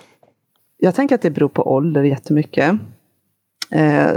Jag 0.77 0.95
tänker 0.95 1.15
att 1.15 1.21
det 1.21 1.31
beror 1.31 1.49
på 1.49 1.71
ålder 1.71 2.03
jättemycket 2.03 2.79
eh, 3.71 4.09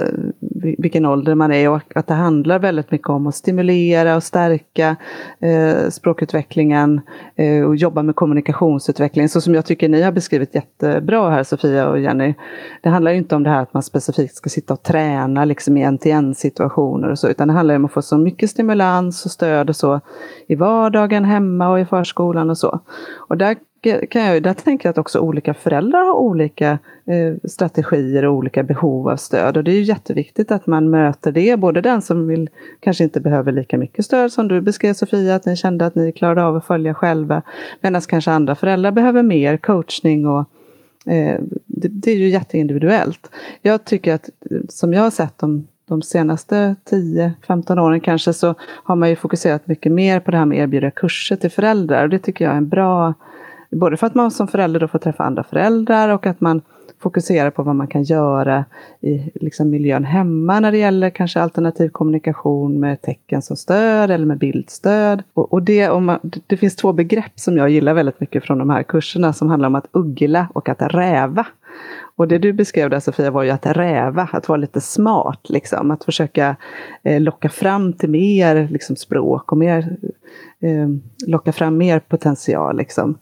vilken 0.78 1.06
ålder 1.06 1.34
man 1.34 1.52
är 1.52 1.70
och 1.70 1.96
att 1.96 2.06
det 2.06 2.14
handlar 2.14 2.58
väldigt 2.58 2.90
mycket 2.90 3.08
om 3.08 3.26
att 3.26 3.34
stimulera 3.34 4.16
och 4.16 4.22
stärka 4.22 4.96
eh, 5.40 5.90
språkutvecklingen 5.90 7.00
eh, 7.36 7.64
och 7.64 7.76
jobba 7.76 8.02
med 8.02 8.14
kommunikationsutveckling. 8.14 9.28
Så 9.28 9.40
som 9.40 9.54
jag 9.54 9.64
tycker 9.64 9.88
ni 9.88 10.02
har 10.02 10.12
beskrivit 10.12 10.54
jättebra 10.54 11.30
här 11.30 11.42
Sofia 11.42 11.88
och 11.88 12.00
Jenny. 12.00 12.34
Det 12.82 12.88
handlar 12.88 13.12
inte 13.12 13.36
om 13.36 13.42
det 13.42 13.50
här 13.50 13.62
att 13.62 13.74
man 13.74 13.82
specifikt 13.82 14.34
ska 14.34 14.50
sitta 14.50 14.74
och 14.74 14.82
träna 14.82 15.44
liksom 15.44 15.76
i 15.76 15.82
en-till-en 15.82 16.34
situationer 16.34 17.08
och 17.08 17.18
så, 17.18 17.28
utan 17.28 17.48
det 17.48 17.54
handlar 17.54 17.76
om 17.76 17.84
att 17.84 17.92
få 17.92 18.02
så 18.02 18.18
mycket 18.18 18.50
stimulans 18.50 19.24
och 19.24 19.30
stöd 19.30 19.68
och 19.68 19.76
så 19.76 20.00
i 20.46 20.54
vardagen, 20.54 21.24
hemma 21.24 21.68
och 21.68 21.80
i 21.80 21.84
förskolan 21.84 22.50
och 22.50 22.58
så. 22.58 22.80
Och 23.28 23.36
där 23.36 23.56
kan 23.82 24.22
jag, 24.22 24.42
där 24.42 24.54
tänker 24.54 24.88
jag 24.88 24.90
att 24.90 24.98
också 24.98 25.18
olika 25.18 25.54
föräldrar 25.54 26.04
har 26.04 26.14
olika 26.14 26.78
eh, 27.06 27.34
strategier 27.44 28.24
och 28.24 28.34
olika 28.34 28.62
behov 28.62 29.08
av 29.08 29.16
stöd. 29.16 29.56
Och 29.56 29.64
det 29.64 29.70
är 29.70 29.76
ju 29.76 29.82
jätteviktigt 29.82 30.50
att 30.50 30.66
man 30.66 30.90
möter 30.90 31.32
det, 31.32 31.58
både 31.58 31.80
den 31.80 32.02
som 32.02 32.28
vill, 32.28 32.50
kanske 32.80 33.04
inte 33.04 33.20
behöver 33.20 33.52
lika 33.52 33.78
mycket 33.78 34.04
stöd 34.04 34.32
som 34.32 34.48
du 34.48 34.60
beskrev 34.60 34.94
Sofia, 34.94 35.34
att 35.34 35.46
ni 35.46 35.56
kände 35.56 35.86
att 35.86 35.94
ni 35.94 36.12
klarade 36.12 36.44
av 36.44 36.56
att 36.56 36.66
följa 36.66 36.94
själva. 36.94 37.42
Medan 37.80 38.00
kanske 38.00 38.30
andra 38.30 38.54
föräldrar 38.54 38.92
behöver 38.92 39.22
mer 39.22 39.56
coachning 39.56 40.26
och 40.26 40.40
eh, 41.06 41.40
det, 41.66 41.88
det, 41.88 42.10
är 42.10 42.16
ju 42.16 42.28
jätteindividuellt. 42.28 43.30
Jag 43.62 43.84
tycker 43.84 44.14
att, 44.14 44.30
som 44.68 44.92
jag 44.92 45.02
har 45.02 45.10
sett 45.10 45.38
de, 45.38 45.66
de 45.88 46.02
senaste 46.02 46.76
10-15 46.90 47.78
åren 47.80 48.00
kanske, 48.00 48.32
så 48.32 48.54
har 48.60 48.96
man 48.96 49.08
ju 49.08 49.16
fokuserat 49.16 49.66
mycket 49.66 49.92
mer 49.92 50.20
på 50.20 50.30
det 50.30 50.36
här 50.36 50.46
med 50.46 50.58
att 50.58 50.62
erbjuda 50.62 50.90
kurser 50.90 51.36
till 51.36 51.50
föräldrar. 51.50 52.02
Och 52.02 52.08
det 52.08 52.18
tycker 52.18 52.44
jag 52.44 52.54
är 52.54 52.58
en 52.58 52.68
bra 52.68 53.14
Både 53.70 53.96
för 53.96 54.06
att 54.06 54.14
man 54.14 54.30
som 54.30 54.48
förälder 54.48 54.80
då 54.80 54.88
får 54.88 54.98
träffa 54.98 55.24
andra 55.24 55.42
föräldrar 55.42 56.08
och 56.08 56.26
att 56.26 56.40
man 56.40 56.62
fokuserar 56.98 57.50
på 57.50 57.62
vad 57.62 57.76
man 57.76 57.86
kan 57.86 58.02
göra 58.02 58.64
i 59.00 59.30
liksom 59.34 59.70
miljön 59.70 60.04
hemma 60.04 60.60
när 60.60 60.72
det 60.72 60.78
gäller 60.78 61.10
kanske 61.10 61.40
alternativ 61.40 61.88
kommunikation 61.88 62.80
med 62.80 63.02
tecken 63.02 63.42
som 63.42 63.56
stöd 63.56 64.10
eller 64.10 64.26
med 64.26 64.38
bildstöd. 64.38 65.22
Och, 65.34 65.52
och 65.52 65.62
det, 65.62 65.88
om 65.88 66.04
man, 66.04 66.18
det 66.46 66.56
finns 66.56 66.76
två 66.76 66.92
begrepp 66.92 67.32
som 67.34 67.56
jag 67.56 67.70
gillar 67.70 67.94
väldigt 67.94 68.20
mycket 68.20 68.44
från 68.44 68.58
de 68.58 68.70
här 68.70 68.82
kurserna 68.82 69.32
som 69.32 69.48
handlar 69.48 69.66
om 69.68 69.74
att 69.74 69.88
uggla 69.92 70.48
och 70.54 70.68
att 70.68 70.82
räva. 70.82 71.46
Och 72.16 72.28
det 72.28 72.38
du 72.38 72.52
beskrev 72.52 72.90
där 72.90 73.00
Sofia 73.00 73.30
var 73.30 73.42
ju 73.42 73.50
att 73.50 73.66
räva, 73.66 74.28
att 74.32 74.48
vara 74.48 74.56
lite 74.56 74.80
smart, 74.80 75.40
liksom. 75.48 75.90
att 75.90 76.04
försöka 76.04 76.56
eh, 77.02 77.20
locka 77.20 77.48
fram 77.48 77.92
till 77.92 78.10
mer 78.10 78.68
liksom, 78.70 78.96
språk 78.96 79.52
och 79.52 79.58
mer, 79.58 79.96
eh, 80.60 80.88
locka 81.26 81.52
fram 81.52 81.76
mer 81.76 82.00
potential. 82.00 82.76
Liksom. 82.76 83.18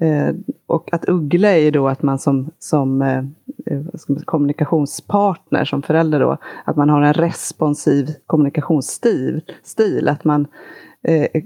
Eh, 0.00 0.34
och 0.66 0.88
att 0.92 1.08
uggla 1.08 1.48
är 1.48 1.58
ju 1.58 1.70
då 1.70 1.88
att 1.88 2.02
man 2.02 2.18
som, 2.18 2.50
som 2.58 3.02
eh, 3.02 3.18
eh 3.66 3.80
kommunikationspartner, 4.24 5.64
som 5.64 5.82
förälder 5.82 6.20
då, 6.20 6.36
att 6.64 6.76
man 6.76 6.88
har 6.88 7.02
en 7.02 7.14
responsiv 7.14 8.14
kommunikationsstil. 8.26 9.42
Stil, 9.62 10.08
att 10.08 10.24
man 10.24 10.46
eh, 11.02 11.42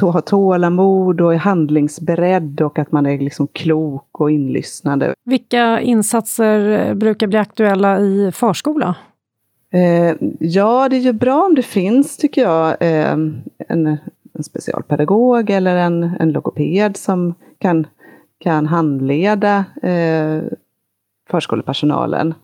har 0.00 0.20
tålamod 0.20 1.20
och 1.20 1.34
är 1.34 1.38
handlingsberedd 1.38 2.60
och 2.60 2.78
att 2.78 2.92
man 2.92 3.06
är 3.06 3.18
liksom 3.18 3.48
klok 3.52 4.20
och 4.20 4.30
inlyssnande. 4.30 5.14
Vilka 5.24 5.80
insatser 5.80 6.94
brukar 6.94 7.26
bli 7.26 7.38
aktuella 7.38 8.00
i 8.00 8.32
förskola? 8.32 8.94
Eh, 9.72 10.16
ja, 10.40 10.88
det 10.88 10.96
är 10.96 11.00
ju 11.00 11.12
bra 11.12 11.44
om 11.44 11.54
det 11.54 11.62
finns, 11.62 12.16
tycker 12.16 12.42
jag, 12.42 12.68
eh, 12.80 13.12
en, 13.68 13.98
en 14.32 14.44
specialpedagog 14.44 15.50
eller 15.50 15.76
en, 15.76 16.02
en 16.02 16.32
logoped 16.32 16.96
som 16.96 17.34
kan, 17.58 17.86
kan 18.38 18.66
handleda 18.66 19.64
eh, 19.82 20.42
förskolepersonalen. 21.30 22.34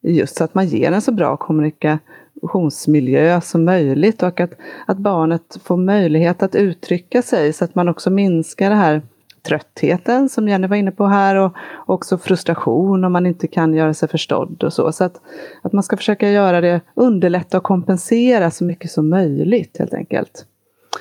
Just 0.00 0.36
så 0.36 0.44
att 0.44 0.54
man 0.54 0.66
ger 0.66 0.92
en 0.92 1.02
så 1.02 1.12
bra 1.12 1.36
kommunikationsmiljö 1.36 3.40
som 3.40 3.64
möjligt 3.64 4.22
och 4.22 4.40
att, 4.40 4.52
att 4.86 4.98
barnet 4.98 5.58
får 5.64 5.76
möjlighet 5.76 6.42
att 6.42 6.54
uttrycka 6.54 7.22
sig 7.22 7.52
så 7.52 7.64
att 7.64 7.74
man 7.74 7.88
också 7.88 8.10
minskar 8.10 8.70
det 8.70 8.76
här 8.76 9.02
tröttheten 9.42 10.28
som 10.28 10.48
Jenny 10.48 10.66
var 10.66 10.76
inne 10.76 10.90
på 10.90 11.06
här 11.06 11.36
och 11.36 11.52
också 11.86 12.18
frustration 12.18 13.04
om 13.04 13.12
man 13.12 13.26
inte 13.26 13.46
kan 13.46 13.74
göra 13.74 13.94
sig 13.94 14.08
förstådd 14.08 14.64
och 14.64 14.72
så. 14.72 14.92
Så 14.92 15.04
att, 15.04 15.20
att 15.62 15.72
man 15.72 15.82
ska 15.82 15.96
försöka 15.96 16.30
göra 16.30 16.60
det, 16.60 16.80
underlätta 16.94 17.56
och 17.56 17.62
kompensera 17.62 18.50
så 18.50 18.64
mycket 18.64 18.90
som 18.90 19.08
möjligt 19.08 19.76
helt 19.78 19.94
enkelt. 19.94 20.46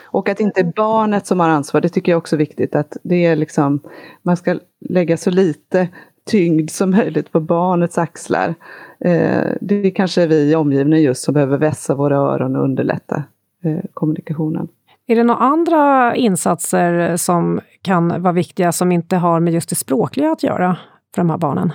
Och 0.04 0.30
att 0.30 0.40
inte 0.40 0.64
barnet 0.64 1.28
som 1.28 1.40
har 1.40 1.50
ansvar, 1.50 1.82
det 1.82 1.90
tycker 1.90 2.12
jag 2.12 2.18
också 2.18 2.36
är 2.36 2.38
viktigt. 2.38 2.76
Att 2.76 2.98
det 3.04 3.26
är 3.26 3.36
liksom, 3.36 3.80
man 4.22 4.38
ska 4.38 4.60
lägga 4.90 5.18
så 5.18 5.30
lite 5.30 5.88
tyngd 6.26 6.70
som 6.70 6.92
möjligt 6.92 7.32
på 7.32 7.40
barnets 7.40 7.98
axlar. 7.98 8.56
Eh, 9.00 9.48
det 9.62 9.76
är 9.76 9.96
kanske 9.96 10.28
vi 10.28 10.52
i 10.52 10.56
omgivningen 10.56 11.04
just 11.04 11.24
som 11.24 11.34
behöver 11.34 11.58
vässa 11.58 11.96
våra 11.96 12.18
öron 12.18 12.56
och 12.56 12.64
underlätta 12.64 13.24
eh, 13.64 13.80
kommunikationen. 13.94 14.68
Är 15.08 15.16
det 15.16 15.24
några 15.24 15.40
andra 15.40 16.16
insatser 16.16 17.18
som 17.18 17.60
kan 17.82 18.22
vara 18.22 18.34
viktiga 18.34 18.72
som 18.72 18.92
inte 18.92 19.16
har 19.16 19.40
med 19.40 19.54
just 19.54 19.70
det 19.70 19.76
språkliga 19.76 20.32
att 20.32 20.44
göra 20.44 20.78
för 21.16 21.22
de 21.22 21.30
här 21.30 21.38
barnen? 21.38 21.72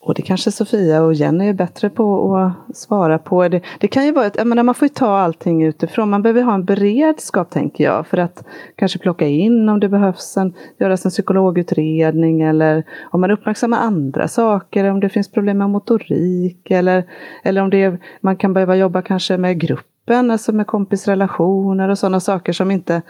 Och 0.00 0.14
det 0.14 0.22
kanske 0.22 0.52
Sofia 0.52 1.02
och 1.02 1.14
Jenny 1.14 1.48
är 1.48 1.52
bättre 1.52 1.90
på 1.90 2.36
att 2.36 2.76
svara 2.76 3.18
på. 3.18 3.48
Det, 3.48 3.60
det 3.78 3.88
kan 3.88 4.04
ju 4.04 4.12
vara 4.12 4.26
ett, 4.26 4.36
jag 4.36 4.46
menar, 4.46 4.62
man 4.62 4.74
får 4.74 4.88
ju 4.88 4.94
ta 4.94 5.18
allting 5.18 5.62
utifrån. 5.62 6.10
Man 6.10 6.22
behöver 6.22 6.42
ha 6.42 6.54
en 6.54 6.64
beredskap 6.64 7.50
tänker 7.50 7.84
jag 7.84 8.06
för 8.06 8.18
att 8.18 8.44
kanske 8.76 8.98
plocka 8.98 9.26
in 9.26 9.68
om 9.68 9.80
det 9.80 9.88
behövs 9.88 10.36
en, 10.36 10.54
göras 10.78 11.04
en 11.04 11.10
psykologutredning 11.10 12.40
eller 12.40 12.84
om 13.10 13.20
man 13.20 13.30
uppmärksammar 13.30 13.78
andra 13.78 14.28
saker, 14.28 14.90
om 14.90 15.00
det 15.00 15.08
finns 15.08 15.32
problem 15.32 15.58
med 15.58 15.70
motorik 15.70 16.70
eller, 16.70 17.04
eller 17.42 17.62
om 17.62 17.70
det, 17.70 18.00
man 18.20 18.36
kan 18.36 18.52
behöva 18.52 18.76
jobba 18.76 19.02
kanske 19.02 19.36
med 19.36 19.60
gruppen, 19.60 20.30
alltså 20.30 20.52
med 20.52 20.66
kompisrelationer 20.66 21.88
och 21.88 21.98
sådana 21.98 22.20
saker 22.20 22.52
som 22.52 22.70
inte 22.70 23.02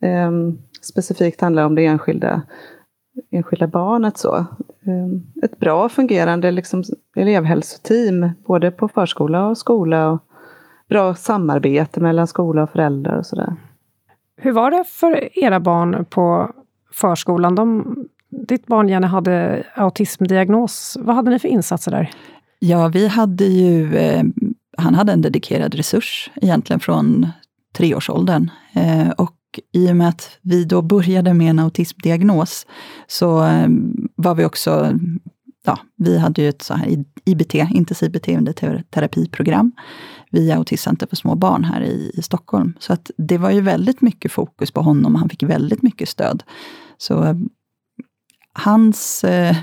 eh, 0.00 0.30
specifikt 0.82 1.40
handlar 1.40 1.64
om 1.64 1.74
det 1.74 1.86
enskilda 1.86 2.42
enskilda 3.30 3.66
barnet. 3.66 4.18
Så. 4.18 4.36
Ehm, 4.86 5.22
ett 5.42 5.58
bra 5.58 5.88
fungerande 5.88 6.50
liksom, 6.50 6.84
elevhälsoteam, 7.16 8.30
både 8.46 8.70
på 8.70 8.88
förskola 8.88 9.46
och 9.46 9.58
skola. 9.58 10.10
Och 10.10 10.20
bra 10.88 11.14
samarbete 11.14 12.00
mellan 12.00 12.26
skola 12.26 12.62
och 12.62 12.70
föräldrar 12.70 13.18
och 13.18 13.26
sådär. 13.26 13.56
Hur 14.36 14.52
var 14.52 14.70
det 14.70 14.84
för 14.84 15.38
era 15.38 15.60
barn 15.60 16.04
på 16.10 16.52
förskolan? 16.92 17.54
De, 17.54 17.96
ditt 18.48 18.66
barn 18.66 18.88
Jenny 18.88 19.06
hade 19.06 19.64
autismdiagnos. 19.74 20.96
Vad 21.00 21.16
hade 21.16 21.30
ni 21.30 21.38
för 21.38 21.48
insatser 21.48 21.90
där? 21.90 22.10
Ja, 22.58 22.88
vi 22.88 23.08
hade 23.08 23.44
ju... 23.44 23.96
Eh, 23.96 24.22
han 24.76 24.94
hade 24.94 25.12
en 25.12 25.22
dedikerad 25.22 25.74
resurs 25.74 26.30
egentligen 26.34 26.80
från 26.80 27.26
treårsåldern. 27.76 28.50
Eh, 28.74 29.10
och 29.10 29.30
i 29.72 29.90
och 29.90 29.96
med 29.96 30.08
att 30.08 30.38
vi 30.42 30.64
då 30.64 30.82
började 30.82 31.34
med 31.34 31.50
en 31.50 31.58
autismdiagnos 31.58 32.66
så 33.06 33.44
eh, 33.44 33.68
var 34.16 34.34
vi 34.34 34.44
också, 34.44 34.98
ja, 35.64 35.78
vi 35.96 36.18
hade 36.18 36.42
ju 36.42 36.48
ett 36.48 36.62
så 36.62 36.74
här 36.74 37.04
IBT, 37.24 37.54
intensiv 37.54 38.12
beteendeterapiprogram 38.12 39.72
via 40.30 40.56
Autismcenter 40.56 41.06
för 41.06 41.16
små 41.16 41.34
barn 41.34 41.64
här 41.64 41.80
i, 41.80 42.10
i 42.14 42.22
Stockholm. 42.22 42.74
Så 42.78 42.92
att 42.92 43.10
det 43.16 43.38
var 43.38 43.50
ju 43.50 43.60
väldigt 43.60 44.00
mycket 44.00 44.32
fokus 44.32 44.70
på 44.70 44.82
honom, 44.82 45.14
och 45.14 45.20
han 45.20 45.28
fick 45.28 45.42
väldigt 45.42 45.82
mycket 45.82 46.08
stöd. 46.08 46.42
Så 46.98 47.40
hans 48.52 49.24
eh, 49.24 49.56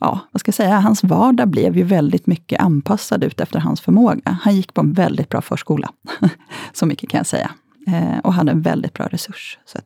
ja, 0.00 0.20
vad 0.32 0.40
ska 0.40 0.48
jag 0.48 0.54
säga, 0.54 0.80
hans 0.80 1.04
vardag 1.04 1.48
blev 1.48 1.76
ju 1.76 1.82
väldigt 1.82 2.26
mycket 2.26 2.60
anpassad 2.60 3.24
ut 3.24 3.40
efter 3.40 3.58
hans 3.60 3.80
förmåga. 3.80 4.38
Han 4.40 4.56
gick 4.56 4.74
på 4.74 4.80
en 4.80 4.92
väldigt 4.92 5.28
bra 5.28 5.40
förskola. 5.40 5.90
Så 6.72 6.86
mycket 6.86 7.10
kan 7.10 7.18
jag 7.18 7.26
säga 7.26 7.50
eh, 7.86 8.18
och 8.24 8.34
hade 8.34 8.52
en 8.52 8.62
väldigt 8.62 8.92
bra 8.92 9.06
resurs. 9.06 9.58
Så 9.64 9.78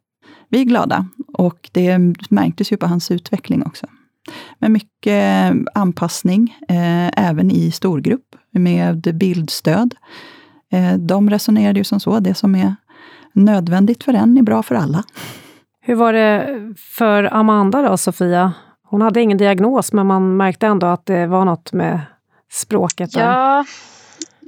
vi 0.48 0.60
är 0.60 0.64
glada 0.64 1.06
och 1.32 1.70
det 1.72 1.98
märktes 2.30 2.72
ju 2.72 2.76
på 2.76 2.86
hans 2.86 3.10
utveckling 3.10 3.62
också. 3.66 3.86
Men 4.58 4.72
mycket 4.72 5.52
anpassning, 5.74 6.56
eh, 6.68 7.28
även 7.28 7.50
i 7.50 7.70
storgrupp 7.70 8.36
med 8.50 9.00
bildstöd. 9.14 9.94
Eh, 10.72 10.94
de 10.94 11.30
resonerade 11.30 11.80
ju 11.80 11.84
som 11.84 12.00
så, 12.00 12.20
det 12.20 12.34
som 12.34 12.54
är 12.54 12.76
nödvändigt 13.32 14.04
för 14.04 14.14
en 14.14 14.38
är 14.38 14.42
bra 14.42 14.62
för 14.62 14.74
alla. 14.74 15.04
Hur 15.80 15.94
var 15.94 16.12
det 16.12 16.58
för 16.76 17.34
Amanda 17.34 17.82
då, 17.82 17.96
Sofia? 17.96 18.52
Hon 18.82 19.02
hade 19.02 19.20
ingen 19.20 19.38
diagnos, 19.38 19.92
men 19.92 20.06
man 20.06 20.36
märkte 20.36 20.66
ändå 20.66 20.86
att 20.86 21.06
det 21.06 21.26
var 21.26 21.44
något 21.44 21.72
med 21.72 22.00
språket. 22.52 23.10
Ja, 23.16 23.64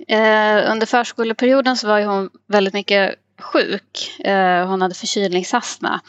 eh, 0.08 0.72
under 0.72 0.86
förskoleperioden 0.86 1.76
så 1.76 1.86
var 1.88 2.04
hon 2.04 2.30
väldigt 2.48 2.74
mycket 2.74 3.14
sjuk. 3.42 4.20
Eh, 4.24 4.66
hon 4.66 4.82
hade 4.82 4.94
förkylningsastma. 4.94 6.00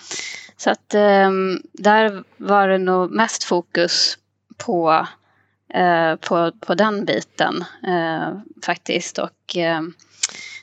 Så 0.58 0.70
att 0.70 0.94
eh, 0.94 1.32
där 1.74 2.24
var 2.38 2.68
det 2.68 2.78
nog 2.78 3.12
mest 3.12 3.44
fokus 3.44 4.18
på, 4.58 5.08
eh, 5.74 6.16
på, 6.16 6.52
på 6.60 6.76
den 6.76 7.06
biten 7.06 7.66
eh, 7.88 8.40
faktiskt. 8.66 9.18
Och 9.18 9.58
eh, 9.58 9.82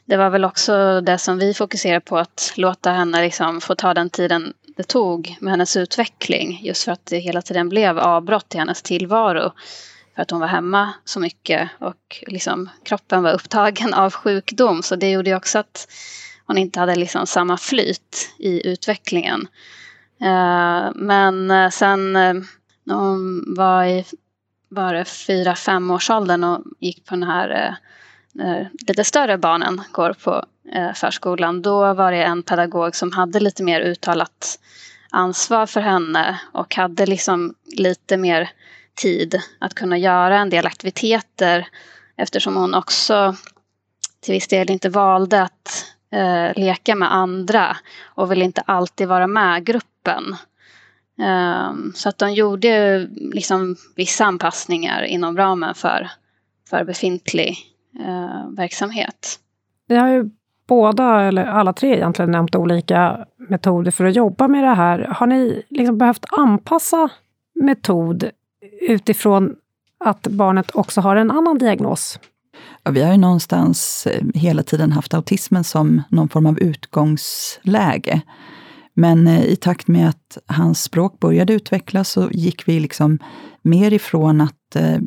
det 0.04 0.16
var 0.16 0.30
väl 0.30 0.44
också 0.44 1.00
det 1.00 1.18
som 1.18 1.38
vi 1.38 1.54
fokuserade 1.54 2.00
på 2.00 2.18
att 2.18 2.52
låta 2.56 2.90
henne 2.90 3.22
liksom 3.22 3.61
få 3.61 3.74
ta 3.74 3.94
den 3.94 4.11
tiden 4.11 4.52
det 4.76 4.88
tog 4.88 5.37
med 5.40 5.50
hennes 5.50 5.76
utveckling. 5.76 6.61
Just 6.62 6.85
för 6.85 6.92
att 6.92 7.06
det 7.06 7.18
hela 7.18 7.42
tiden 7.42 7.68
blev 7.68 7.98
avbrott 7.98 8.54
i 8.54 8.59
hennes 8.59 8.83
tillvaro. 8.83 9.52
För 10.14 10.22
att 10.22 10.30
hon 10.30 10.40
var 10.40 10.46
hemma 10.46 10.92
så 11.04 11.20
mycket 11.20 11.70
och 11.78 12.22
liksom 12.26 12.70
kroppen 12.85 13.22
var 13.22 13.33
upptagen 13.33 13.94
av 13.94 14.12
sjukdom. 14.12 14.83
Så 14.83 14.96
det 14.96 15.11
gjorde 15.11 15.30
ju 15.30 15.37
också 15.37 15.59
att 15.59 15.88
hon 16.50 16.58
inte 16.58 16.80
hade 16.80 16.96
liksom 16.96 17.26
samma 17.26 17.56
flyt 17.56 18.34
i 18.38 18.68
utvecklingen. 18.68 19.48
Eh, 20.20 20.90
men 20.94 21.50
eh, 21.50 21.70
sen 21.70 22.16
eh, 22.16 22.34
när 22.84 22.94
hon 22.94 23.54
var 23.56 23.84
i 23.84 24.04
var 24.68 24.94
det 24.94 25.04
fyra, 25.04 25.54
fem 25.54 25.90
års 25.90 26.10
åldern 26.10 26.44
och 26.44 26.64
gick 26.80 27.04
på 27.04 27.14
den 27.14 27.22
här 27.22 27.76
lite 28.88 29.04
större 29.04 29.38
barnen 29.38 29.80
går 29.92 30.12
på 30.12 30.44
förskolan, 30.94 31.62
då 31.62 31.94
var 31.94 32.12
det 32.12 32.22
en 32.22 32.42
pedagog 32.42 32.96
som 32.96 33.12
hade 33.12 33.40
lite 33.40 33.62
mer 33.62 33.80
uttalat 33.80 34.58
ansvar 35.10 35.66
för 35.66 35.80
henne 35.80 36.40
och 36.52 36.74
hade 36.74 37.06
liksom 37.06 37.54
lite 37.76 38.16
mer 38.16 38.50
tid 38.94 39.42
att 39.58 39.74
kunna 39.74 39.98
göra 39.98 40.38
en 40.38 40.50
del 40.50 40.66
aktiviteter 40.66 41.68
eftersom 42.16 42.56
hon 42.56 42.74
också 42.74 43.36
till 44.20 44.34
viss 44.34 44.48
del 44.48 44.70
inte 44.70 44.88
valde 44.88 45.42
att 45.42 45.84
eh, 46.12 46.62
leka 46.62 46.94
med 46.94 47.14
andra 47.14 47.77
och 48.05 48.33
vill 48.33 48.42
inte 48.42 48.61
alltid 48.61 49.09
vara 49.09 49.27
med 49.27 49.64
gruppen. 49.64 50.37
Eh, 51.20 51.73
så 51.94 52.09
att 52.09 52.18
de 52.18 52.33
gjorde 52.33 52.99
liksom 53.11 53.77
vissa 53.96 54.25
anpassningar 54.25 55.03
inom 55.03 55.37
ramen 55.37 55.75
för, 55.75 56.11
för 56.70 56.85
befintlig 56.85 57.57
eh, 58.01 58.51
verksamhet. 58.57 59.38
Vi 59.87 59.96
har 59.96 60.09
ju 60.09 60.31
båda, 60.68 61.23
eller 61.23 61.46
alla 61.46 61.73
tre 61.73 61.94
egentligen, 61.94 62.31
nämnt 62.31 62.55
olika 62.55 63.27
metoder 63.37 63.90
för 63.90 64.05
att 64.05 64.16
jobba 64.16 64.49
med 64.49 64.64
det 64.64 64.75
här. 64.75 64.99
Har 64.99 65.27
ni 65.27 65.62
liksom 65.68 65.99
behövt 65.99 66.25
anpassa 66.31 67.11
metod 67.55 68.31
utifrån 68.81 69.57
att 70.05 70.27
barnet 70.27 70.70
också 70.75 71.01
har 71.01 71.16
en 71.16 71.31
annan 71.31 71.59
diagnos? 71.59 72.18
Ja, 72.85 72.90
vi 72.90 73.03
har 73.03 73.12
ju 73.12 73.19
någonstans 73.19 74.07
eh, 74.07 74.27
hela 74.35 74.62
tiden 74.62 74.93
haft 74.93 75.14
autismen 75.14 75.64
som 75.64 76.03
någon 76.09 76.29
form 76.29 76.47
av 76.47 76.59
utgångsläge. 76.59 78.21
Men 78.95 79.27
eh, 79.27 79.45
i 79.45 79.57
takt 79.57 79.88
med 79.88 80.09
att 80.09 80.38
hans 80.47 80.83
språk 80.83 81.21
började 81.21 81.53
utvecklas 81.53 82.11
så 82.11 82.29
gick 82.33 82.69
vi 82.69 82.81
liksom 82.81 83.19
mer 83.62 83.93
ifrån 83.93 84.40
att 84.40 84.77
eh, 84.77 84.99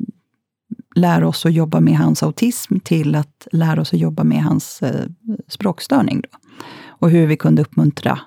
lära 0.96 1.28
oss 1.28 1.46
att 1.46 1.54
jobba 1.54 1.80
med 1.80 1.98
hans 1.98 2.24
autism 2.24 2.80
till 2.80 3.16
att 3.16 3.48
lära 3.52 3.82
oss 3.82 3.94
att 3.94 4.00
jobba 4.00 4.24
med 4.24 4.44
hans 4.44 4.82
eh, 4.82 5.06
språkstörning. 5.48 6.22
Då. 6.22 6.38
Och 6.88 7.10
hur 7.10 7.28
vi 7.28 7.38
kunde 7.38 7.62
uppmuntra 7.62 8.20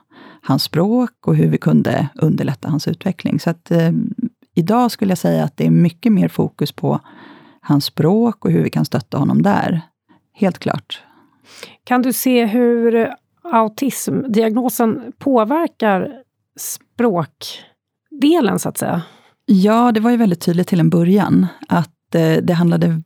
hans 0.43 0.63
språk 0.63 1.11
och 1.27 1.37
hur 1.37 1.49
vi 1.49 1.59
kunde 1.59 2.09
underlätta 2.15 2.69
hans 2.69 2.89
utveckling. 2.89 3.41
Så 3.41 3.51
att 3.51 3.71
eh, 3.71 3.93
idag 4.55 4.91
skulle 4.91 5.11
jag 5.11 5.19
säga 5.19 5.45
att 5.45 5.57
det 5.57 5.67
är 5.67 5.71
mycket 5.71 6.13
mer 6.13 6.29
fokus 6.29 6.73
på 6.73 7.01
hans 7.67 7.85
språk 7.85 8.45
och 8.45 8.51
hur 8.51 8.63
vi 8.63 8.71
kan 8.71 8.85
stötta 8.85 9.19
honom 9.19 9.43
där. 9.43 9.81
Helt 10.33 10.59
klart. 10.59 11.03
Kan 11.85 12.03
du 12.03 12.13
se 12.13 12.47
hur 12.47 13.11
autismdiagnosen 13.43 15.13
påverkar 15.19 16.13
språkdelen, 16.59 18.59
så 18.59 18.69
att 18.69 18.79
säga? 18.79 19.03
Ja, 19.47 19.93
det 19.93 20.01
var 20.01 20.11
ju 20.11 20.17
väldigt 20.17 20.41
tydligt 20.41 20.69
till 20.69 20.81
en 20.81 20.91
början 20.91 21.47
att 21.69 22.15
eh, 22.15 22.37
det 22.43 22.53
handlade 22.53 23.03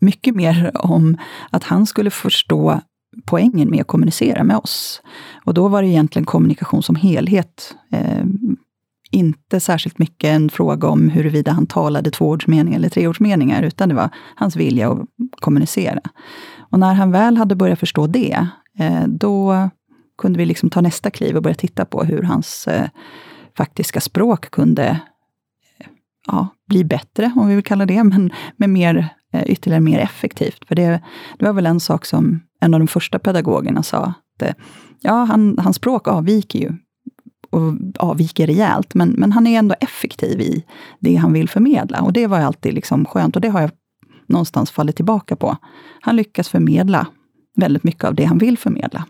mycket 0.00 0.34
mer 0.34 0.70
om 0.74 1.18
att 1.50 1.64
han 1.64 1.86
skulle 1.86 2.10
förstå 2.10 2.80
poängen 3.24 3.70
med 3.70 3.80
att 3.80 3.86
kommunicera 3.86 4.44
med 4.44 4.56
oss. 4.56 5.02
Och 5.44 5.54
då 5.54 5.68
var 5.68 5.82
det 5.82 5.88
egentligen 5.88 6.26
kommunikation 6.26 6.82
som 6.82 6.96
helhet. 6.96 7.74
Eh, 7.92 8.24
inte 9.10 9.60
särskilt 9.60 9.98
mycket 9.98 10.30
en 10.30 10.50
fråga 10.50 10.88
om 10.88 11.08
huruvida 11.08 11.52
han 11.52 11.66
talade 11.66 12.10
tvåordsmeningar 12.10 12.78
eller 12.78 12.88
treordsmeningar, 12.88 13.62
utan 13.62 13.88
det 13.88 13.94
var 13.94 14.10
hans 14.34 14.56
vilja 14.56 14.90
att 14.92 15.00
kommunicera. 15.40 16.00
Och 16.70 16.78
när 16.78 16.94
han 16.94 17.10
väl 17.10 17.36
hade 17.36 17.54
börjat 17.54 17.78
förstå 17.78 18.06
det, 18.06 18.46
eh, 18.78 19.06
då 19.06 19.68
kunde 20.18 20.38
vi 20.38 20.46
liksom 20.46 20.70
ta 20.70 20.80
nästa 20.80 21.10
kliv 21.10 21.36
och 21.36 21.42
börja 21.42 21.54
titta 21.54 21.84
på 21.84 22.04
hur 22.04 22.22
hans 22.22 22.68
eh, 22.68 22.88
faktiska 23.56 24.00
språk 24.00 24.50
kunde 24.50 24.86
eh, 25.78 25.86
ja, 26.26 26.48
bli 26.68 26.84
bättre, 26.84 27.32
om 27.36 27.48
vi 27.48 27.54
vill 27.54 27.64
kalla 27.64 27.86
det, 27.86 28.04
men 28.04 28.30
med 28.56 28.70
mer, 28.70 29.08
ytterligare 29.46 29.80
mer 29.80 29.98
effektivt. 29.98 30.68
För 30.68 30.74
det, 30.74 31.02
det 31.38 31.44
var 31.44 31.52
väl 31.52 31.66
en 31.66 31.80
sak 31.80 32.06
som 32.06 32.40
en 32.60 32.74
av 32.74 32.80
de 32.80 32.86
första 32.86 33.18
pedagogerna 33.18 33.82
sa, 33.82 34.12
att 34.40 34.56
ja, 35.00 35.24
han, 35.24 35.58
hans 35.58 35.76
språk 35.76 36.08
avviker 36.08 36.58
ju 36.58 36.72
och 37.50 37.72
avviker 37.98 38.46
rejält, 38.46 38.94
men, 38.94 39.08
men 39.08 39.32
han 39.32 39.46
är 39.46 39.58
ändå 39.58 39.74
effektiv 39.80 40.40
i 40.40 40.64
det 41.00 41.14
han 41.14 41.32
vill 41.32 41.48
förmedla. 41.48 42.00
Och 42.00 42.12
det 42.12 42.26
var 42.26 42.38
alltid 42.38 42.74
liksom 42.74 43.04
skönt 43.04 43.36
och 43.36 43.42
det 43.42 43.48
har 43.48 43.60
jag 43.60 43.70
någonstans 44.26 44.70
fallit 44.70 44.96
tillbaka 44.96 45.36
på. 45.36 45.56
Han 46.00 46.16
lyckas 46.16 46.48
förmedla 46.48 47.06
väldigt 47.56 47.84
mycket 47.84 48.04
av 48.04 48.14
det 48.14 48.24
han 48.24 48.38
vill 48.38 48.58
förmedla. 48.58 49.04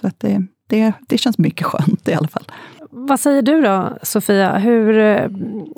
Så 0.00 0.06
att 0.06 0.20
det, 0.20 0.46
det, 0.66 0.92
det 1.08 1.18
känns 1.18 1.38
mycket 1.38 1.66
skönt 1.66 2.08
i 2.08 2.14
alla 2.14 2.28
fall. 2.28 2.44
Vad 2.90 3.20
säger 3.20 3.42
du 3.42 3.62
då, 3.62 3.98
Sofia? 4.02 4.58
Hur 4.58 4.98
eh, 4.98 5.30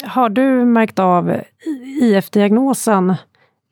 har 0.04 0.28
du 0.28 0.64
märkt 0.64 0.98
av 0.98 1.40
IF-diagnosen 2.00 3.14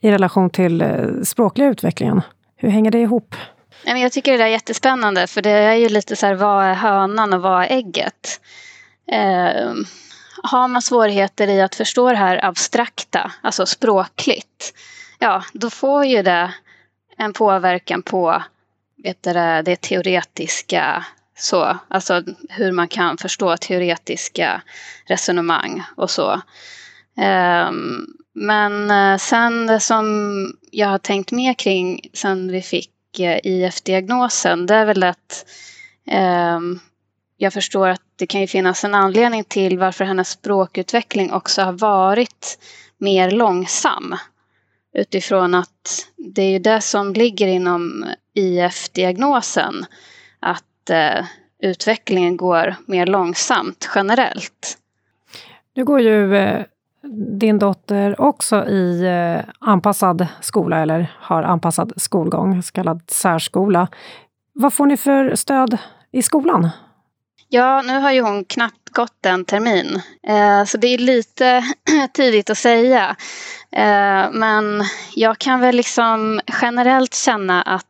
i 0.01 0.11
relation 0.11 0.51
till 0.51 0.83
eh, 0.83 1.07
språkliga 1.23 1.69
utvecklingen? 1.69 2.21
Hur 2.57 2.69
hänger 2.69 2.91
det 2.91 3.01
ihop? 3.01 3.35
Jag 3.85 4.13
tycker 4.13 4.39
det 4.39 4.45
är 4.45 4.49
jättespännande 4.49 5.27
för 5.27 5.43
det 5.43 5.51
är 5.51 5.75
ju 5.75 5.89
lite 5.89 6.17
så 6.17 6.27
här, 6.27 6.35
vad 6.35 6.65
är 6.65 6.75
hönan 6.75 7.33
och 7.33 7.43
vad 7.43 7.63
är 7.63 7.71
ägget? 7.71 8.41
Eh, 9.13 9.73
har 10.43 10.69
man 10.69 10.83
svårigheter 10.83 11.49
i 11.49 11.61
att 11.61 11.75
förstå 11.75 12.11
det 12.11 12.17
här 12.17 12.45
abstrakta, 12.45 13.33
alltså 13.43 13.67
språkligt, 13.67 14.75
ja 15.19 15.45
då 15.53 15.71
får 15.71 16.05
ju 16.05 16.23
det 16.23 16.55
en 17.17 17.33
påverkan 17.33 18.03
på 18.03 18.43
vet 19.03 19.23
du, 19.23 19.33
det 19.65 19.81
teoretiska, 19.81 21.05
så, 21.37 21.79
alltså 21.89 22.23
hur 22.49 22.73
man 22.73 22.89
kan 22.89 23.19
förstå 23.19 23.57
teoretiska 23.57 24.63
resonemang 25.07 25.83
och 25.97 26.11
så. 26.11 26.41
Ehm, 27.17 28.07
men 28.35 28.91
eh, 28.91 29.19
sen 29.19 29.67
det 29.67 29.81
som 29.81 30.07
jag 30.71 30.89
har 30.89 30.99
tänkt 30.99 31.33
mer 31.33 31.55
kring 31.55 32.01
sen 32.13 32.53
vi 32.53 32.63
fick 32.63 32.91
IF-diagnosen, 33.43 34.67
det 34.67 34.75
är 34.75 34.87
väl 34.87 35.03
att 35.03 35.47
eh, 36.07 36.61
jag 37.37 37.53
förstår 37.53 37.89
att 37.89 38.03
det 38.17 38.27
kan 38.27 38.41
ju 38.41 38.47
finnas 38.47 38.85
en 38.85 38.95
anledning 38.95 39.45
till 39.45 39.79
varför 39.79 40.05
hennes 40.05 40.31
språkutveckling 40.31 41.33
också 41.33 41.63
har 41.63 41.73
varit 41.73 42.59
mer 42.99 43.31
långsam. 43.31 44.17
Utifrån 44.95 45.55
att 45.55 46.09
det 46.17 46.43
är 46.43 46.51
ju 46.51 46.59
det 46.59 46.81
som 46.81 47.13
ligger 47.13 47.47
inom 47.47 48.07
IF-diagnosen, 48.35 49.87
att 50.41 50.91
eh, 50.91 51.25
utvecklingen 51.63 52.37
går 52.37 52.75
mer 52.87 53.07
långsamt 53.07 53.91
generellt. 53.95 54.79
Nu 55.75 55.85
går 55.85 56.01
ju 56.01 56.37
eh, 56.37 56.65
din 57.39 57.59
dotter 57.59 58.21
också 58.21 58.67
i 58.67 59.03
eh, 59.03 59.55
anpassad 59.59 60.27
skola 60.41 60.79
eller 60.79 61.13
har 61.21 61.43
anpassad 61.43 61.93
skolgång, 61.97 62.63
så 62.63 62.73
kallad 62.73 63.03
särskola. 63.07 63.89
Vad 64.53 64.75
får 64.75 64.87
ni 64.87 64.97
för 64.97 65.35
stöd 65.35 65.79
i 66.13 66.23
skolan? 66.23 66.71
Ja, 67.49 67.83
nu 67.83 67.99
har 67.99 68.13
ju 68.13 68.21
hon 68.21 68.45
knappt 68.45 68.89
gått 68.91 69.27
en 69.27 69.45
termin, 69.45 70.01
eh, 70.29 70.65
så 70.65 70.79
det 70.79 70.87
är 70.87 70.99
lite 70.99 71.65
tidigt 72.13 72.51
att 72.51 72.59
säga. 72.59 73.17
Eh, 73.73 74.31
men 74.33 74.83
jag 75.15 75.39
kan 75.39 75.61
väl 75.61 75.77
liksom 75.77 76.41
generellt 76.63 77.15
känna 77.15 77.63
att 77.63 77.85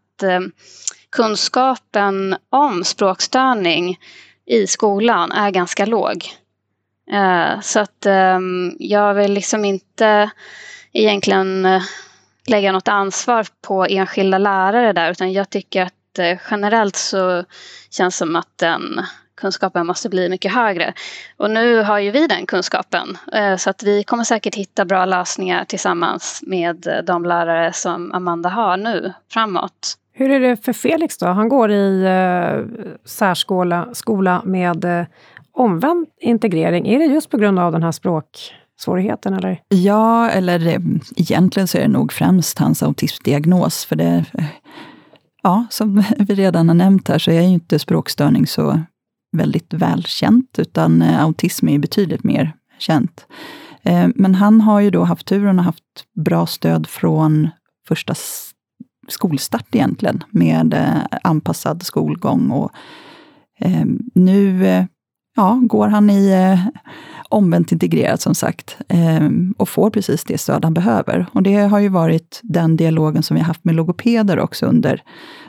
kunskapen 1.11 2.37
om 2.51 2.85
språkstörning 2.85 3.99
i 4.47 4.66
skolan 4.66 5.33
är 5.33 5.51
ganska 5.51 5.87
låg. 5.87 6.25
Eh, 7.12 7.61
så 7.61 7.81
att 7.81 8.07
ehm, 8.07 8.77
jag 8.79 9.14
vill 9.14 9.33
liksom 9.33 9.64
inte 9.64 10.31
egentligen 10.92 11.66
eh, 11.66 11.83
lägga 12.47 12.73
något 12.73 12.88
ansvar 12.88 13.47
på 13.66 13.87
enskilda 13.87 14.38
lärare 14.38 14.92
där 14.92 15.11
utan 15.11 15.33
jag 15.33 15.51
tycker 15.51 15.83
att 15.83 16.18
eh, 16.18 16.38
generellt 16.51 16.97
så 16.97 17.44
känns 17.90 18.14
det 18.14 18.18
som 18.18 18.37
att 18.37 18.59
den 18.59 19.01
kunskapen 19.37 19.87
måste 19.87 20.09
bli 20.09 20.29
mycket 20.29 20.55
högre. 20.55 20.92
Och 21.37 21.51
nu 21.51 21.83
har 21.83 21.99
ju 21.99 22.11
vi 22.11 22.27
den 22.27 22.47
kunskapen 22.47 23.18
så 23.59 23.71
att 23.71 23.83
vi 23.83 24.05
kommer 24.05 24.25
säkert 24.25 24.55
hitta 24.55 24.85
bra 24.85 25.05
lösningar 25.05 25.64
tillsammans 25.64 26.42
med 26.47 27.03
de 27.07 27.25
lärare 27.25 27.73
som 27.73 28.12
Amanda 28.12 28.49
har 28.49 28.77
nu 28.77 29.12
framåt. 29.33 29.94
Hur 30.12 30.31
är 30.31 30.40
det 30.40 30.57
för 30.57 30.73
Felix 30.73 31.18
då? 31.18 31.27
Han 31.27 31.49
går 31.49 31.71
i 31.71 32.05
särskola 33.05 33.88
skola 33.94 34.42
med 34.44 35.07
omvänd 35.59 36.07
integrering? 36.21 36.88
Är 36.88 36.99
det 36.99 37.05
just 37.05 37.31
på 37.31 37.37
grund 37.37 37.59
av 37.59 37.73
den 37.73 37.83
här 37.83 37.92
språksvårigheten? 37.92 39.35
Eller? 39.35 39.62
Ja, 39.68 40.31
eller 40.31 40.66
eh, 40.66 40.81
egentligen 41.16 41.68
så 41.68 41.79
är 41.79 41.83
det 41.83 41.88
nog 41.88 42.12
främst 42.12 42.59
hans 42.59 42.83
autismdiagnos. 42.83 43.85
För 43.85 43.97
det, 43.97 44.25
eh, 44.33 44.44
ja, 45.42 45.66
som 45.71 46.03
vi 46.18 46.35
redan 46.35 46.68
har 46.68 46.75
nämnt 46.75 47.09
här, 47.09 47.18
så 47.18 47.31
är 47.31 47.40
ju 47.40 47.49
inte 47.49 47.79
språkstörning 47.79 48.47
så 48.47 48.81
väldigt 49.37 49.75
välkänt, 49.75 50.59
utan 50.59 51.03
eh, 51.03 51.23
autism 51.23 51.68
är 51.68 51.73
ju 51.73 51.79
betydligt 51.79 52.25
mer 52.25 52.53
känt. 52.79 53.27
Men 54.14 54.35
han 54.35 54.61
har 54.61 54.81
ju 54.81 54.90
då 54.90 55.05
haft 55.05 55.27
turen 55.27 55.59
och 55.59 55.64
haft 55.64 55.85
bra 56.14 56.47
stöd 56.47 56.87
från 56.87 57.49
första 57.88 58.14
skolstart 59.09 59.75
egentligen, 59.75 60.25
med 60.31 60.79
anpassad 61.23 61.83
skolgång. 61.83 62.51
Och 62.51 62.71
nu 64.14 64.64
ja, 65.38 65.61
går 65.62 65.88
han 65.88 66.11
i 66.11 66.31
eh, 66.31 66.83
omvänt 67.29 67.72
integrerat 67.72 68.20
som 68.20 68.35
sagt 68.35 68.77
ehm, 68.88 69.55
och 69.59 69.68
får 69.68 69.90
precis 69.90 70.24
det 70.24 70.38
stöd 70.38 70.64
han 70.64 70.74
behöver. 70.74 71.27
Och 71.33 71.42
det 71.42 71.57
har 71.57 71.79
ju 71.79 71.88
varit 71.88 72.40
den 72.42 72.77
dialogen 72.77 73.22
som 73.22 73.35
vi 73.35 73.40
har 73.40 73.46
haft 73.46 73.64
med 73.64 73.74
logopeder 73.74 74.38
också 74.38 74.66
under 74.66 75.03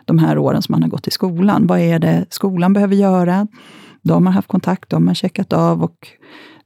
de 0.06 0.20
här 0.20 0.38
åren 0.38 0.62
som 0.62 0.74
han 0.74 0.84
har 0.84 0.90
gått 0.90 1.08
i 1.08 1.12
skolan. 1.12 1.68
Vad 1.68 1.80
är 1.80 2.00
det 2.00 2.26
skolan 2.30 2.74
behöver 2.74 2.96
göra? 2.96 3.48
De 4.02 4.26
har 4.26 4.34
haft 4.34 4.48
kontakt, 4.48 4.90
de 4.90 5.08
har 5.08 5.14
checkat 5.14 5.54
av 5.54 5.84
och 5.84 6.08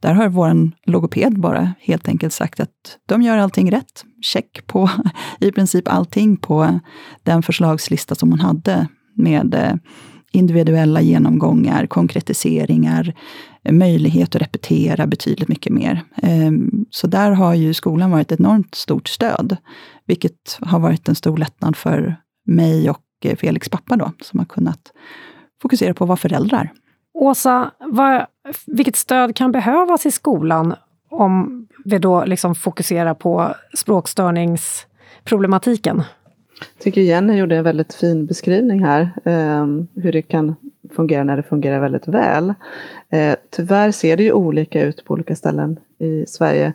där 0.00 0.14
har 0.14 0.28
vår 0.28 0.70
logoped 0.86 1.40
bara 1.40 1.72
helt 1.80 2.08
enkelt 2.08 2.32
sagt 2.32 2.60
att 2.60 2.98
de 3.06 3.22
gör 3.22 3.38
allting 3.38 3.70
rätt. 3.70 4.04
Check 4.22 4.66
på 4.66 4.90
i 5.40 5.52
princip 5.52 5.88
allting 5.88 6.36
på 6.36 6.80
den 7.22 7.42
förslagslista 7.42 8.14
som 8.14 8.30
hon 8.30 8.40
hade 8.40 8.88
med 9.16 9.54
eh, 9.54 9.74
individuella 10.34 11.00
genomgångar, 11.00 11.86
konkretiseringar, 11.86 13.14
möjlighet 13.70 14.36
att 14.36 14.42
repetera 14.42 15.06
betydligt 15.06 15.48
mycket 15.48 15.72
mer. 15.72 16.02
Ehm, 16.22 16.84
så 16.90 17.06
där 17.06 17.30
har 17.30 17.54
ju 17.54 17.74
skolan 17.74 18.10
varit 18.10 18.32
ett 18.32 18.40
enormt 18.40 18.74
stort 18.74 19.08
stöd, 19.08 19.56
vilket 20.06 20.58
har 20.60 20.78
varit 20.78 21.08
en 21.08 21.14
stor 21.14 21.36
lättnad 21.36 21.76
för 21.76 22.16
mig 22.46 22.90
och 22.90 23.00
eh, 23.24 23.36
Felix 23.36 23.68
pappa 23.68 23.96
då, 23.96 24.12
som 24.20 24.38
har 24.38 24.46
kunnat 24.46 24.92
fokusera 25.62 25.94
på 25.94 26.04
att 26.04 26.08
vara 26.08 26.16
föräldrar. 26.16 26.72
Åsa, 27.14 27.70
vad, 27.80 28.26
vilket 28.66 28.96
stöd 28.96 29.36
kan 29.36 29.52
behövas 29.52 30.06
i 30.06 30.10
skolan 30.10 30.74
om 31.10 31.66
vi 31.84 31.98
då 31.98 32.24
liksom 32.24 32.54
fokuserar 32.54 33.14
på 33.14 33.54
språkstörningsproblematiken? 33.76 36.02
Jag 36.60 36.82
tycker 36.82 37.00
Jenny 37.00 37.38
gjorde 37.38 37.56
en 37.56 37.64
väldigt 37.64 37.94
fin 37.94 38.26
beskrivning 38.26 38.84
här, 38.84 39.00
eh, 39.24 39.66
hur 39.94 40.12
det 40.12 40.22
kan 40.22 40.56
fungera 40.90 41.24
när 41.24 41.36
det 41.36 41.42
fungerar 41.42 41.80
väldigt 41.80 42.08
väl. 42.08 42.54
Eh, 43.10 43.34
tyvärr 43.50 43.90
ser 43.90 44.16
det 44.16 44.22
ju 44.22 44.32
olika 44.32 44.82
ut 44.82 45.04
på 45.04 45.14
olika 45.14 45.36
ställen 45.36 45.78
i 45.98 46.24
Sverige. 46.26 46.72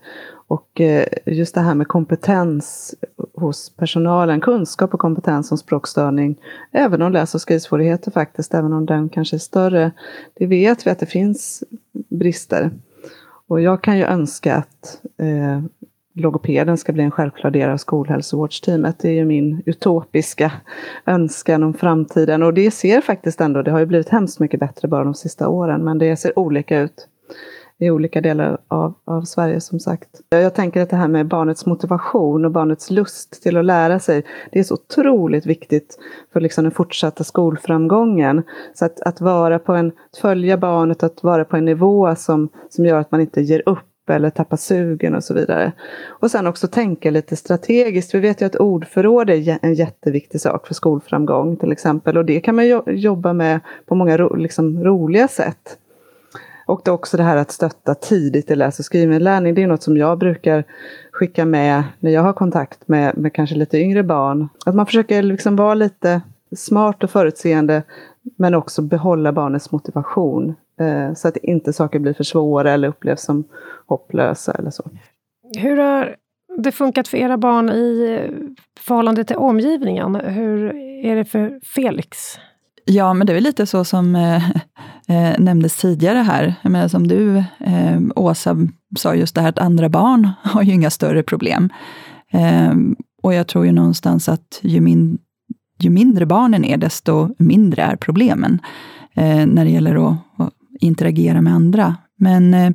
Och 0.48 0.82
eh, 0.82 1.06
just 1.26 1.56
det 1.56 1.62
här 1.62 1.76
med 1.76 1.88
kompetens 1.88 2.96
hos 3.34 3.70
personalen, 3.70 4.42
kunskap 4.42 4.94
och 4.94 5.00
kompetens 5.00 5.52
om 5.52 5.58
språkstörning, 5.58 6.36
även 6.72 7.02
om 7.02 7.12
läs 7.12 7.36
och 7.36 7.42
skrivsvårigheter 7.42 8.12
faktiskt, 8.12 8.54
även 8.54 8.74
om 8.74 8.86
den 8.86 9.10
kanske 9.10 9.36
är 9.36 9.40
större, 9.40 9.92
det 10.34 10.46
vet 10.46 10.88
vi 10.88 10.92
att 10.92 11.00
det 11.00 11.06
finns 11.06 11.64
brister. 12.10 12.72
Och 13.48 13.62
jag 13.62 13.84
kan 13.84 13.98
ju 13.98 14.04
önska 14.04 14.56
att 14.56 15.02
eh, 15.18 15.62
logopeden 16.20 16.78
ska 16.78 16.94
bli 16.94 17.04
en 17.04 17.12
självklar 17.12 17.52
del 17.52 17.70
av 17.70 17.78
skolhälsovårdsteamet. 17.78 19.00
Det 19.00 19.10
är 19.10 19.14
ju 19.14 19.26
min 19.26 19.64
utopiska 19.66 20.52
önskan 21.06 21.64
om 21.64 21.74
framtiden 21.74 22.44
och 22.44 22.54
det 22.54 22.72
ser 22.72 23.02
faktiskt 23.02 23.42
ändå, 23.42 23.62
det 23.62 23.72
har 23.72 23.80
ju 23.80 23.86
blivit 23.86 24.10
hemskt 24.10 24.40
mycket 24.40 24.60
bättre 24.60 24.88
bara 24.88 25.04
de 25.04 25.14
sista 25.14 25.48
åren, 25.48 25.84
men 25.84 25.98
det 25.98 26.16
ser 26.18 26.40
olika 26.40 26.80
ut 26.80 27.08
i 27.80 27.92
olika 27.92 28.22
delar 28.22 28.58
av, 28.68 28.94
av 29.06 29.22
Sverige 29.22 29.62
som 29.62 29.80
sagt. 29.80 30.10
Jag 30.30 30.56
tänker 30.56 30.82
att 30.82 30.90
det 30.90 30.96
här 30.96 31.08
med 31.08 31.28
barnets 31.28 31.66
motivation 31.66 32.46
och 32.46 32.52
barnets 32.52 32.92
lust 32.92 33.44
till 33.44 33.58
att 33.58 33.66
lära 33.66 34.00
sig, 34.00 34.26
det 34.52 34.60
är 34.60 34.64
så 34.64 34.74
otroligt 34.74 35.46
viktigt 35.46 36.00
för 36.34 36.42
liksom 36.42 36.64
den 36.64 36.72
fortsatta 36.72 37.24
skolframgången. 37.24 38.44
Så 38.74 38.86
att, 38.86 39.02
att 39.02 39.22
vara 39.22 39.60
på 39.60 39.74
en, 39.74 39.88
att 39.88 40.18
följa 40.18 40.58
barnet, 40.58 41.04
att 41.04 41.24
vara 41.24 41.46
på 41.46 41.58
en 41.58 41.66
nivå 41.66 42.16
som, 42.16 42.50
som 42.70 42.86
gör 42.86 43.00
att 43.00 43.12
man 43.12 43.22
inte 43.22 43.42
ger 43.42 43.64
upp 43.66 43.89
eller 44.10 44.30
tappa 44.30 44.58
sugen 44.58 45.16
och 45.16 45.24
så 45.24 45.34
vidare. 45.34 45.72
Och 46.08 46.32
sen 46.32 46.48
också 46.48 46.68
tänka 46.68 47.12
lite 47.12 47.36
strategiskt. 47.36 48.14
Vi 48.14 48.20
vet 48.20 48.42
ju 48.42 48.46
att 48.46 48.56
ordförråd 48.56 49.30
är 49.30 49.60
en 49.62 49.74
jätteviktig 49.74 50.42
sak 50.42 50.68
för 50.68 50.74
skolframgång 50.74 51.58
till 51.58 51.72
exempel. 51.72 52.18
Och 52.18 52.26
det 52.26 52.40
kan 52.40 52.56
man 52.56 52.82
jobba 52.86 53.34
med 53.34 53.60
på 53.86 53.96
många 53.96 54.18
ro, 54.18 54.36
liksom, 54.36 54.84
roliga 54.84 55.28
sätt. 55.28 55.78
Och 56.70 56.82
det 56.86 56.92
också 56.92 57.18
det 57.18 57.24
här 57.24 57.38
att 57.38 57.52
stötta 57.52 57.96
tidigt 57.96 58.52
i 58.52 58.56
läs 58.56 58.80
och 58.80 58.86
skrivinlärning. 58.86 59.56
Det 59.56 59.64
är 59.64 59.68
något 59.68 59.84
som 59.84 59.98
jag 59.98 60.18
brukar 60.18 60.64
skicka 61.12 61.46
med 61.46 61.84
när 62.00 62.12
jag 62.12 62.22
har 62.22 62.34
kontakt 62.34 62.88
med, 62.88 63.18
med 63.18 63.34
kanske 63.34 63.56
lite 63.56 63.78
yngre 63.78 64.04
barn. 64.04 64.50
Att 64.66 64.76
man 64.76 64.86
försöker 64.86 65.24
liksom 65.24 65.56
vara 65.56 65.74
lite 65.74 66.22
smart 66.56 67.04
och 67.04 67.10
förutseende 67.10 67.84
men 68.36 68.54
också 68.54 68.82
behålla 68.82 69.32
barnets 69.32 69.72
motivation. 69.72 70.56
Eh, 70.80 71.14
så 71.14 71.28
att 71.28 71.38
inte 71.38 71.74
saker 71.74 72.00
blir 72.00 72.14
för 72.14 72.24
svåra 72.24 72.72
eller 72.72 72.88
upplevs 72.88 73.22
som 73.22 73.44
hopplösa 73.88 74.52
eller 74.52 74.72
så. 74.72 74.84
Hur 75.58 75.78
har 75.78 76.16
det 76.58 76.72
funkat 76.72 77.08
för 77.08 77.18
era 77.18 77.38
barn 77.38 77.70
i 77.70 78.20
förhållande 78.80 79.24
till 79.24 79.36
omgivningen? 79.36 80.16
Hur 80.16 80.76
är 81.06 81.16
det 81.16 81.26
för 81.26 81.60
Felix? 81.64 82.38
Ja, 82.86 83.14
men 83.14 83.28
det 83.28 83.34
är 83.34 83.42
lite 83.42 83.66
så 83.66 83.84
som 83.84 84.16
eh, 84.16 84.50
eh, 85.08 85.40
nämndes 85.40 85.78
tidigare 85.78 86.18
här. 86.18 86.56
Jag 86.62 86.72
menar, 86.72 86.88
som 86.88 87.08
du, 87.08 87.38
eh, 87.60 88.00
Åsa, 88.16 88.58
sa 88.98 89.16
just 89.16 89.36
det 89.36 89.42
här 89.42 89.50
att 89.50 89.60
andra 89.60 89.90
barn 89.90 90.30
har 90.44 90.64
ju 90.64 90.74
inga 90.74 90.90
större 90.90 91.24
problem. 91.24 91.70
Eh, 92.32 92.74
och 93.24 93.34
jag 93.34 93.48
tror 93.48 93.66
ju 93.66 93.72
någonstans 93.72 94.30
att 94.30 94.60
ju, 94.62 94.82
min, 94.82 95.18
ju 95.80 95.90
mindre 95.90 96.26
barnen 96.26 96.66
är, 96.66 96.78
desto 96.78 97.36
mindre 97.38 97.82
är 97.82 97.96
problemen 97.96 98.60
eh, 99.14 99.46
när 99.46 99.66
det 99.66 99.72
gäller 99.72 100.10
att, 100.10 100.18
att, 100.38 100.54
interagera 100.82 101.42
med 101.42 101.54
andra. 101.54 101.96
Men 102.18 102.54
eh, 102.54 102.72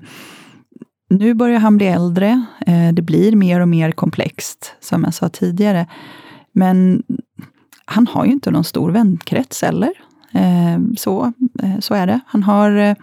nu 1.11 1.35
börjar 1.35 1.59
han 1.59 1.77
bli 1.77 1.87
äldre. 1.87 2.45
Eh, 2.67 2.93
det 2.93 3.03
blir 3.03 3.37
mer 3.37 3.61
och 3.61 3.69
mer 3.69 3.93
komplext, 3.93 4.75
som 4.81 5.05
jag 5.05 5.15
sa 5.15 5.29
tidigare. 5.29 5.87
Men 6.53 7.03
han 7.85 8.07
har 8.07 8.25
ju 8.25 8.33
inte 8.33 8.51
någon 8.51 8.65
stor 8.65 8.91
vänkrets 8.91 9.63
heller. 9.63 9.93
Eh, 10.33 10.79
så, 10.97 11.33
eh, 11.63 11.79
så 11.81 11.95
är 11.95 12.07
det. 12.07 12.21
Han 12.27 12.43
har, 12.43 12.71
eh, 12.77 12.95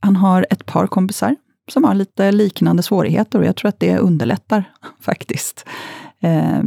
han 0.00 0.16
har 0.16 0.46
ett 0.50 0.66
par 0.66 0.86
kompisar 0.86 1.36
som 1.68 1.84
har 1.84 1.94
lite 1.94 2.32
liknande 2.32 2.82
svårigheter 2.82 3.38
och 3.38 3.44
jag 3.44 3.56
tror 3.56 3.68
att 3.68 3.80
det 3.80 3.98
underlättar 3.98 4.64
faktiskt. 5.00 5.64
Eh, 6.20 6.60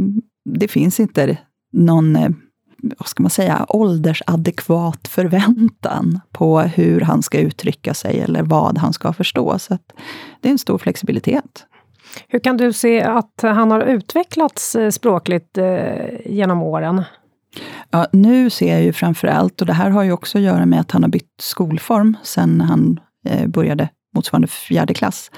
det 0.45 0.67
finns 0.67 0.99
inte 0.99 1.37
någon, 1.71 2.17
vad 2.99 3.07
ska 3.07 3.23
man 3.23 3.29
säga, 3.29 3.65
åldersadekvat 3.69 5.07
förväntan 5.07 6.19
på 6.31 6.59
hur 6.59 7.01
han 7.01 7.23
ska 7.23 7.39
uttrycka 7.39 7.93
sig 7.93 8.19
eller 8.19 8.43
vad 8.43 8.77
han 8.77 8.93
ska 8.93 9.13
förstå. 9.13 9.59
Så 9.59 9.77
det 10.41 10.47
är 10.47 10.51
en 10.51 10.57
stor 10.57 10.77
flexibilitet. 10.77 11.65
Hur 12.27 12.39
kan 12.39 12.57
du 12.57 12.73
se 12.73 13.01
att 13.01 13.33
han 13.41 13.71
har 13.71 13.81
utvecklats 13.81 14.75
språkligt 14.91 15.57
genom 16.25 16.61
åren? 16.63 17.03
Ja, 17.89 18.07
nu 18.11 18.49
ser 18.49 18.73
jag 18.73 18.83
ju 18.83 18.93
framför 18.93 19.27
allt, 19.27 19.61
och 19.61 19.67
det 19.67 19.73
här 19.73 19.89
har 19.89 20.03
ju 20.03 20.11
också 20.11 20.37
att 20.37 20.43
göra 20.43 20.65
med 20.65 20.79
att 20.79 20.91
han 20.91 21.03
har 21.03 21.09
bytt 21.09 21.33
skolform 21.41 22.17
sen 22.23 22.61
han 22.61 22.99
eh, 23.25 23.47
började 23.47 23.89
motsvarande 24.15 24.47
fjärde 24.47 24.93
klass, 24.93 25.31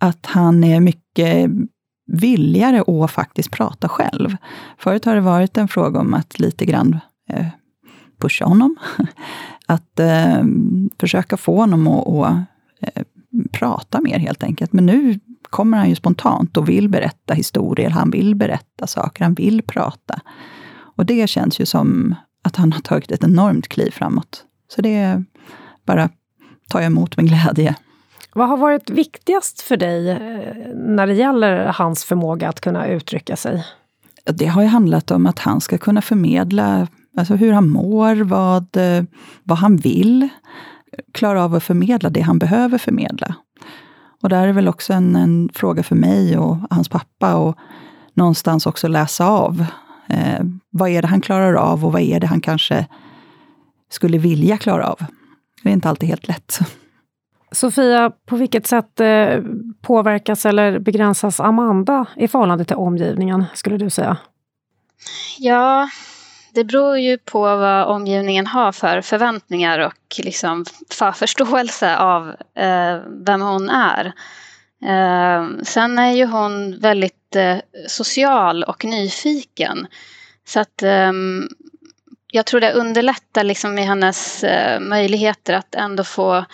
att 0.00 0.26
han 0.26 0.64
är 0.64 0.80
mycket 0.80 1.50
villigare 2.08 3.04
att 3.04 3.10
faktiskt 3.10 3.50
prata 3.50 3.88
själv. 3.88 4.36
Förut 4.78 5.04
har 5.04 5.14
det 5.14 5.20
varit 5.20 5.58
en 5.58 5.68
fråga 5.68 6.00
om 6.00 6.14
att 6.14 6.38
lite 6.38 6.64
grann 6.64 6.98
eh, 7.30 7.46
pusha 8.20 8.44
honom. 8.44 8.76
att 9.66 10.00
eh, 10.00 10.42
försöka 10.98 11.36
få 11.36 11.56
honom 11.56 11.88
att, 11.88 12.08
att 12.08 12.44
eh, 12.80 13.02
prata 13.52 14.00
mer 14.00 14.18
helt 14.18 14.42
enkelt. 14.42 14.72
Men 14.72 14.86
nu 14.86 15.20
kommer 15.50 15.78
han 15.78 15.88
ju 15.88 15.94
spontant 15.94 16.56
och 16.56 16.68
vill 16.68 16.88
berätta 16.88 17.34
historier, 17.34 17.90
han 17.90 18.10
vill 18.10 18.34
berätta 18.34 18.86
saker, 18.86 19.24
han 19.24 19.34
vill 19.34 19.62
prata. 19.62 20.20
Och 20.70 21.06
det 21.06 21.30
känns 21.30 21.60
ju 21.60 21.66
som 21.66 22.14
att 22.42 22.56
han 22.56 22.72
har 22.72 22.80
tagit 22.80 23.12
ett 23.12 23.24
enormt 23.24 23.68
kliv 23.68 23.90
framåt. 23.90 24.44
Så 24.74 24.82
det 24.82 25.22
bara 25.86 26.08
tar 26.68 26.80
jag 26.80 26.86
emot 26.86 27.16
med 27.16 27.26
glädje. 27.28 27.74
Vad 28.38 28.48
har 28.48 28.56
varit 28.56 28.90
viktigast 28.90 29.60
för 29.60 29.76
dig 29.76 30.10
eh, 30.10 30.18
när 30.74 31.06
det 31.06 31.14
gäller 31.14 31.66
hans 31.66 32.04
förmåga 32.04 32.48
att 32.48 32.60
kunna 32.60 32.86
uttrycka 32.86 33.36
sig? 33.36 33.64
Det 34.24 34.46
har 34.46 34.62
ju 34.62 34.68
handlat 34.68 35.10
om 35.10 35.26
att 35.26 35.38
han 35.38 35.60
ska 35.60 35.78
kunna 35.78 36.02
förmedla 36.02 36.86
alltså 37.16 37.34
hur 37.34 37.52
han 37.52 37.68
mår, 37.68 38.16
vad, 38.24 38.76
eh, 38.76 39.04
vad 39.42 39.58
han 39.58 39.76
vill. 39.76 40.28
Klara 41.12 41.44
av 41.44 41.54
att 41.54 41.62
förmedla 41.62 42.10
det 42.10 42.20
han 42.20 42.38
behöver 42.38 42.78
förmedla. 42.78 43.34
Och 44.22 44.28
där 44.28 44.48
är 44.48 44.52
väl 44.52 44.68
också 44.68 44.92
en, 44.92 45.16
en 45.16 45.50
fråga 45.54 45.82
för 45.82 45.96
mig 45.96 46.38
och 46.38 46.56
hans 46.70 46.88
pappa 46.88 47.34
och 47.34 47.56
någonstans 48.14 48.66
också 48.66 48.88
läsa 48.88 49.26
av 49.26 49.64
Eh, 50.08 50.40
vad 50.70 50.90
är 50.90 51.02
det 51.02 51.08
han 51.08 51.20
klarar 51.20 51.54
av 51.54 51.84
och 51.84 51.92
vad 51.92 52.02
är 52.02 52.20
det 52.20 52.26
han 52.26 52.40
kanske 52.40 52.86
skulle 53.90 54.18
vilja 54.18 54.58
klara 54.58 54.86
av? 54.86 54.98
Det 55.62 55.68
är 55.68 55.72
inte 55.72 55.88
alltid 55.88 56.08
helt 56.08 56.28
lätt. 56.28 56.58
Sofia, 57.50 58.12
på 58.26 58.36
vilket 58.36 58.66
sätt 58.66 59.00
eh, 59.00 59.40
påverkas 59.82 60.46
eller 60.46 60.78
begränsas 60.78 61.40
Amanda 61.40 62.06
i 62.16 62.28
förhållande 62.28 62.64
till 62.64 62.76
omgivningen, 62.76 63.44
skulle 63.54 63.76
du 63.76 63.90
säga? 63.90 64.16
Ja, 65.38 65.88
det 66.54 66.64
beror 66.64 66.98
ju 66.98 67.18
på 67.18 67.40
vad 67.40 67.86
omgivningen 67.86 68.46
har 68.46 68.72
för 68.72 69.00
förväntningar 69.00 69.78
och 69.78 70.24
liksom 70.24 70.64
för 70.90 71.12
förståelse 71.12 71.96
av 71.96 72.28
eh, 72.54 72.98
vem 73.26 73.40
hon 73.40 73.70
är. 73.70 74.12
Eh, 74.82 75.48
sen 75.62 75.98
är 75.98 76.12
ju 76.12 76.26
hon 76.26 76.78
väldigt 76.80 77.36
eh, 77.36 77.56
social 77.88 78.64
och 78.64 78.84
nyfiken. 78.84 79.86
Så 80.44 80.60
att 80.60 80.82
eh, 80.82 81.12
jag 82.32 82.46
tror 82.46 82.60
det 82.60 82.72
underlättar 82.72 83.44
liksom 83.44 83.78
i 83.78 83.82
hennes 83.82 84.44
eh, 84.44 84.80
möjligheter 84.80 85.54
att 85.54 85.74
ändå 85.74 86.04
få, 86.04 86.44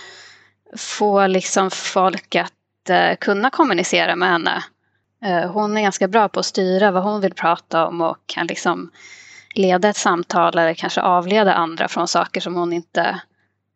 få 0.77 1.27
liksom 1.27 1.71
folk 1.71 2.35
att 2.35 2.91
eh, 2.91 3.17
kunna 3.21 3.51
kommunicera 3.51 4.17
med 4.17 4.29
henne. 4.29 4.65
Eh, 5.25 5.51
hon 5.51 5.77
är 5.77 5.83
ganska 5.83 6.09
bra 6.09 6.29
på 6.29 6.41
att 6.41 6.47
styra 6.47 6.91
vad 6.91 7.03
hon 7.03 7.21
vill 7.21 7.35
prata 7.35 7.87
om 7.87 8.01
och 8.01 8.19
kan 8.27 8.47
liksom 8.47 8.91
leda 9.55 9.89
ett 9.89 9.97
samtal 9.97 10.59
eller 10.59 10.75
kanske 10.75 11.01
avleda 11.01 11.55
andra 11.55 11.89
från 11.89 12.09
saker 12.09 12.41
som 12.41 12.55
hon 12.55 12.73
inte 12.73 13.21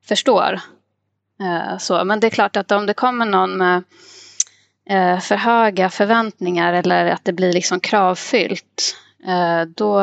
förstår. 0.05 0.61
Eh, 1.41 1.79
så, 1.79 2.05
men 2.05 2.21
det 2.21 2.27
är 2.27 2.31
klart 2.31 2.57
att 2.57 2.73
om 2.73 2.87
det 2.87 2.95
kommer 2.95 3.27
någon 3.27 3.57
med 3.57 3.83
eh, 4.91 5.21
för 5.21 5.37
höga 5.37 5.91
förväntningar 5.91 6.73
eller 6.73 7.07
att 7.07 7.25
det 7.25 7.33
blir 7.33 7.53
liksom 7.53 7.81
kravfyllt, 7.81 8.97
eh, 9.27 9.63
då 9.63 10.01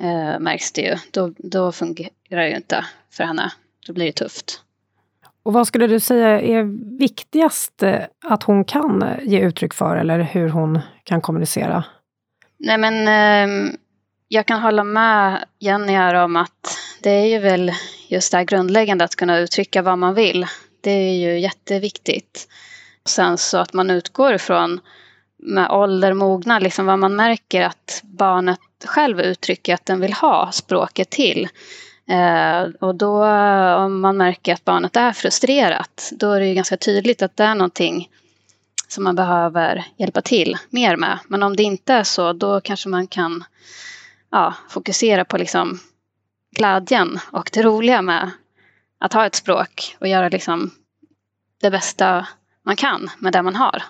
eh, 0.00 0.38
märks 0.38 0.72
det 0.72 0.82
ju. 0.82 0.96
Då, 1.10 1.34
då 1.38 1.72
fungerar 1.72 2.10
det 2.30 2.48
ju 2.48 2.56
inte 2.56 2.84
för 3.10 3.24
henne. 3.24 3.52
Då 3.86 3.92
blir 3.92 4.06
det 4.06 4.12
tufft. 4.12 4.62
Och 5.42 5.52
vad 5.52 5.66
skulle 5.66 5.86
du 5.86 6.00
säga 6.00 6.40
är 6.40 6.62
viktigast 6.98 7.82
att 8.24 8.42
hon 8.42 8.64
kan 8.64 9.04
ge 9.22 9.40
uttryck 9.40 9.74
för 9.74 9.96
eller 9.96 10.18
hur 10.18 10.48
hon 10.48 10.78
kan 11.04 11.20
kommunicera? 11.20 11.84
Nej 12.58 12.78
men 12.78 13.08
eh, 13.08 13.72
jag 14.28 14.46
kan 14.46 14.60
hålla 14.60 14.84
med 14.84 15.44
Jenny 15.58 15.92
här 15.92 16.14
om 16.14 16.36
att 16.36 16.78
det 17.02 17.10
är 17.10 17.26
ju 17.26 17.38
väl 17.38 17.72
just 18.08 18.32
det 18.32 18.38
här 18.38 18.44
grundläggande 18.44 19.04
att 19.04 19.16
kunna 19.16 19.38
uttrycka 19.38 19.82
vad 19.82 19.98
man 19.98 20.14
vill. 20.14 20.46
Det 20.80 20.90
är 20.90 21.14
ju 21.14 21.40
jätteviktigt. 21.40 22.48
Sen 23.08 23.38
så 23.38 23.58
att 23.58 23.72
man 23.72 23.90
utgår 23.90 24.34
ifrån 24.34 24.80
med 25.38 25.70
ålder, 25.70 26.12
mognad, 26.12 26.62
liksom 26.62 26.86
vad 26.86 26.98
man 26.98 27.16
märker 27.16 27.62
att 27.62 28.00
barnet 28.02 28.58
själv 28.84 29.20
uttrycker 29.20 29.74
att 29.74 29.86
den 29.86 30.00
vill 30.00 30.12
ha 30.12 30.52
språket 30.52 31.10
till. 31.10 31.48
Eh, 32.10 32.62
och 32.80 32.94
då 32.94 33.24
om 33.76 34.00
man 34.00 34.16
märker 34.16 34.54
att 34.54 34.64
barnet 34.64 34.96
är 34.96 35.12
frustrerat, 35.12 36.10
då 36.12 36.32
är 36.32 36.40
det 36.40 36.46
ju 36.46 36.54
ganska 36.54 36.76
tydligt 36.76 37.22
att 37.22 37.36
det 37.36 37.44
är 37.44 37.54
någonting 37.54 38.08
som 38.88 39.04
man 39.04 39.16
behöver 39.16 39.86
hjälpa 39.96 40.22
till 40.22 40.56
mer 40.70 40.96
med. 40.96 41.18
Men 41.28 41.42
om 41.42 41.56
det 41.56 41.62
inte 41.62 41.94
är 41.94 42.04
så, 42.04 42.32
då 42.32 42.60
kanske 42.60 42.88
man 42.88 43.06
kan 43.06 43.44
ja, 44.30 44.54
fokusera 44.68 45.24
på 45.24 45.38
liksom 45.38 45.80
glädjen 46.56 47.18
och 47.30 47.50
det 47.52 47.62
roliga 47.62 48.02
med 48.02 48.30
att 48.98 49.12
ha 49.12 49.26
ett 49.26 49.34
språk 49.34 49.96
och 50.00 50.08
göra 50.08 50.28
liksom 50.28 50.70
det 51.60 51.70
bästa 51.70 52.26
man 52.62 52.76
kan 52.76 53.10
med 53.18 53.32
det 53.32 53.42
man 53.42 53.56
har. 53.56 53.82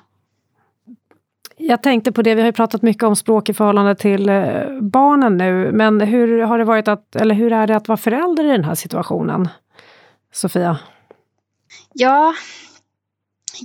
Jag 1.62 1.82
tänkte 1.82 2.12
på 2.12 2.22
det, 2.22 2.34
vi 2.34 2.40
har 2.40 2.48
ju 2.48 2.52
pratat 2.52 2.82
mycket 2.82 3.02
om 3.02 3.16
språk 3.16 3.48
i 3.48 3.54
förhållande 3.54 3.94
till 3.94 4.28
eh, 4.28 4.66
barnen 4.80 5.36
nu, 5.36 5.72
men 5.72 6.00
hur 6.00 6.42
har 6.42 6.58
det 6.58 6.64
varit 6.64 6.88
att, 6.88 7.16
eller 7.16 7.34
hur 7.34 7.52
är 7.52 7.66
det 7.66 7.76
att 7.76 7.88
vara 7.88 7.96
förälder 7.96 8.44
i 8.44 8.48
den 8.48 8.64
här 8.64 8.74
situationen? 8.74 9.48
Sofia? 10.32 10.78
Ja, 11.92 12.34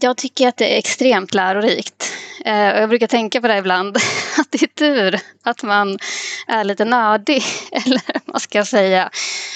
jag 0.01 0.17
tycker 0.17 0.47
att 0.47 0.57
det 0.57 0.75
är 0.75 0.77
extremt 0.77 1.33
lärorikt. 1.33 2.13
Eh, 2.45 2.79
jag 2.79 2.89
brukar 2.89 3.07
tänka 3.07 3.41
på 3.41 3.47
det 3.47 3.57
ibland, 3.57 3.97
att 4.37 4.51
det 4.51 4.63
är 4.63 4.67
tur 4.67 5.19
att 5.43 5.63
man 5.63 5.97
är 6.47 6.63
lite 6.63 6.85
nördig, 6.85 7.43
eller 7.71 8.01
vad 8.13 8.21
man 8.25 8.39
ska 8.39 8.65
säga. 8.65 9.09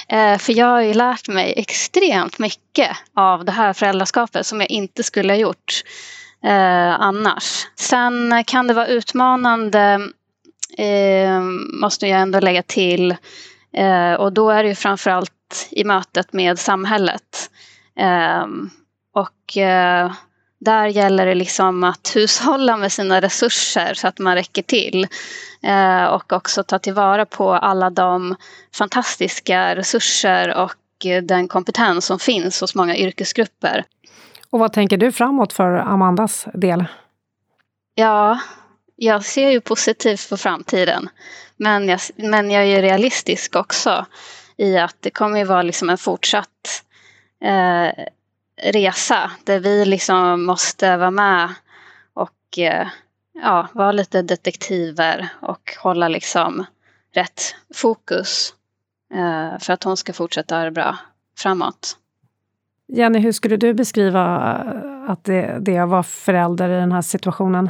Eh, 0.07 0.37
för 0.37 0.53
jag 0.53 0.67
har 0.67 0.81
ju 0.81 0.93
lärt 0.93 1.27
mig 1.27 1.53
extremt 1.57 2.39
mycket 2.39 2.89
av 3.13 3.45
det 3.45 3.51
här 3.51 3.73
föräldraskapet 3.73 4.45
som 4.45 4.59
jag 4.61 4.69
inte 4.69 5.03
skulle 5.03 5.33
ha 5.33 5.37
gjort 5.37 5.83
eh, 6.43 7.01
annars. 7.01 7.67
Sen 7.75 8.43
kan 8.47 8.67
det 8.67 8.73
vara 8.73 8.87
utmanande, 8.87 10.09
eh, 10.77 11.41
måste 11.81 12.07
jag 12.07 12.21
ändå 12.21 12.39
lägga 12.39 12.63
till. 12.63 13.15
Eh, 13.73 14.13
och 14.13 14.33
då 14.33 14.49
är 14.49 14.63
det 14.63 14.69
ju 14.69 14.75
framförallt 14.75 15.67
i 15.71 15.83
mötet 15.83 16.33
med 16.33 16.59
samhället. 16.59 17.49
Eh, 17.99 18.45
och 19.13 19.57
där 20.59 20.87
gäller 20.87 21.25
det 21.25 21.35
liksom 21.35 21.83
att 21.83 22.11
hushålla 22.15 22.77
med 22.77 22.91
sina 22.91 23.21
resurser 23.21 23.93
så 23.93 24.07
att 24.07 24.19
man 24.19 24.35
räcker 24.35 24.61
till. 24.61 25.07
Eh, 25.63 26.05
och 26.05 26.33
också 26.33 26.63
ta 26.63 26.79
tillvara 26.79 27.25
på 27.25 27.53
alla 27.53 27.89
de 27.89 28.35
fantastiska 28.75 29.75
resurser 29.75 30.55
och 30.55 30.75
den 31.23 31.47
kompetens 31.47 32.05
som 32.05 32.19
finns 32.19 32.61
hos 32.61 32.75
många 32.75 32.97
yrkesgrupper. 32.97 33.85
Och 34.51 34.59
vad 34.59 34.73
tänker 34.73 34.97
du 34.97 35.11
framåt 35.11 35.53
för 35.53 35.73
Amandas 35.73 36.47
del? 36.53 36.85
Ja, 37.95 38.39
jag 38.95 39.25
ser 39.25 39.49
ju 39.49 39.61
positivt 39.61 40.29
på 40.29 40.37
framtiden. 40.37 41.09
Men 41.57 41.89
jag, 41.89 41.99
men 42.15 42.51
jag 42.51 42.65
är 42.65 42.81
realistisk 42.81 43.55
också 43.55 44.05
i 44.57 44.77
att 44.77 44.95
det 44.99 45.09
kommer 45.09 45.37
ju 45.37 45.45
vara 45.45 45.61
liksom 45.61 45.89
en 45.89 45.97
fortsatt 45.97 46.83
eh, 47.41 48.05
resa 48.63 49.31
där 49.43 49.59
vi 49.59 49.85
liksom 49.85 50.45
måste 50.45 50.97
vara 50.97 51.11
med 51.11 51.53
och 52.13 52.57
eh, 52.59 52.87
ja, 53.41 53.67
vara 53.73 53.91
lite 53.91 54.21
detektiver 54.21 55.29
och 55.41 55.75
hålla 55.79 56.07
liksom 56.07 56.65
rätt 57.13 57.55
fokus 57.75 58.53
eh, 59.13 59.59
för 59.59 59.73
att 59.73 59.83
hon 59.83 59.97
ska 59.97 60.13
fortsätta 60.13 60.55
ha 60.57 60.63
det 60.63 60.71
bra 60.71 60.97
framåt. 61.37 61.97
Jenny, 62.93 63.19
hur 63.19 63.31
skulle 63.31 63.57
du 63.57 63.73
beskriva 63.73 64.53
äh, 64.65 65.11
att 65.11 65.23
det, 65.23 65.57
det 65.61 65.75
är 65.75 65.81
att 65.81 65.89
vara 65.89 66.03
förälder 66.03 66.69
i 66.69 66.79
den 66.79 66.91
här 66.91 67.01
situationen? 67.01 67.69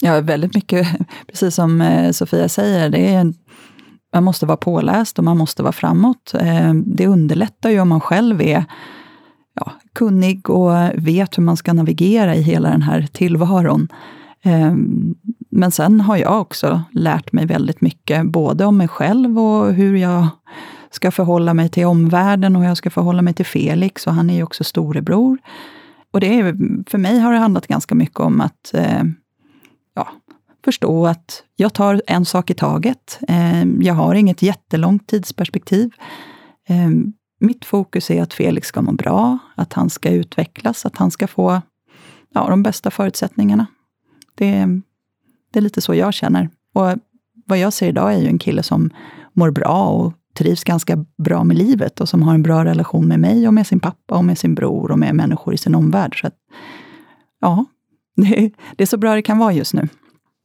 Ja, 0.00 0.20
väldigt 0.20 0.54
mycket, 0.54 0.86
precis 1.26 1.54
som 1.54 1.80
eh, 1.80 2.10
Sofia 2.10 2.48
säger, 2.48 2.88
det 2.88 3.14
är, 3.14 3.32
man 4.12 4.24
måste 4.24 4.46
vara 4.46 4.56
påläst 4.56 5.18
och 5.18 5.24
man 5.24 5.38
måste 5.38 5.62
vara 5.62 5.72
framåt. 5.72 6.34
Eh, 6.40 6.74
det 6.74 7.06
underlättar 7.06 7.70
ju 7.70 7.80
om 7.80 7.88
man 7.88 8.00
själv 8.00 8.42
är 8.42 8.64
ja, 9.54 9.72
kunnig 9.92 10.50
och 10.50 10.72
vet 10.94 11.38
hur 11.38 11.42
man 11.42 11.56
ska 11.56 11.72
navigera 11.72 12.34
i 12.34 12.42
hela 12.42 12.70
den 12.70 12.82
här 12.82 13.06
tillvaron. 13.12 13.88
Eh, 14.42 14.74
men 15.50 15.70
sen 15.70 16.00
har 16.00 16.16
jag 16.16 16.40
också 16.40 16.82
lärt 16.92 17.32
mig 17.32 17.46
väldigt 17.46 17.80
mycket, 17.80 18.26
både 18.26 18.64
om 18.64 18.76
mig 18.76 18.88
själv 18.88 19.38
och 19.38 19.72
hur 19.72 19.96
jag 19.96 20.28
ska 20.94 21.10
förhålla 21.10 21.54
mig 21.54 21.68
till 21.68 21.86
omvärlden 21.86 22.56
och 22.56 22.62
hur 22.62 22.68
jag 22.68 22.76
ska 22.76 22.90
förhålla 22.90 23.22
mig 23.22 23.34
till 23.34 23.46
Felix, 23.46 24.06
och 24.06 24.14
han 24.14 24.30
är 24.30 24.34
ju 24.34 24.42
också 24.42 24.64
storebror. 24.64 25.38
Och 26.10 26.20
det 26.20 26.38
är, 26.38 26.56
för 26.90 26.98
mig 26.98 27.18
har 27.18 27.32
det 27.32 27.38
handlat 27.38 27.66
ganska 27.66 27.94
mycket 27.94 28.20
om 28.20 28.40
att 28.40 28.74
eh, 28.74 29.02
ja, 29.94 30.08
förstå 30.64 31.06
att 31.06 31.42
jag 31.56 31.72
tar 31.72 32.02
en 32.06 32.24
sak 32.24 32.50
i 32.50 32.54
taget. 32.54 33.18
Eh, 33.28 33.64
jag 33.80 33.94
har 33.94 34.14
inget 34.14 34.42
jättelångt 34.42 35.06
tidsperspektiv. 35.06 35.90
Eh, 36.68 36.90
mitt 37.40 37.64
fokus 37.64 38.10
är 38.10 38.22
att 38.22 38.34
Felix 38.34 38.68
ska 38.68 38.82
må 38.82 38.92
bra, 38.92 39.38
att 39.54 39.72
han 39.72 39.90
ska 39.90 40.10
utvecklas, 40.10 40.86
att 40.86 40.96
han 40.96 41.10
ska 41.10 41.26
få 41.26 41.62
ja, 42.34 42.46
de 42.50 42.62
bästa 42.62 42.90
förutsättningarna. 42.90 43.66
Det, 44.34 44.66
det 45.52 45.58
är 45.58 45.60
lite 45.60 45.80
så 45.80 45.94
jag 45.94 46.14
känner. 46.14 46.50
Och 46.74 46.94
vad 47.46 47.58
jag 47.58 47.72
ser 47.72 47.88
idag 47.88 48.14
är 48.14 48.18
ju 48.18 48.26
en 48.26 48.38
kille 48.38 48.62
som 48.62 48.90
mår 49.32 49.50
bra 49.50 49.86
och 49.86 50.12
trivs 50.34 50.64
ganska 50.64 51.04
bra 51.24 51.44
med 51.44 51.56
livet 51.56 52.00
och 52.00 52.08
som 52.08 52.22
har 52.22 52.34
en 52.34 52.42
bra 52.42 52.64
relation 52.64 53.08
med 53.08 53.20
mig 53.20 53.48
och 53.48 53.54
med 53.54 53.66
sin 53.66 53.80
pappa 53.80 54.16
och 54.16 54.24
med 54.24 54.38
sin 54.38 54.54
bror 54.54 54.90
och 54.90 54.98
med 54.98 55.14
människor 55.14 55.54
i 55.54 55.56
sin 55.56 55.74
omvärld. 55.74 56.20
Så 56.20 56.26
att, 56.26 56.34
ja, 57.40 57.64
det, 58.76 58.82
är 58.82 58.86
så 58.86 58.96
bra 58.96 59.14
det 59.14 59.22
kan 59.22 59.38
vara 59.38 59.52
just 59.52 59.74
nu. 59.74 59.88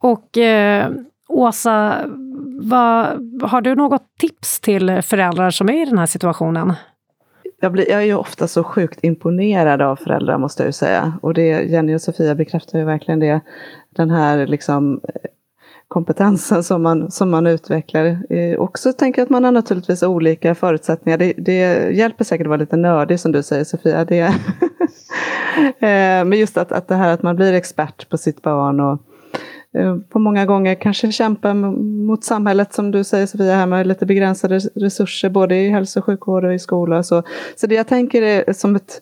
Och 0.01 0.37
eh, 0.37 0.91
Åsa, 1.29 2.05
vad, 2.61 3.05
har 3.41 3.61
du 3.61 3.75
något 3.75 4.03
tips 4.19 4.59
till 4.59 5.01
föräldrar 5.01 5.51
som 5.51 5.69
är 5.69 5.81
i 5.81 5.85
den 5.85 5.97
här 5.97 6.05
situationen? 6.05 6.73
Jag, 7.61 7.71
blir, 7.71 7.89
jag 7.89 8.01
är 8.01 8.05
ju 8.05 8.15
ofta 8.15 8.47
så 8.47 8.63
sjukt 8.63 8.99
imponerad 9.03 9.81
av 9.81 9.95
föräldrar 9.95 10.37
måste 10.37 10.63
jag 10.63 10.67
ju 10.67 10.73
säga. 10.73 11.13
Och 11.21 11.33
det, 11.33 11.63
Jenny 11.63 11.95
och 11.95 12.01
Sofia 12.01 12.35
bekräftar 12.35 12.79
ju 12.79 12.85
verkligen 12.85 13.19
det. 13.19 13.41
Den 13.89 14.11
här 14.11 14.47
liksom 14.47 15.01
eh, 15.03 15.29
kompetensen 15.89 16.63
som 16.63 16.83
man, 16.83 17.11
som 17.11 17.29
man 17.29 17.47
utvecklar. 17.47 18.05
Eh, 18.29 18.59
också 18.59 18.93
tänker 18.93 19.21
jag 19.21 19.25
att 19.25 19.29
man 19.29 19.43
har 19.43 19.51
naturligtvis 19.51 20.03
olika 20.03 20.55
förutsättningar. 20.55 21.17
Det, 21.17 21.33
det 21.37 21.91
hjälper 21.91 22.23
säkert 22.23 22.45
att 22.45 22.49
vara 22.49 22.59
lite 22.59 22.77
nördig 22.77 23.19
som 23.19 23.31
du 23.31 23.43
säger 23.43 23.63
Sofia. 23.63 24.05
Det, 24.05 24.19
eh, 25.79 26.25
men 26.25 26.33
just 26.33 26.57
att, 26.57 26.71
att 26.71 26.87
det 26.87 26.95
här 26.95 27.13
att 27.13 27.23
man 27.23 27.35
blir 27.35 27.53
expert 27.53 28.09
på 28.09 28.17
sitt 28.17 28.41
barn 28.41 28.79
och 28.79 29.01
Eh, 29.73 29.97
på 30.09 30.19
många 30.19 30.45
gånger 30.45 30.75
kanske 30.75 31.11
kämpa 31.11 31.53
mot 31.53 32.23
samhället 32.23 32.73
som 32.73 32.91
du 32.91 33.03
säger 33.03 33.25
Sofia, 33.25 33.55
här 33.55 33.65
med 33.65 33.87
lite 33.87 34.05
begränsade 34.05 34.59
resurser 34.59 35.29
både 35.29 35.55
i 35.55 35.69
hälso 35.69 35.99
och 35.99 36.05
sjukvård 36.05 36.45
och 36.45 36.53
i 36.53 36.59
skola. 36.59 37.03
Så, 37.03 37.23
så 37.55 37.67
det 37.67 37.75
jag 37.75 37.87
tänker 37.87 38.21
är 38.21 38.53
som 38.53 38.75
ett 38.75 39.01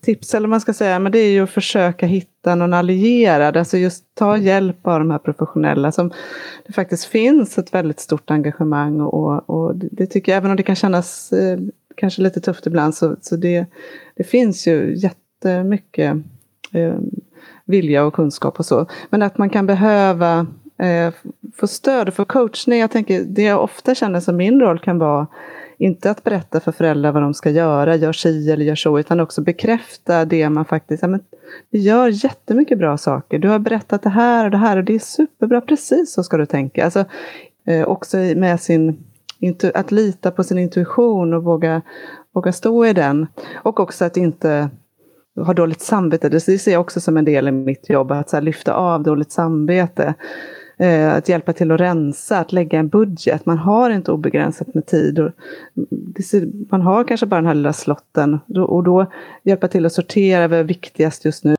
tips, 0.00 0.34
eller 0.34 0.48
man 0.48 0.60
ska 0.60 0.72
säga, 0.72 0.98
men 0.98 1.12
det 1.12 1.18
är 1.18 1.30
ju 1.30 1.40
att 1.40 1.50
försöka 1.50 2.06
hitta 2.06 2.54
någon 2.54 2.74
allierad, 2.74 3.56
alltså 3.56 3.76
just 3.76 4.14
ta 4.14 4.36
hjälp 4.36 4.86
av 4.86 4.98
de 4.98 5.10
här 5.10 5.18
professionella 5.18 5.92
som 5.92 6.12
det 6.66 6.72
faktiskt 6.72 7.04
finns 7.04 7.58
ett 7.58 7.74
väldigt 7.74 8.00
stort 8.00 8.30
engagemang 8.30 9.00
och, 9.00 9.50
och 9.50 9.76
det 9.76 10.06
tycker 10.06 10.32
jag, 10.32 10.36
även 10.36 10.50
om 10.50 10.56
det 10.56 10.62
kan 10.62 10.76
kännas 10.76 11.32
eh, 11.32 11.58
kanske 11.94 12.22
lite 12.22 12.40
tufft 12.40 12.66
ibland, 12.66 12.94
så, 12.94 13.16
så 13.20 13.36
det, 13.36 13.66
det 14.16 14.24
finns 14.24 14.66
ju 14.66 14.94
jättemycket 14.96 16.16
eh, 16.72 16.94
vilja 17.64 18.04
och 18.04 18.14
kunskap 18.14 18.58
och 18.58 18.66
så. 18.66 18.86
Men 19.10 19.22
att 19.22 19.38
man 19.38 19.50
kan 19.50 19.66
behöva 19.66 20.46
eh, 20.78 21.14
få 21.56 21.66
stöd 21.66 22.08
och 22.08 22.14
få 22.14 22.24
coachning. 22.24 22.80
Jag 22.80 22.90
tänker, 22.90 23.24
det 23.24 23.42
jag 23.42 23.62
ofta 23.62 23.94
känner 23.94 24.20
som 24.20 24.36
min 24.36 24.60
roll 24.60 24.78
kan 24.78 24.98
vara 24.98 25.26
inte 25.78 26.10
att 26.10 26.24
berätta 26.24 26.60
för 26.60 26.72
föräldrar 26.72 27.12
vad 27.12 27.22
de 27.22 27.34
ska 27.34 27.50
göra, 27.50 27.96
gör 27.96 28.12
si 28.12 28.50
eller 28.50 28.64
gör 28.64 28.74
så, 28.74 28.98
utan 28.98 29.20
också 29.20 29.40
bekräfta 29.40 30.24
det 30.24 30.48
man 30.48 30.64
faktiskt, 30.64 31.02
ja, 31.02 31.08
men, 31.08 31.20
vi 31.70 31.78
gör 31.78 32.24
jättemycket 32.24 32.78
bra 32.78 32.98
saker. 32.98 33.38
Du 33.38 33.48
har 33.48 33.58
berättat 33.58 34.02
det 34.02 34.10
här 34.10 34.44
och 34.44 34.50
det 34.50 34.56
här 34.56 34.76
och 34.76 34.84
det 34.84 34.94
är 34.94 34.98
superbra, 34.98 35.60
precis 35.60 36.12
så 36.12 36.22
ska 36.22 36.36
du 36.36 36.46
tänka. 36.46 36.84
Alltså, 36.84 37.04
eh, 37.66 37.88
också 37.88 38.16
med 38.16 38.60
sin, 38.60 39.04
att 39.74 39.90
lita 39.92 40.30
på 40.30 40.44
sin 40.44 40.58
intuition 40.58 41.34
och 41.34 41.44
våga, 41.44 41.82
våga 42.34 42.52
stå 42.52 42.86
i 42.86 42.92
den. 42.92 43.26
Och 43.54 43.80
också 43.80 44.04
att 44.04 44.16
inte 44.16 44.70
ha 45.36 45.54
dåligt 45.54 45.80
samvete. 45.80 46.28
Det 46.28 46.40
ser 46.40 46.72
jag 46.72 46.80
också 46.80 47.00
som 47.00 47.16
en 47.16 47.24
del 47.24 47.48
i 47.48 47.52
mitt 47.52 47.90
jobb, 47.90 48.12
att 48.12 48.30
så 48.30 48.40
lyfta 48.40 48.74
av 48.74 49.02
dåligt 49.02 49.32
samvete. 49.32 50.14
Eh, 50.80 51.14
att 51.14 51.28
hjälpa 51.28 51.52
till 51.52 51.70
att 51.70 51.80
rensa, 51.80 52.38
att 52.38 52.52
lägga 52.52 52.78
en 52.78 52.88
budget. 52.88 53.46
Man 53.46 53.58
har 53.58 53.90
inte 53.90 54.12
obegränsat 54.12 54.74
med 54.74 54.86
tid. 54.86 55.18
Och 55.18 55.30
man 56.70 56.80
har 56.80 57.04
kanske 57.04 57.26
bara 57.26 57.36
den 57.36 57.46
här 57.46 57.54
lilla 57.54 57.72
slotten. 57.72 58.38
Och 58.68 58.84
då 58.84 59.06
hjälpa 59.42 59.68
till 59.68 59.86
att 59.86 59.92
sortera 59.92 60.48
vad 60.48 60.58
är 60.58 60.64
viktigast 60.64 61.24
just 61.24 61.44
nu. 61.44 61.56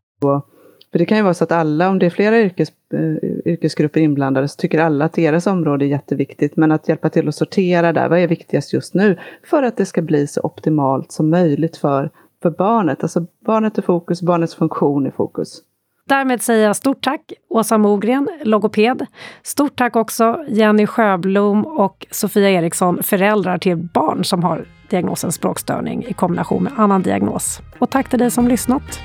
För 0.91 0.99
det 0.99 1.05
kan 1.05 1.17
ju 1.17 1.23
vara 1.23 1.33
så 1.33 1.43
att 1.43 1.51
alla, 1.51 1.89
om 1.89 1.99
det 1.99 2.05
är 2.05 2.09
flera 2.09 2.41
yrkes, 2.41 2.69
eh, 2.93 3.29
yrkesgrupper 3.45 3.99
inblandade, 3.99 4.47
så 4.47 4.55
tycker 4.55 4.79
alla 4.79 5.05
att 5.05 5.13
deras 5.13 5.47
område 5.47 5.85
är 5.85 5.89
jätteviktigt. 5.89 6.55
Men 6.57 6.71
att 6.71 6.89
hjälpa 6.89 7.09
till 7.09 7.27
att 7.27 7.35
sortera 7.35 7.93
där, 7.93 8.09
vad 8.09 8.19
är 8.19 8.27
viktigast 8.27 8.73
just 8.73 8.93
nu? 8.93 9.17
För 9.43 9.63
att 9.63 9.77
det 9.77 9.85
ska 9.85 10.01
bli 10.01 10.27
så 10.27 10.41
optimalt 10.41 11.11
som 11.11 11.29
möjligt 11.29 11.77
för, 11.77 12.09
för 12.41 12.49
barnet. 12.49 13.03
Alltså 13.03 13.25
barnet 13.45 13.77
i 13.77 13.81
fokus, 13.81 14.21
barnets 14.21 14.55
funktion 14.55 15.07
i 15.07 15.11
fokus. 15.11 15.61
Därmed 16.09 16.41
säger 16.41 16.67
jag 16.67 16.75
stort 16.75 17.03
tack 17.03 17.33
Åsa 17.49 17.77
Mogren, 17.77 18.29
logoped. 18.43 19.05
Stort 19.43 19.75
tack 19.75 19.95
också 19.95 20.45
Jenny 20.47 20.87
Sjöblom 20.87 21.65
och 21.65 22.05
Sofia 22.11 22.49
Eriksson, 22.49 23.03
föräldrar 23.03 23.57
till 23.57 23.77
barn 23.77 24.25
som 24.25 24.43
har 24.43 24.65
diagnosen 24.89 25.31
språkstörning 25.31 26.05
i 26.05 26.13
kombination 26.13 26.63
med 26.63 26.73
annan 26.77 27.01
diagnos. 27.01 27.59
Och 27.79 27.89
tack 27.89 28.09
till 28.09 28.19
dig 28.19 28.31
som 28.31 28.47
lyssnat. 28.47 28.99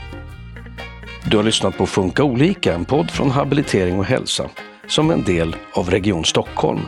Du 1.31 1.37
har 1.37 1.45
lyssnat 1.45 1.77
på 1.77 1.87
Funka 1.87 2.25
olika, 2.25 2.75
en 2.75 2.85
podd 2.85 3.11
från 3.11 3.31
Habilitering 3.31 3.99
och 3.99 4.05
hälsa 4.05 4.45
som 4.87 5.11
en 5.11 5.25
del 5.25 5.57
av 5.73 5.91
Region 5.91 6.25
Stockholm. 6.25 6.81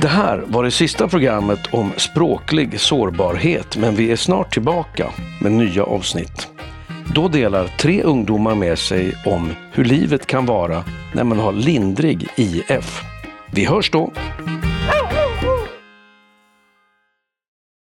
Det 0.00 0.08
här 0.08 0.44
var 0.46 0.64
det 0.64 0.70
sista 0.70 1.08
programmet 1.08 1.74
om 1.74 1.92
språklig 1.96 2.80
sårbarhet, 2.80 3.76
men 3.76 3.94
vi 3.94 4.12
är 4.12 4.16
snart 4.16 4.52
tillbaka 4.52 5.08
med 5.40 5.52
nya 5.52 5.84
avsnitt. 5.84 6.48
Då 7.14 7.28
delar 7.28 7.66
tre 7.66 8.02
ungdomar 8.02 8.54
med 8.54 8.78
sig 8.78 9.14
om 9.26 9.52
hur 9.72 9.84
livet 9.84 10.26
kan 10.26 10.46
vara 10.46 10.84
när 11.14 11.24
man 11.24 11.38
har 11.38 11.52
lindrig 11.52 12.26
IF. 12.36 13.02
Vi 13.50 13.64
hörs 13.64 13.90
då! 13.90 14.12